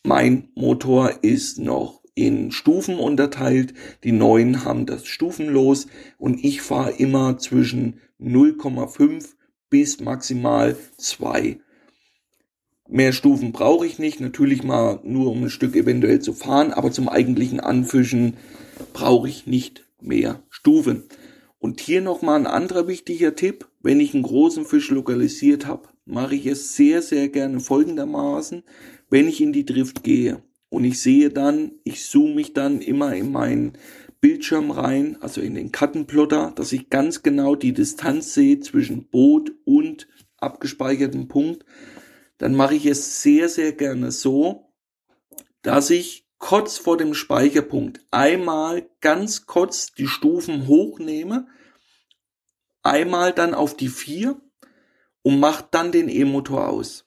Mein 0.03 0.49
Motor 0.55 1.23
ist 1.23 1.59
noch 1.59 2.01
in 2.15 2.51
Stufen 2.51 2.97
unterteilt. 2.97 3.73
Die 4.03 4.11
neuen 4.11 4.65
haben 4.65 4.85
das 4.85 5.07
stufenlos 5.07 5.87
und 6.17 6.43
ich 6.43 6.61
fahre 6.61 6.91
immer 6.91 7.37
zwischen 7.37 7.99
0,5 8.19 9.29
bis 9.69 9.99
maximal 9.99 10.75
2. 10.97 11.59
Mehr 12.89 13.13
Stufen 13.13 13.53
brauche 13.53 13.85
ich 13.85 13.97
nicht, 13.97 14.19
natürlich 14.19 14.63
mal 14.63 14.99
nur 15.03 15.31
um 15.31 15.45
ein 15.45 15.49
Stück 15.49 15.75
eventuell 15.75 16.19
zu 16.19 16.33
fahren, 16.33 16.73
aber 16.73 16.91
zum 16.91 17.09
eigentlichen 17.09 17.59
Anfischen 17.59 18.37
brauche 18.91 19.29
ich 19.29 19.47
nicht 19.47 19.85
mehr 20.01 20.43
Stufen. 20.49 21.03
Und 21.63 21.79
hier 21.79 22.01
nochmal 22.01 22.41
ein 22.41 22.45
anderer 22.45 22.89
wichtiger 22.89 23.35
Tipp, 23.35 23.69
wenn 23.81 24.01
ich 24.01 24.13
einen 24.13 24.23
großen 24.23 24.65
Fisch 24.65 24.91
lokalisiert 24.91 25.65
habe, 25.65 25.87
mache 26.03 26.35
ich 26.35 26.45
es 26.45 26.75
sehr, 26.75 27.01
sehr 27.01 27.29
gerne 27.29 27.61
folgendermaßen, 27.61 28.63
wenn 29.09 29.29
ich 29.29 29.39
in 29.39 29.53
die 29.53 29.63
Drift 29.63 30.03
gehe 30.03 30.43
und 30.67 30.83
ich 30.83 30.99
sehe 30.99 31.29
dann, 31.29 31.71
ich 31.85 32.03
zoome 32.03 32.35
mich 32.35 32.51
dann 32.51 32.81
immer 32.81 33.15
in 33.15 33.31
meinen 33.31 33.77
Bildschirm 34.19 34.71
rein, 34.71 35.15
also 35.21 35.39
in 35.39 35.55
den 35.55 35.71
Kartenplotter, 35.71 36.51
dass 36.53 36.73
ich 36.73 36.89
ganz 36.89 37.23
genau 37.23 37.55
die 37.55 37.71
Distanz 37.71 38.33
sehe 38.33 38.59
zwischen 38.59 39.07
Boot 39.07 39.53
und 39.63 40.09
abgespeichertem 40.39 41.29
Punkt, 41.29 41.63
dann 42.39 42.55
mache 42.55 42.75
ich 42.75 42.85
es 42.87 43.21
sehr, 43.21 43.47
sehr 43.47 43.71
gerne 43.71 44.11
so, 44.11 44.73
dass 45.61 45.91
ich 45.91 46.22
kurz 46.43 46.77
vor 46.77 46.97
dem 46.97 47.13
Speicherpunkt 47.13 48.01
einmal 48.11 48.89
ganz 48.99 49.45
kurz 49.45 49.93
die 49.93 50.07
Stufen 50.07 50.67
hochnehme, 50.67 51.47
einmal 52.81 53.31
dann 53.31 53.53
auf 53.53 53.77
die 53.77 53.87
vier 53.87 54.41
und 55.21 55.39
mache 55.39 55.65
dann 55.71 55.93
den 55.93 56.09
E-Motor 56.09 56.67
aus. 56.67 57.05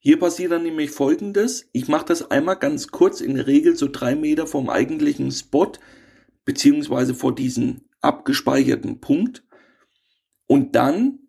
Hier 0.00 0.18
passiert 0.18 0.50
dann 0.50 0.64
nämlich 0.64 0.90
folgendes. 0.90 1.68
Ich 1.70 1.86
mache 1.86 2.06
das 2.06 2.32
einmal 2.32 2.56
ganz 2.56 2.88
kurz, 2.88 3.20
in 3.20 3.36
der 3.36 3.46
Regel 3.46 3.76
so 3.76 3.86
drei 3.86 4.16
Meter 4.16 4.48
vom 4.48 4.68
eigentlichen 4.68 5.30
Spot, 5.30 5.70
beziehungsweise 6.44 7.14
vor 7.14 7.32
diesem 7.32 7.82
abgespeicherten 8.00 9.00
Punkt. 9.00 9.44
Und 10.48 10.74
dann 10.74 11.20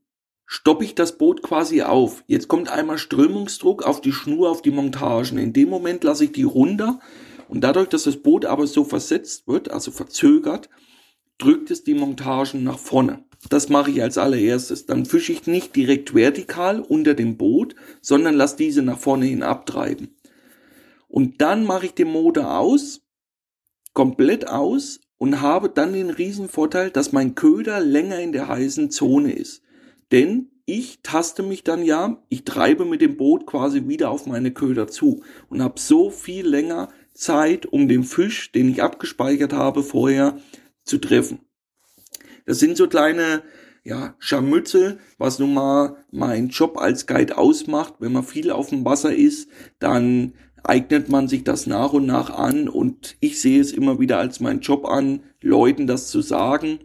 stoppe 0.53 0.83
ich 0.83 0.95
das 0.95 1.17
Boot 1.17 1.41
quasi 1.41 1.81
auf. 1.81 2.25
Jetzt 2.27 2.49
kommt 2.49 2.69
einmal 2.69 2.97
Strömungsdruck 2.97 3.83
auf 3.83 4.01
die 4.01 4.11
Schnur, 4.11 4.49
auf 4.49 4.61
die 4.61 4.71
Montagen. 4.71 5.37
In 5.37 5.53
dem 5.53 5.69
Moment 5.69 6.03
lasse 6.03 6.25
ich 6.25 6.33
die 6.33 6.43
runter 6.43 6.99
und 7.47 7.61
dadurch, 7.61 7.87
dass 7.87 8.03
das 8.03 8.17
Boot 8.17 8.43
aber 8.43 8.67
so 8.67 8.83
versetzt 8.83 9.47
wird, 9.47 9.71
also 9.71 9.91
verzögert, 9.91 10.69
drückt 11.37 11.71
es 11.71 11.85
die 11.85 11.93
Montagen 11.93 12.65
nach 12.65 12.77
vorne. 12.77 13.23
Das 13.49 13.69
mache 13.69 13.91
ich 13.91 14.01
als 14.01 14.17
allererstes. 14.17 14.85
Dann 14.85 15.05
fische 15.05 15.31
ich 15.31 15.47
nicht 15.47 15.73
direkt 15.73 16.13
vertikal 16.13 16.81
unter 16.81 17.13
dem 17.13 17.37
Boot, 17.37 17.75
sondern 18.01 18.35
lasse 18.35 18.57
diese 18.57 18.81
nach 18.81 18.99
vorne 18.99 19.27
hin 19.27 19.43
abtreiben. 19.43 20.17
Und 21.07 21.39
dann 21.39 21.63
mache 21.63 21.85
ich 21.85 21.93
den 21.93 22.09
Motor 22.09 22.59
aus, 22.59 22.99
komplett 23.93 24.49
aus 24.49 24.99
und 25.17 25.39
habe 25.39 25.69
dann 25.69 25.93
den 25.93 26.09
riesen 26.09 26.49
Vorteil, 26.49 26.91
dass 26.91 27.13
mein 27.13 27.35
Köder 27.35 27.79
länger 27.79 28.19
in 28.19 28.33
der 28.33 28.49
heißen 28.49 28.91
Zone 28.91 29.31
ist. 29.31 29.63
Denn 30.11 30.49
ich 30.65 30.99
taste 31.01 31.43
mich 31.43 31.63
dann 31.63 31.83
ja, 31.83 32.21
ich 32.29 32.45
treibe 32.45 32.85
mit 32.85 33.01
dem 33.01 33.17
Boot 33.17 33.45
quasi 33.45 33.87
wieder 33.87 34.09
auf 34.09 34.25
meine 34.25 34.51
Köder 34.51 34.87
zu 34.87 35.23
und 35.49 35.61
habe 35.61 35.79
so 35.79 36.09
viel 36.09 36.47
länger 36.47 36.89
Zeit, 37.13 37.65
um 37.65 37.87
den 37.87 38.03
Fisch, 38.03 38.51
den 38.51 38.69
ich 38.69 38.81
abgespeichert 38.81 39.53
habe, 39.53 39.83
vorher 39.83 40.37
zu 40.83 40.97
treffen. 40.97 41.39
Das 42.45 42.59
sind 42.59 42.77
so 42.77 42.87
kleine 42.87 43.43
ja, 43.83 44.15
Scharmützel, 44.19 44.99
was 45.17 45.39
nun 45.39 45.53
mal 45.53 45.97
mein 46.11 46.49
Job 46.49 46.77
als 46.77 47.07
Guide 47.07 47.37
ausmacht. 47.37 47.95
Wenn 47.99 48.13
man 48.13 48.23
viel 48.23 48.51
auf 48.51 48.69
dem 48.69 48.85
Wasser 48.85 49.13
ist, 49.13 49.49
dann 49.79 50.33
eignet 50.63 51.09
man 51.09 51.27
sich 51.27 51.43
das 51.43 51.65
nach 51.65 51.93
und 51.93 52.05
nach 52.05 52.29
an 52.29 52.69
und 52.69 53.17
ich 53.19 53.41
sehe 53.41 53.59
es 53.59 53.71
immer 53.71 53.99
wieder 53.99 54.19
als 54.19 54.39
mein 54.39 54.59
Job 54.59 54.85
an, 54.85 55.23
Leuten 55.41 55.87
das 55.87 56.07
zu 56.07 56.21
sagen, 56.21 56.79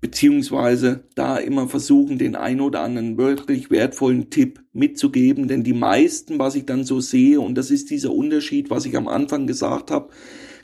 beziehungsweise 0.00 1.04
da 1.14 1.36
immer 1.36 1.68
versuchen, 1.68 2.18
den 2.18 2.36
ein 2.36 2.60
oder 2.60 2.80
anderen 2.80 3.18
wirklich 3.18 3.70
wertvollen 3.70 4.30
Tipp 4.30 4.60
mitzugeben, 4.72 5.46
denn 5.46 5.62
die 5.62 5.74
meisten, 5.74 6.38
was 6.38 6.54
ich 6.54 6.64
dann 6.64 6.84
so 6.84 7.00
sehe, 7.00 7.40
und 7.40 7.54
das 7.54 7.70
ist 7.70 7.90
dieser 7.90 8.12
Unterschied, 8.12 8.70
was 8.70 8.86
ich 8.86 8.96
am 8.96 9.08
Anfang 9.08 9.46
gesagt 9.46 9.90
habe, 9.90 10.10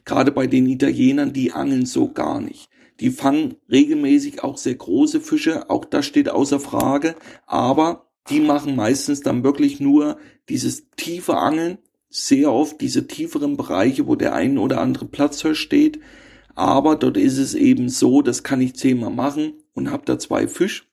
gerade 0.05 0.33
bei 0.33 0.47
den 0.47 0.67
Italienern, 0.67 1.33
die 1.33 1.53
angeln 1.53 1.87
so 1.87 2.09
gar 2.09 2.41
nicht. 2.41 2.71
Die 3.01 3.11
fangen 3.11 3.57
regelmäßig 3.71 4.43
auch 4.43 4.57
sehr 4.57 4.75
große 4.75 5.21
Fische, 5.21 5.69
auch 5.69 5.85
das 5.85 6.07
steht 6.07 6.31
außer 6.31 6.61
Frage, 6.61 7.15
aber 7.47 8.07
die 8.31 8.41
machen 8.41 8.75
meistens 8.75 9.21
dann 9.21 9.45
wirklich 9.45 9.81
nur 9.81 10.17
dieses 10.49 10.89
tiefe 10.97 11.37
Angeln, 11.37 11.79
sehr 12.09 12.51
oft 12.51 12.81
diese 12.81 13.07
tieferen 13.07 13.59
Bereiche, 13.59 14.07
wo 14.07 14.15
der 14.15 14.35
ein 14.35 14.57
oder 14.57 14.81
andere 14.81 15.05
Platzhirsch 15.05 15.61
steht, 15.61 16.01
aber 16.57 16.97
dort 16.97 17.17
ist 17.19 17.39
es 17.39 17.55
eben 17.55 17.89
so, 17.89 18.23
das 18.23 18.43
kann 18.43 18.61
ich 18.61 18.75
zehnmal 18.75 19.11
machen 19.11 19.53
und 19.75 19.91
habe 19.91 20.05
da 20.07 20.19
zwei 20.19 20.49
Fisch. 20.49 20.91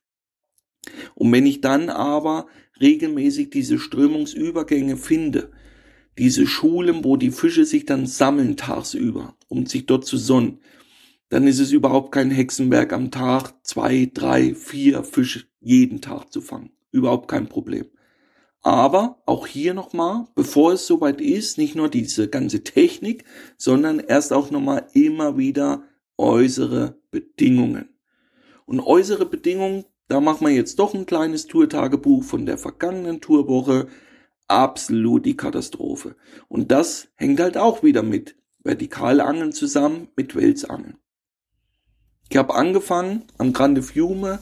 Und 1.16 1.32
wenn 1.32 1.46
ich 1.46 1.62
dann 1.62 1.90
aber 1.90 2.48
regelmäßig 2.82 3.50
diese 3.50 3.80
Strömungsübergänge 3.80 4.98
finde, 4.98 5.52
diese 6.18 6.46
Schulen, 6.46 7.04
wo 7.04 7.16
die 7.16 7.32
Fische 7.32 7.66
sich 7.66 7.86
dann 7.86 8.06
sammeln 8.06 8.58
tagsüber, 8.58 9.36
um 9.48 9.66
sich 9.66 9.86
dort 9.86 10.06
zu 10.06 10.18
sonnen, 10.18 10.60
dann 11.30 11.48
ist 11.48 11.60
es 11.60 11.72
überhaupt 11.72 12.12
kein 12.12 12.30
Hexenwerk 12.30 12.92
am 12.92 13.10
Tag 13.10 13.54
zwei, 13.64 14.12
drei, 14.14 14.54
vier 14.54 15.04
Fische 15.04 15.46
jeden 15.62 16.02
Tag 16.02 16.32
zu 16.32 16.42
fangen. 16.42 16.72
Überhaupt 16.92 17.30
kein 17.30 17.48
Problem. 17.48 17.86
Aber 18.64 19.22
auch 19.26 19.46
hier 19.46 19.74
nochmal, 19.74 20.26
bevor 20.36 20.72
es 20.72 20.88
soweit 20.88 21.20
ist, 21.20 21.58
nicht 21.58 21.76
nur 21.76 21.90
diese 21.90 22.30
ganze 22.30 22.64
Technik, 22.64 23.26
sondern 23.58 24.00
erst 24.00 24.32
auch 24.32 24.52
nochmal 24.52 24.88
immer 24.94 25.38
wieder 25.38 25.84
äußere 26.18 26.96
Bedingungen. 27.12 27.90
Und 28.66 28.80
äußere 28.80 29.26
Bedingungen, 29.26 29.84
da 30.08 30.22
machen 30.22 30.48
wir 30.48 30.54
jetzt 30.54 30.80
doch 30.80 30.94
ein 30.94 31.06
kleines 31.06 31.48
Tourtagebuch 31.48 32.24
von 32.24 32.46
der 32.46 32.58
vergangenen 32.58 33.20
Tourwoche. 33.20 33.88
Absolut 34.48 35.26
die 35.26 35.36
Katastrophe. 35.36 36.16
Und 36.48 36.72
das 36.72 37.10
hängt 37.16 37.42
halt 37.42 37.58
auch 37.58 37.84
wieder 37.84 38.02
mit 38.02 38.38
Vertikalangeln 38.64 39.52
zusammen, 39.52 40.08
mit 40.16 40.36
Welsangeln. 40.36 40.98
Ich 42.30 42.38
habe 42.38 42.56
angefangen 42.56 43.24
am 43.38 43.52
Grande 43.52 43.84
Fiume 43.84 44.40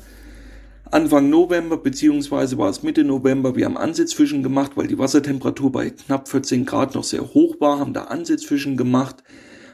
Anfang 0.92 1.30
November, 1.30 1.78
beziehungsweise 1.78 2.58
war 2.58 2.70
es 2.70 2.84
Mitte 2.84 3.06
November, 3.06 3.56
wir 3.56 3.64
haben 3.64 3.78
Ansitzfischen 3.78 4.44
gemacht, 4.44 4.74
weil 4.76 4.88
die 4.88 4.98
Wassertemperatur 4.98 5.72
bei 5.72 5.90
knapp 5.90 6.28
14 6.28 6.66
Grad 6.66 6.96
noch 6.96 7.06
sehr 7.06 7.34
hoch 7.34 7.56
war, 7.62 7.80
haben 7.80 7.94
da 7.94 8.04
Ansitzfischen 8.04 8.76
gemacht, 8.76 9.24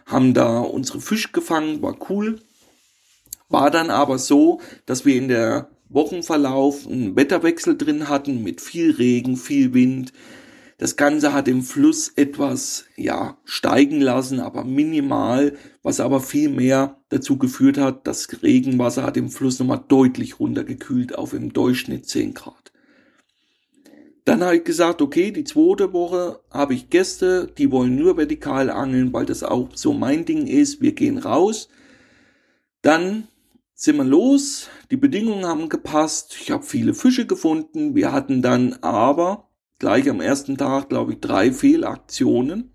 haben 0.05 0.35
da 0.35 0.59
unsere 0.59 1.01
Fisch 1.01 1.31
gefangen, 1.31 1.81
war 1.81 1.95
cool. 2.11 2.39
War 3.49 3.71
dann 3.71 3.89
aber 3.89 4.19
so, 4.19 4.61
dass 4.85 5.05
wir 5.05 5.15
in 5.15 5.27
der 5.27 5.69
Wochenverlauf 5.89 6.85
einen 6.85 7.15
Wetterwechsel 7.15 7.77
drin 7.77 8.09
hatten 8.09 8.43
mit 8.43 8.61
viel 8.61 8.91
Regen, 8.91 9.37
viel 9.37 9.73
Wind, 9.73 10.13
das 10.77 10.95
Ganze 10.95 11.33
hat 11.33 11.47
den 11.47 11.63
Fluss 11.63 12.09
etwas, 12.15 12.85
ja, 12.95 13.37
steigen 13.45 13.99
lassen, 13.99 14.39
aber 14.39 14.63
minimal, 14.63 15.57
was 15.81 15.99
aber 15.99 16.21
viel 16.21 16.49
mehr 16.49 17.01
dazu 17.09 17.37
geführt 17.37 17.79
hat, 17.79 18.05
das 18.05 18.27
Regenwasser 18.43 19.03
hat 19.03 19.15
den 19.15 19.29
Fluss 19.29 19.57
nochmal 19.57 19.83
deutlich 19.87 20.39
runtergekühlt 20.39 21.17
auf 21.17 21.33
im 21.33 21.51
Durchschnitt 21.51 22.07
10 22.07 22.35
Grad. 22.35 22.71
Dann 24.23 24.43
habe 24.43 24.57
ich 24.57 24.65
gesagt, 24.65 25.01
okay, 25.01 25.31
die 25.31 25.45
zweite 25.45 25.93
Woche 25.93 26.41
habe 26.51 26.73
ich 26.73 26.89
Gäste, 26.89 27.51
die 27.57 27.71
wollen 27.71 27.95
nur 27.95 28.17
vertikal 28.17 28.69
angeln, 28.69 29.13
weil 29.13 29.25
das 29.25 29.41
auch 29.41 29.69
so 29.73 29.93
mein 29.93 30.25
Ding 30.25 30.47
ist. 30.47 30.81
Wir 30.81 30.91
gehen 30.91 31.17
raus. 31.17 31.69
Dann 32.81 33.29
sind 33.73 33.95
wir 33.95 34.03
los. 34.03 34.67
Die 34.91 34.97
Bedingungen 34.97 35.45
haben 35.45 35.69
gepasst. 35.69 36.37
Ich 36.41 36.51
habe 36.51 36.63
viele 36.63 36.93
Fische 36.93 37.25
gefunden. 37.25 37.95
Wir 37.95 38.11
hatten 38.11 38.41
dann 38.41 38.73
aber 38.81 39.46
gleich 39.79 40.09
am 40.09 40.21
ersten 40.21 40.57
Tag, 40.57 40.89
glaube 40.89 41.13
ich, 41.13 41.19
drei 41.19 41.51
Fehlaktionen, 41.51 42.71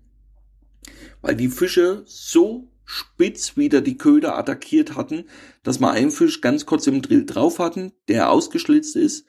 weil 1.21 1.35
die 1.35 1.49
Fische 1.49 2.03
so 2.05 2.69
spitz 2.85 3.55
wieder 3.57 3.81
die 3.81 3.97
Köder 3.97 4.37
attackiert 4.37 4.95
hatten, 4.95 5.25
dass 5.63 5.79
wir 5.79 5.91
einen 5.91 6.11
Fisch 6.11 6.41
ganz 6.41 6.65
kurz 6.65 6.87
im 6.87 7.01
Drill 7.01 7.25
drauf 7.25 7.59
hatten, 7.59 7.93
der 8.07 8.29
ausgeschlitzt 8.29 8.95
ist 8.95 9.25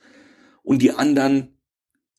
und 0.62 0.82
die 0.82 0.92
anderen 0.92 1.56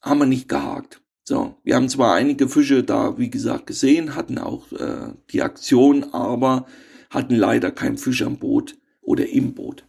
haben 0.01 0.19
wir 0.19 0.25
nicht 0.25 0.47
gehakt. 0.47 1.01
So, 1.23 1.55
wir 1.63 1.75
haben 1.75 1.89
zwar 1.89 2.13
einige 2.13 2.47
Fische 2.47 2.83
da, 2.83 3.17
wie 3.17 3.31
gesagt, 3.31 3.65
gesehen, 3.65 4.15
hatten 4.15 4.37
auch 4.37 4.71
äh, 4.71 5.13
die 5.31 5.41
Aktion, 5.41 6.03
aber 6.13 6.67
hatten 7.09 7.35
leider 7.35 7.71
kein 7.71 7.97
Fisch 7.97 8.21
am 8.21 8.37
Boot 8.37 8.77
oder 9.01 9.27
im 9.27 9.55
Boot. 9.55 9.85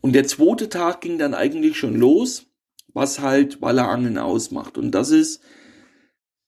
Und 0.00 0.14
der 0.14 0.26
zweite 0.26 0.70
Tag 0.70 1.02
ging 1.02 1.18
dann 1.18 1.34
eigentlich 1.34 1.76
schon 1.76 1.96
los 1.96 2.45
was 2.96 3.20
halt 3.20 3.60
Wallerangeln 3.60 4.16
ausmacht. 4.16 4.78
Und 4.78 4.90
das 4.92 5.10
ist 5.10 5.42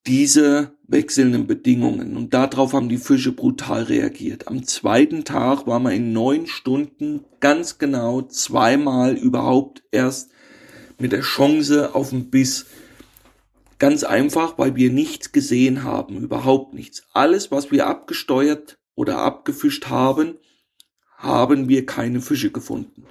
diese 0.07 0.73
wechselnden 0.89 1.47
Bedingungen. 1.47 2.17
Und 2.17 2.33
darauf 2.33 2.73
haben 2.73 2.89
die 2.89 2.97
Fische 2.97 3.33
brutal 3.33 3.83
reagiert. 3.83 4.49
Am 4.49 4.65
zweiten 4.65 5.25
Tag 5.25 5.67
waren 5.67 5.83
wir 5.83 5.93
in 5.93 6.15
neun 6.15 6.47
Stunden 6.47 7.27
ganz 7.41 7.77
genau 7.77 8.23
zweimal 8.23 9.15
überhaupt 9.15 9.83
erst 9.93 10.31
mit 10.99 11.13
der 11.13 11.21
Chance 11.21 11.95
auf 11.95 12.11
den 12.11 12.31
Biss. 12.31 12.65
Ganz 13.79 14.03
einfach, 14.03 14.57
weil 14.57 14.75
wir 14.75 14.91
nichts 14.91 15.33
gesehen 15.33 15.85
haben, 15.85 16.17
überhaupt 16.17 16.73
nichts. 16.73 17.07
Alles, 17.13 17.51
was 17.51 17.71
wir 17.71 17.87
abgesteuert 17.87 18.79
oder 18.95 19.19
abgefischt 19.19 19.89
haben, 19.89 20.39
haben 21.19 21.69
wir 21.69 21.85
keine 21.85 22.23
Fische 22.23 22.51
gefunden. 22.51 23.05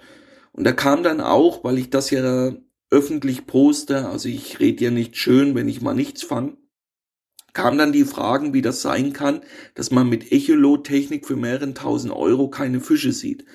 Und 0.53 0.63
da 0.63 0.71
kam 0.71 1.03
dann 1.03 1.21
auch, 1.21 1.63
weil 1.63 1.77
ich 1.77 1.91
das 1.91 2.09
ja 2.09 2.51
öffentlich 2.89 3.45
poste, 3.45 4.07
also 4.07 4.29
ich 4.29 4.59
rede 4.59 4.85
ja 4.85 4.91
nicht 4.91 5.17
schön, 5.17 5.55
wenn 5.55 5.67
ich 5.67 5.81
mal 5.81 5.93
nichts 5.93 6.23
fange, 6.23 6.57
kam 7.53 7.77
dann 7.77 7.91
die 7.91 8.05
Fragen, 8.05 8.53
wie 8.53 8.61
das 8.61 8.81
sein 8.81 9.13
kann, 9.13 9.41
dass 9.73 9.91
man 9.91 10.07
mit 10.07 10.31
Echolot-Technik 10.31 11.25
für 11.25 11.35
mehreren 11.35 11.73
tausend 11.73 12.13
Euro 12.13 12.49
keine 12.49 12.79
Fische 12.79 13.11
sieht. 13.11 13.45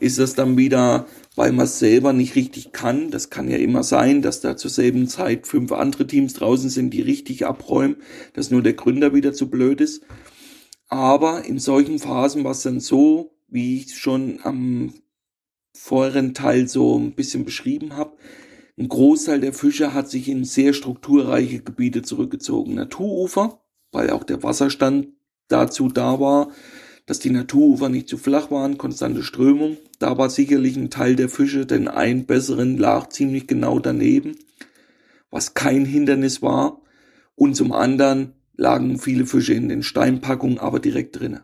ist 0.00 0.18
das 0.18 0.34
dann 0.34 0.56
wieder, 0.56 1.06
weil 1.36 1.52
man 1.52 1.66
es 1.66 1.78
selber 1.78 2.12
nicht 2.12 2.34
richtig 2.34 2.72
kann. 2.72 3.10
Das 3.12 3.30
kann 3.30 3.48
ja 3.48 3.56
immer 3.56 3.84
sein, 3.84 4.22
dass 4.22 4.40
da 4.40 4.56
zur 4.56 4.70
selben 4.70 5.06
Zeit 5.08 5.46
fünf 5.46 5.70
andere 5.72 6.06
Teams 6.06 6.34
draußen 6.34 6.68
sind, 6.68 6.90
die 6.90 7.00
richtig 7.00 7.46
abräumen, 7.46 7.96
dass 8.32 8.50
nur 8.50 8.62
der 8.62 8.72
Gründer 8.74 9.14
wieder 9.14 9.32
zu 9.32 9.48
blöd 9.48 9.80
ist. 9.80 10.02
Aber 10.88 11.44
in 11.44 11.58
solchen 11.58 12.00
Phasen 12.00 12.44
war 12.44 12.52
es 12.52 12.62
dann 12.62 12.80
so, 12.80 13.36
wie 13.48 13.78
ich 13.78 13.96
schon 13.96 14.40
am 14.42 14.92
vorherigen 15.76 16.34
Teil 16.34 16.68
so 16.68 16.98
ein 16.98 17.14
bisschen 17.14 17.44
beschrieben 17.44 17.96
habe, 17.96 18.16
ein 18.76 18.88
Großteil 18.88 19.40
der 19.40 19.52
Fische 19.52 19.94
hat 19.94 20.10
sich 20.10 20.28
in 20.28 20.44
sehr 20.44 20.72
strukturreiche 20.72 21.60
Gebiete 21.60 22.02
zurückgezogen. 22.02 22.74
Naturufer, 22.74 23.60
weil 23.92 24.10
auch 24.10 24.24
der 24.24 24.42
Wasserstand 24.42 25.08
dazu 25.48 25.88
da 25.88 26.18
war, 26.18 26.50
dass 27.06 27.20
die 27.20 27.30
Naturufer 27.30 27.88
nicht 27.88 28.08
zu 28.08 28.16
flach 28.16 28.50
waren, 28.50 28.78
konstante 28.78 29.22
Strömung. 29.22 29.76
Da 29.98 30.18
war 30.18 30.30
sicherlich 30.30 30.76
ein 30.76 30.90
Teil 30.90 31.16
der 31.16 31.28
Fische, 31.28 31.66
denn 31.66 31.86
ein 31.86 32.26
besseren 32.26 32.76
lag 32.76 33.10
ziemlich 33.10 33.46
genau 33.46 33.78
daneben, 33.78 34.36
was 35.30 35.54
kein 35.54 35.84
Hindernis 35.84 36.42
war. 36.42 36.80
Und 37.36 37.54
zum 37.54 37.72
anderen 37.72 38.32
lagen 38.56 38.98
viele 38.98 39.26
Fische 39.26 39.54
in 39.54 39.68
den 39.68 39.82
Steinpackungen, 39.82 40.58
aber 40.58 40.80
direkt 40.80 41.20
drinnen. 41.20 41.40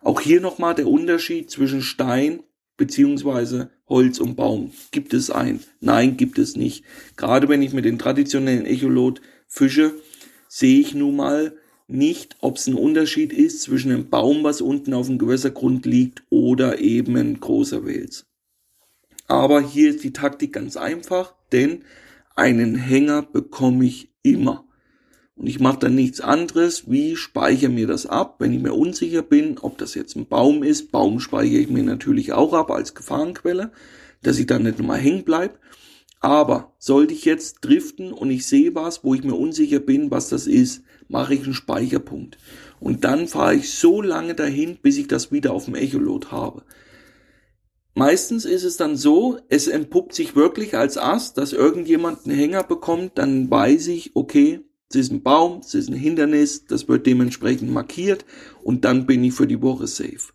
Auch 0.00 0.20
hier 0.20 0.40
nochmal 0.40 0.74
der 0.74 0.88
Unterschied 0.88 1.50
zwischen 1.50 1.82
Stein 1.82 2.42
beziehungsweise 2.76 3.70
Holz 3.88 4.18
und 4.18 4.36
Baum. 4.36 4.72
Gibt 4.90 5.14
es 5.14 5.30
ein? 5.30 5.60
Nein, 5.80 6.16
gibt 6.16 6.38
es 6.38 6.56
nicht. 6.56 6.84
Gerade 7.16 7.48
wenn 7.48 7.62
ich 7.62 7.72
mit 7.72 7.84
den 7.84 7.98
traditionellen 7.98 8.66
Echolot 8.66 9.20
fische, 9.46 9.94
sehe 10.48 10.80
ich 10.80 10.94
nun 10.94 11.16
mal 11.16 11.56
nicht, 11.88 12.36
ob 12.40 12.56
es 12.56 12.66
ein 12.66 12.74
Unterschied 12.74 13.32
ist 13.32 13.62
zwischen 13.62 13.92
einem 13.92 14.08
Baum, 14.08 14.44
was 14.44 14.60
unten 14.60 14.94
auf 14.94 15.08
dem 15.08 15.18
Gewässergrund 15.18 15.84
liegt, 15.84 16.22
oder 16.30 16.78
eben 16.78 17.16
ein 17.16 17.38
großer 17.38 17.84
Wels. 17.84 18.26
Aber 19.28 19.60
hier 19.60 19.90
ist 19.90 20.04
die 20.04 20.12
Taktik 20.12 20.52
ganz 20.52 20.76
einfach, 20.76 21.34
denn 21.52 21.84
einen 22.34 22.76
Hänger 22.76 23.22
bekomme 23.22 23.84
ich 23.84 24.10
immer. 24.22 24.66
Und 25.42 25.48
ich 25.48 25.58
mache 25.58 25.80
dann 25.80 25.96
nichts 25.96 26.20
anderes, 26.20 26.88
wie 26.88 27.16
speichere 27.16 27.68
mir 27.68 27.88
das 27.88 28.06
ab, 28.06 28.36
wenn 28.38 28.52
ich 28.52 28.62
mir 28.62 28.74
unsicher 28.74 29.22
bin, 29.22 29.58
ob 29.58 29.76
das 29.76 29.96
jetzt 29.96 30.14
ein 30.14 30.28
Baum 30.28 30.62
ist. 30.62 30.92
Baum 30.92 31.18
speichere 31.18 31.58
ich 31.58 31.68
mir 31.68 31.82
natürlich 31.82 32.32
auch 32.32 32.52
ab 32.52 32.70
als 32.70 32.94
Gefahrenquelle, 32.94 33.72
dass 34.22 34.38
ich 34.38 34.46
dann 34.46 34.62
nicht 34.62 34.78
nochmal 34.78 35.00
hängen 35.00 35.24
bleib. 35.24 35.58
Aber 36.20 36.74
sollte 36.78 37.12
ich 37.12 37.24
jetzt 37.24 37.56
driften 37.62 38.12
und 38.12 38.30
ich 38.30 38.46
sehe 38.46 38.76
was, 38.76 39.02
wo 39.02 39.14
ich 39.14 39.24
mir 39.24 39.34
unsicher 39.34 39.80
bin, 39.80 40.12
was 40.12 40.28
das 40.28 40.46
ist, 40.46 40.84
mache 41.08 41.34
ich 41.34 41.42
einen 41.42 41.54
Speicherpunkt. 41.54 42.38
Und 42.78 43.02
dann 43.02 43.26
fahre 43.26 43.56
ich 43.56 43.74
so 43.74 44.00
lange 44.00 44.36
dahin, 44.36 44.78
bis 44.80 44.96
ich 44.96 45.08
das 45.08 45.32
wieder 45.32 45.54
auf 45.54 45.64
dem 45.64 45.74
Echolot 45.74 46.30
habe. 46.30 46.62
Meistens 47.94 48.44
ist 48.44 48.62
es 48.62 48.76
dann 48.76 48.96
so, 48.96 49.40
es 49.48 49.66
entpuppt 49.66 50.14
sich 50.14 50.36
wirklich 50.36 50.76
als 50.76 50.98
Ast, 50.98 51.36
dass 51.36 51.52
irgendjemand 51.52 52.26
einen 52.26 52.38
Hänger 52.38 52.62
bekommt, 52.62 53.18
dann 53.18 53.50
weiß 53.50 53.88
ich, 53.88 54.12
okay, 54.14 54.60
es 54.94 55.06
ist 55.06 55.12
ein 55.12 55.22
Baum, 55.22 55.60
es 55.60 55.74
ist 55.74 55.88
ein 55.88 55.96
Hindernis, 55.96 56.64
das 56.64 56.88
wird 56.88 57.06
dementsprechend 57.06 57.70
markiert 57.70 58.24
und 58.62 58.84
dann 58.84 59.06
bin 59.06 59.24
ich 59.24 59.34
für 59.34 59.46
die 59.46 59.62
Woche 59.62 59.86
safe. 59.86 60.32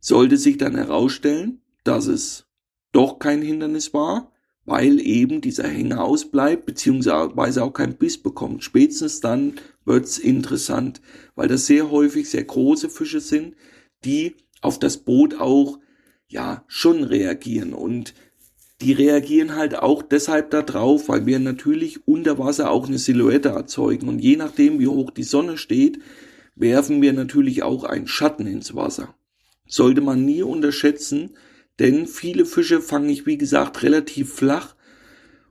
Sollte 0.00 0.36
sich 0.36 0.58
dann 0.58 0.76
herausstellen, 0.76 1.62
dass 1.84 2.06
es 2.06 2.46
doch 2.92 3.18
kein 3.18 3.42
Hindernis 3.42 3.92
war, 3.94 4.32
weil 4.64 5.00
eben 5.00 5.40
dieser 5.40 5.66
Hänger 5.66 6.04
ausbleibt, 6.04 6.66
beziehungsweise 6.66 7.64
auch 7.64 7.72
kein 7.72 7.96
Biss 7.96 8.18
bekommt. 8.18 8.62
Spätestens 8.62 9.20
dann 9.20 9.54
wird's 9.84 10.18
interessant, 10.18 11.00
weil 11.34 11.48
das 11.48 11.66
sehr 11.66 11.90
häufig 11.90 12.28
sehr 12.28 12.44
große 12.44 12.90
Fische 12.90 13.20
sind, 13.20 13.54
die 14.04 14.36
auf 14.60 14.78
das 14.78 14.98
Boot 14.98 15.40
auch, 15.40 15.78
ja, 16.28 16.64
schon 16.66 17.02
reagieren 17.02 17.72
und 17.72 18.12
die 18.80 18.92
reagieren 18.92 19.56
halt 19.56 19.76
auch 19.76 20.02
deshalb 20.02 20.50
da 20.50 20.62
drauf, 20.62 21.08
weil 21.08 21.26
wir 21.26 21.38
natürlich 21.38 22.06
unter 22.06 22.38
Wasser 22.38 22.70
auch 22.70 22.86
eine 22.86 22.98
Silhouette 22.98 23.48
erzeugen. 23.48 24.08
Und 24.08 24.20
je 24.20 24.36
nachdem, 24.36 24.78
wie 24.78 24.86
hoch 24.86 25.10
die 25.10 25.24
Sonne 25.24 25.58
steht, 25.58 25.98
werfen 26.54 27.02
wir 27.02 27.12
natürlich 27.12 27.62
auch 27.62 27.84
einen 27.84 28.06
Schatten 28.06 28.46
ins 28.46 28.74
Wasser. 28.74 29.14
Sollte 29.66 30.00
man 30.00 30.24
nie 30.24 30.42
unterschätzen, 30.42 31.30
denn 31.78 32.06
viele 32.06 32.46
Fische 32.46 32.80
fange 32.80 33.12
ich, 33.12 33.26
wie 33.26 33.38
gesagt, 33.38 33.82
relativ 33.82 34.32
flach. 34.32 34.76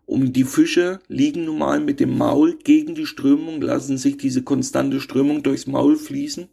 Und 0.05 0.34
die 0.34 0.45
Fische 0.45 0.99
liegen 1.09 1.45
nun 1.45 1.57
mal 1.57 1.82
mit 1.82 1.99
dem 1.99 2.17
Maul 2.17 2.57
gegen 2.57 2.95
die 2.95 3.05
Strömung, 3.05 3.61
lassen 3.61 3.97
sich 3.97 4.17
diese 4.17 4.41
konstante 4.41 5.01
Strömung 5.01 5.43
durchs 5.43 5.67
Maul 5.67 5.97
fließen. 5.97 6.47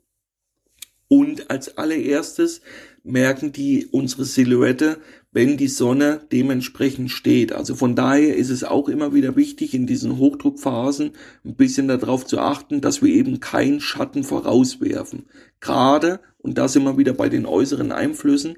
Und 1.06 1.50
als 1.50 1.78
allererstes 1.78 2.62
merken 3.04 3.52
die 3.52 3.86
unsere 3.86 4.24
Silhouette, 4.24 4.98
wenn 5.34 5.56
die 5.56 5.68
Sonne 5.68 6.20
dementsprechend 6.30 7.10
steht. 7.10 7.52
Also 7.52 7.74
von 7.74 7.96
daher 7.96 8.36
ist 8.36 8.50
es 8.50 8.62
auch 8.62 8.88
immer 8.88 9.12
wieder 9.12 9.34
wichtig, 9.34 9.74
in 9.74 9.86
diesen 9.86 10.16
Hochdruckphasen 10.16 11.10
ein 11.44 11.56
bisschen 11.56 11.88
darauf 11.88 12.24
zu 12.24 12.38
achten, 12.38 12.80
dass 12.80 13.02
wir 13.02 13.12
eben 13.12 13.40
keinen 13.40 13.80
Schatten 13.80 14.22
vorauswerfen. 14.22 15.26
Gerade, 15.60 16.20
und 16.38 16.56
das 16.56 16.76
immer 16.76 16.96
wieder 16.98 17.14
bei 17.14 17.28
den 17.28 17.46
äußeren 17.46 17.90
Einflüssen, 17.90 18.56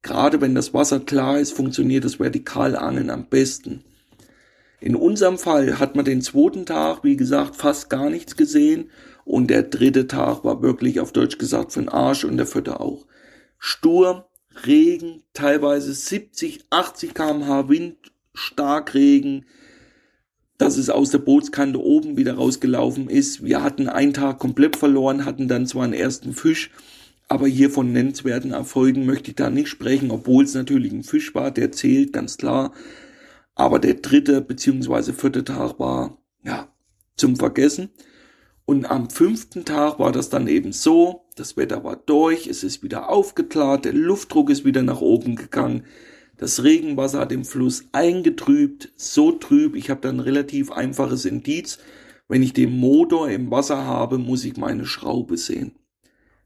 gerade 0.00 0.40
wenn 0.40 0.54
das 0.54 0.72
Wasser 0.72 0.98
klar 0.98 1.38
ist, 1.38 1.52
funktioniert 1.52 2.04
das 2.04 2.14
Vertikalangeln 2.14 3.10
am 3.10 3.28
besten. 3.28 3.84
In 4.80 4.96
unserem 4.96 5.36
Fall 5.36 5.78
hat 5.78 5.94
man 5.94 6.06
den 6.06 6.22
zweiten 6.22 6.64
Tag, 6.64 7.04
wie 7.04 7.16
gesagt, 7.16 7.56
fast 7.56 7.90
gar 7.90 8.08
nichts 8.08 8.34
gesehen 8.34 8.90
und 9.26 9.48
der 9.48 9.62
dritte 9.62 10.06
Tag 10.06 10.42
war 10.42 10.62
wirklich 10.62 11.00
auf 11.00 11.12
Deutsch 11.12 11.36
gesagt 11.36 11.72
für 11.72 11.80
den 11.80 11.90
Arsch 11.90 12.24
und 12.24 12.38
der 12.38 12.46
vierte 12.46 12.80
auch. 12.80 13.04
Sturm, 13.58 14.22
Regen, 14.66 15.22
teilweise 15.32 15.92
70, 15.92 16.66
80 16.70 17.14
kmh 17.14 17.68
Wind, 17.68 17.96
Starkregen, 18.34 19.46
dass 20.58 20.76
es 20.76 20.90
aus 20.90 21.10
der 21.10 21.18
Bootskante 21.18 21.80
oben 21.80 22.16
wieder 22.16 22.34
rausgelaufen 22.34 23.08
ist. 23.08 23.44
Wir 23.44 23.62
hatten 23.62 23.88
einen 23.88 24.14
Tag 24.14 24.38
komplett 24.38 24.76
verloren, 24.76 25.24
hatten 25.24 25.48
dann 25.48 25.66
zwar 25.66 25.84
einen 25.84 25.92
ersten 25.92 26.32
Fisch, 26.32 26.70
aber 27.28 27.46
hier 27.46 27.70
von 27.70 27.92
nennenswerten 27.92 28.52
Erfolgen 28.52 29.06
möchte 29.06 29.30
ich 29.30 29.36
da 29.36 29.50
nicht 29.50 29.68
sprechen, 29.68 30.10
obwohl 30.10 30.44
es 30.44 30.54
natürlich 30.54 30.92
ein 30.92 31.02
Fisch 31.02 31.34
war, 31.34 31.50
der 31.50 31.72
zählt, 31.72 32.12
ganz 32.12 32.36
klar. 32.36 32.72
Aber 33.54 33.78
der 33.78 33.94
dritte 33.94 34.40
beziehungsweise 34.40 35.12
vierte 35.12 35.44
Tag 35.44 35.78
war, 35.78 36.18
ja, 36.44 36.68
zum 37.16 37.36
Vergessen. 37.36 37.90
Und 38.66 38.90
am 38.90 39.10
fünften 39.10 39.64
Tag 39.64 39.98
war 39.98 40.12
das 40.12 40.28
dann 40.28 40.48
eben 40.48 40.72
so, 40.72 41.23
das 41.34 41.56
Wetter 41.56 41.82
war 41.84 41.96
durch, 41.96 42.46
es 42.46 42.62
ist 42.62 42.82
wieder 42.82 43.08
aufgeklärt, 43.08 43.84
der 43.84 43.92
Luftdruck 43.92 44.50
ist 44.50 44.64
wieder 44.64 44.82
nach 44.82 45.00
oben 45.00 45.36
gegangen, 45.36 45.84
das 46.36 46.64
Regenwasser 46.64 47.20
hat 47.20 47.30
den 47.30 47.44
Fluss 47.44 47.84
eingetrübt, 47.92 48.92
so 48.96 49.32
trüb, 49.32 49.76
ich 49.76 49.90
habe 49.90 50.00
dann 50.00 50.20
relativ 50.20 50.70
einfaches 50.72 51.24
Indiz, 51.24 51.78
wenn 52.28 52.42
ich 52.42 52.52
den 52.52 52.78
Motor 52.78 53.28
im 53.30 53.50
Wasser 53.50 53.84
habe, 53.84 54.18
muss 54.18 54.44
ich 54.44 54.56
meine 54.56 54.86
Schraube 54.86 55.36
sehen. 55.36 55.72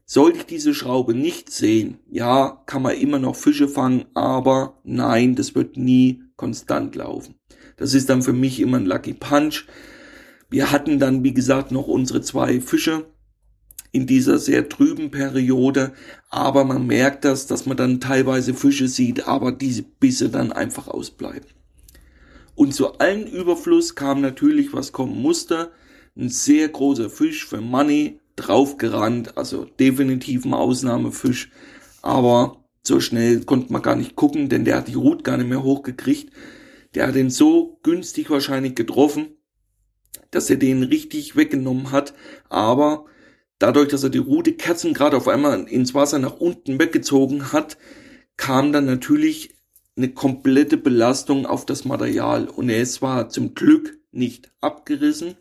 Sollte 0.05 0.39
ich 0.39 0.45
diese 0.45 0.73
Schraube 0.73 1.13
nicht 1.13 1.51
sehen, 1.51 1.99
ja, 2.09 2.63
kann 2.65 2.81
man 2.81 2.97
immer 2.97 3.19
noch 3.19 3.35
Fische 3.35 3.67
fangen, 3.67 4.05
aber 4.15 4.79
nein, 4.83 5.35
das 5.35 5.55
wird 5.55 5.77
nie 5.77 6.23
konstant 6.35 6.95
laufen. 6.95 7.35
Das 7.77 7.93
ist 7.93 8.09
dann 8.09 8.23
für 8.23 8.33
mich 8.33 8.59
immer 8.59 8.77
ein 8.77 8.85
Lucky 8.85 9.13
Punch. 9.13 9.67
Wir 10.49 10.71
hatten 10.71 10.99
dann, 10.99 11.23
wie 11.23 11.33
gesagt, 11.33 11.71
noch 11.71 11.87
unsere 11.87 12.21
zwei 12.21 12.59
Fische 12.59 13.05
in 13.91 14.05
dieser 14.05 14.37
sehr 14.37 14.69
trüben 14.69 15.11
Periode, 15.11 15.93
aber 16.29 16.63
man 16.63 16.85
merkt 16.85 17.25
das, 17.25 17.47
dass 17.47 17.65
man 17.65 17.77
dann 17.77 17.99
teilweise 17.99 18.53
Fische 18.53 18.87
sieht, 18.87 19.27
aber 19.27 19.51
diese 19.51 19.83
Bisse 19.83 20.29
dann 20.29 20.51
einfach 20.51 20.87
ausbleiben. 20.87 21.49
Und 22.55 22.73
zu 22.73 22.99
allen 22.99 23.25
Überfluss 23.25 23.95
kam 23.95 24.21
natürlich, 24.21 24.73
was 24.73 24.91
kommen 24.91 25.21
musste, 25.21 25.71
ein 26.17 26.29
sehr 26.29 26.67
großer 26.67 27.09
Fisch 27.09 27.45
für 27.45 27.61
Money 27.61 28.19
draufgerannt, 28.35 29.37
also 29.37 29.65
definitiv 29.65 30.45
ein 30.45 30.53
Ausnahmefisch, 30.53 31.51
aber 32.01 32.63
so 32.83 32.99
schnell 32.99 33.41
konnte 33.41 33.71
man 33.71 33.81
gar 33.81 33.95
nicht 33.95 34.15
gucken, 34.15 34.49
denn 34.49 34.65
der 34.65 34.77
hat 34.77 34.87
die 34.87 34.95
Rut 34.95 35.23
gar 35.23 35.37
nicht 35.37 35.49
mehr 35.49 35.63
hochgekriegt. 35.63 36.31
Der 36.95 37.07
hat 37.07 37.15
ihn 37.15 37.29
so 37.29 37.79
günstig 37.83 38.29
wahrscheinlich 38.29 38.75
getroffen, 38.75 39.37
dass 40.31 40.49
er 40.49 40.57
den 40.57 40.83
richtig 40.83 41.35
weggenommen 41.35 41.91
hat, 41.91 42.13
aber 42.49 43.05
dadurch, 43.59 43.89
dass 43.89 44.03
er 44.03 44.09
die 44.09 44.17
Rute 44.17 44.53
kerzengrad 44.53 45.13
auf 45.13 45.27
einmal 45.27 45.67
ins 45.67 45.93
Wasser 45.93 46.17
nach 46.19 46.39
unten 46.39 46.79
weggezogen 46.79 47.51
hat, 47.51 47.77
kam 48.37 48.71
dann 48.73 48.85
natürlich 48.85 49.55
eine 49.95 50.09
komplette 50.09 50.77
Belastung 50.77 51.45
auf 51.45 51.65
das 51.65 51.83
Material 51.83 52.47
und 52.47 52.69
ist 52.69 52.93
zwar 52.95 53.29
zum 53.29 53.53
Glück 53.53 53.99
nicht 54.11 54.51
abgerissen, 54.61 55.35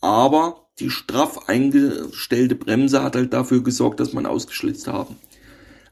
aber 0.00 0.68
die 0.80 0.90
straff 0.90 1.48
eingestellte 1.48 2.56
Bremse 2.56 3.02
hat 3.02 3.14
halt 3.14 3.32
dafür 3.32 3.62
gesorgt, 3.62 4.00
dass 4.00 4.12
man 4.12 4.26
ausgeschlitzt 4.26 4.88
haben. 4.88 5.16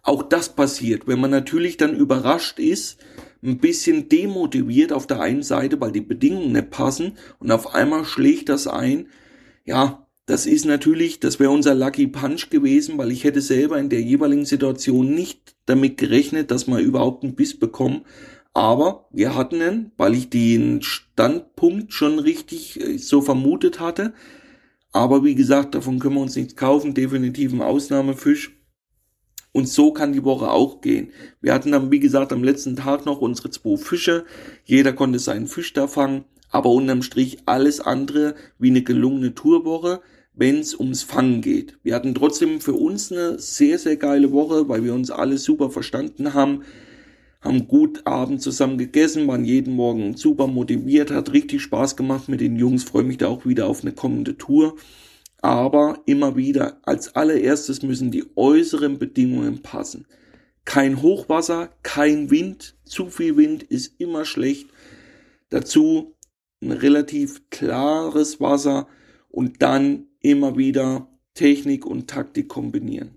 Auch 0.03 0.22
das 0.22 0.55
passiert, 0.55 1.07
wenn 1.07 1.20
man 1.20 1.31
natürlich 1.31 1.76
dann 1.76 1.95
überrascht 1.95 2.59
ist, 2.59 2.99
ein 3.43 3.59
bisschen 3.59 4.09
demotiviert 4.09 4.93
auf 4.93 5.07
der 5.07 5.20
einen 5.20 5.43
Seite, 5.43 5.81
weil 5.81 5.93
die 5.93 6.01
Bedingungen 6.01 6.53
nicht 6.53 6.70
passen 6.70 7.18
und 7.39 7.53
auf 7.53 7.74
einmal 7.74 8.05
schlägt 8.05 8.49
das 8.49 8.66
ein, 8.66 9.09
ja, 9.64 10.08
das 10.29 10.45
ist 10.45 10.66
natürlich, 10.66 11.20
das 11.20 11.41
wäre 11.41 11.51
unser 11.51 11.74
Lucky 11.74 12.07
Punch 12.07 12.51
gewesen, 12.51 12.99
weil 12.99 13.11
ich 13.12 13.24
hätte 13.24 13.41
selber 13.41 13.79
in 13.79 13.89
der 13.89 14.03
jeweiligen 14.03 14.45
Situation 14.45 15.14
nicht 15.14 15.57
damit 15.64 15.97
gerechnet, 15.97 16.51
dass 16.51 16.66
wir 16.66 16.81
überhaupt 16.81 17.24
einen 17.24 17.35
Biss 17.35 17.59
bekommen. 17.59 18.03
Aber 18.53 19.09
wir 19.11 19.35
hatten 19.35 19.62
ihn, 19.62 19.93
weil 19.97 20.12
ich 20.12 20.29
den 20.29 20.83
Standpunkt 20.83 21.95
schon 21.95 22.18
richtig 22.18 22.79
äh, 22.79 22.99
so 22.99 23.22
vermutet 23.22 23.81
hatte. 23.81 24.12
Aber 24.93 25.24
wie 25.24 25.35
gesagt, 25.35 25.74
davon 25.74 25.99
können 25.99 26.16
wir 26.16 26.20
uns 26.20 26.37
nichts 26.37 26.57
kaufen. 26.57 26.93
Definitiv 26.93 27.55
ein 27.55 27.62
Ausnahmefisch. 27.62 28.55
Und 29.53 29.66
so 29.66 29.95
kann 29.95 30.12
die 30.12 30.24
Woche 30.24 30.51
auch 30.51 30.83
gehen. 30.83 31.11
Wir 31.41 31.55
hatten 31.55 31.72
dann, 31.72 31.91
wie 31.91 32.01
gesagt, 32.01 32.35
am 32.35 32.45
letzten 32.45 32.76
Tag 32.76 33.07
noch 33.07 33.22
unsere 33.22 33.49
zwei 33.49 33.79
Fische. 33.79 34.26
Jeder 34.66 34.93
konnte 34.93 35.20
seinen 35.20 35.47
Fisch 35.47 35.72
da 35.72 35.87
fangen. 35.87 36.26
Aber 36.51 36.68
unterm 36.68 37.03
Strich 37.03 37.39
alles 37.47 37.81
andere 37.81 38.35
wie 38.59 38.68
eine 38.68 38.83
gelungene 38.83 39.35
Tourwoche 39.35 40.03
wenn 40.39 40.61
es 40.61 40.78
ums 40.78 41.03
Fangen 41.03 41.43
geht. 41.43 41.76
Wir 41.82 41.95
hatten 41.95 42.14
trotzdem 42.14 42.61
für 42.61 42.74
uns 42.74 43.11
eine 43.11 43.39
sehr, 43.41 43.78
sehr 43.78 43.97
geile 43.97 44.30
Woche, 44.30 44.68
weil 44.68 44.84
wir 44.84 44.95
uns 44.95 45.11
alle 45.11 45.36
super 45.36 45.68
verstanden 45.68 46.32
haben, 46.32 46.62
haben 47.41 47.66
gut 47.66 48.07
Abend 48.07 48.41
zusammen 48.41 48.78
gegessen, 48.78 49.26
waren 49.26 49.45
jeden 49.45 49.74
Morgen 49.74 50.16
super 50.16 50.47
motiviert, 50.47 51.11
hat 51.11 51.32
richtig 51.32 51.62
Spaß 51.62 51.97
gemacht 51.97 52.28
mit 52.28 52.41
den 52.41 52.57
Jungs, 52.57 52.84
freue 52.84 53.03
mich 53.03 53.18
da 53.18 53.26
auch 53.26 53.47
wieder 53.47 53.66
auf 53.66 53.82
eine 53.82 53.93
kommende 53.93 54.39
Tour. 54.39 54.76
Aber 55.41 56.03
immer 56.07 56.36
wieder, 56.36 56.80
als 56.82 57.14
allererstes 57.16 57.82
müssen 57.82 58.11
die 58.11 58.24
äußeren 58.36 58.99
Bedingungen 58.99 59.62
passen. 59.62 60.07
Kein 60.64 61.03
Hochwasser, 61.03 61.70
kein 61.82 62.30
Wind, 62.30 62.76
zu 62.84 63.07
viel 63.07 63.36
Wind 63.36 63.64
ist 63.64 64.01
immer 64.01 64.24
schlecht. 64.24 64.68
Dazu 65.49 66.14
ein 66.61 66.72
relativ 66.72 67.49
klares 67.51 68.41
Wasser 68.41 68.89
und 69.30 69.62
dann 69.62 70.08
immer 70.31 70.57
wieder 70.57 71.09
Technik 71.35 71.87
und 71.87 72.09
Taktik 72.09 72.49
kombinieren. 72.49 73.16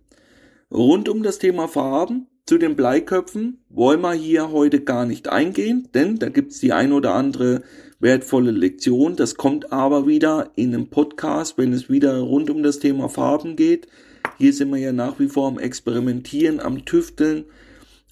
Rund 0.72 1.09
um 1.09 1.24
das 1.24 1.39
Thema 1.39 1.68
Farben 1.68 2.28
zu 2.45 2.57
den 2.57 2.76
Bleiköpfen 2.76 3.64
wollen 3.70 4.01
wir 4.01 4.14
hier 4.14 4.51
heute 4.51 4.82
gar 4.82 5.05
nicht 5.05 5.30
eingehen, 5.30 5.89
denn 5.93 6.18
da 6.18 6.30
gibt's 6.30 6.59
die 6.59 6.74
ein 6.74 6.93
oder 6.93 7.14
andere 7.14 7.64
wertvolle 7.99 8.51
Lektion. 8.51 9.16
Das 9.16 9.36
kommt 9.36 9.72
aber 9.74 10.07
wieder 10.07 10.51
in 10.55 10.74
einem 10.74 10.88
Podcast, 10.88 11.57
wenn 11.57 11.74
es 11.74 11.89
wieder 11.89 12.20
rund 12.20 12.49
um 12.49 12.64
das 12.64 12.80
Thema 12.80 13.09
Farben 13.09 13.55
geht. 13.55 13.88
Hier 14.38 14.53
sind 14.53 14.70
wir 14.72 14.80
ja 14.80 14.91
nach 14.91 15.20
wie 15.20 15.28
vor 15.28 15.47
am 15.47 15.59
Experimentieren, 15.59 16.59
am 16.59 16.86
Tüfteln. 16.86 17.45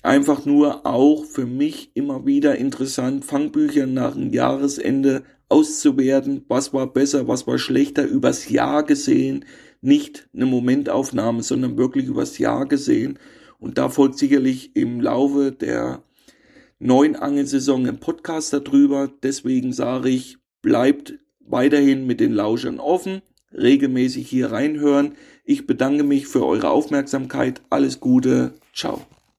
Einfach 0.03 0.45
nur 0.45 0.85
auch 0.85 1.25
für 1.25 1.45
mich 1.45 1.91
immer 1.93 2.25
wieder 2.25 2.55
interessant, 2.55 3.25
Fangbücher 3.25 3.87
nach 3.87 4.13
dem 4.13 4.31
Jahresende 4.31 5.23
auszuwerten, 5.49 6.45
was 6.47 6.73
war 6.73 6.91
besser, 6.91 7.27
was 7.27 7.47
war 7.47 7.57
schlechter, 7.57 8.05
übers 8.05 8.49
Jahr 8.49 8.83
gesehen, 8.83 9.45
nicht 9.81 10.29
eine 10.33 10.45
Momentaufnahme, 10.45 11.43
sondern 11.43 11.77
wirklich 11.77 12.05
übers 12.05 12.37
Jahr 12.37 12.67
gesehen. 12.67 13.19
Und 13.59 13.77
da 13.77 13.89
folgt 13.89 14.17
sicherlich 14.17 14.75
im 14.75 15.01
Laufe 15.01 15.51
der 15.51 16.03
neuen 16.79 17.15
Angelsaison 17.15 17.85
ein 17.87 17.99
Podcast 17.99 18.53
darüber. 18.53 19.11
Deswegen 19.21 19.73
sage 19.73 20.09
ich, 20.09 20.37
bleibt 20.61 21.15
weiterhin 21.39 22.05
mit 22.05 22.19
den 22.19 22.33
Lauschern 22.33 22.79
offen, 22.79 23.21
regelmäßig 23.51 24.29
hier 24.29 24.51
reinhören. 24.51 25.13
Ich 25.43 25.67
bedanke 25.67 26.03
mich 26.03 26.27
für 26.27 26.45
eure 26.45 26.69
Aufmerksamkeit. 26.69 27.61
Alles 27.69 27.99
Gute. 27.99 28.53
Ciao. 28.73 29.05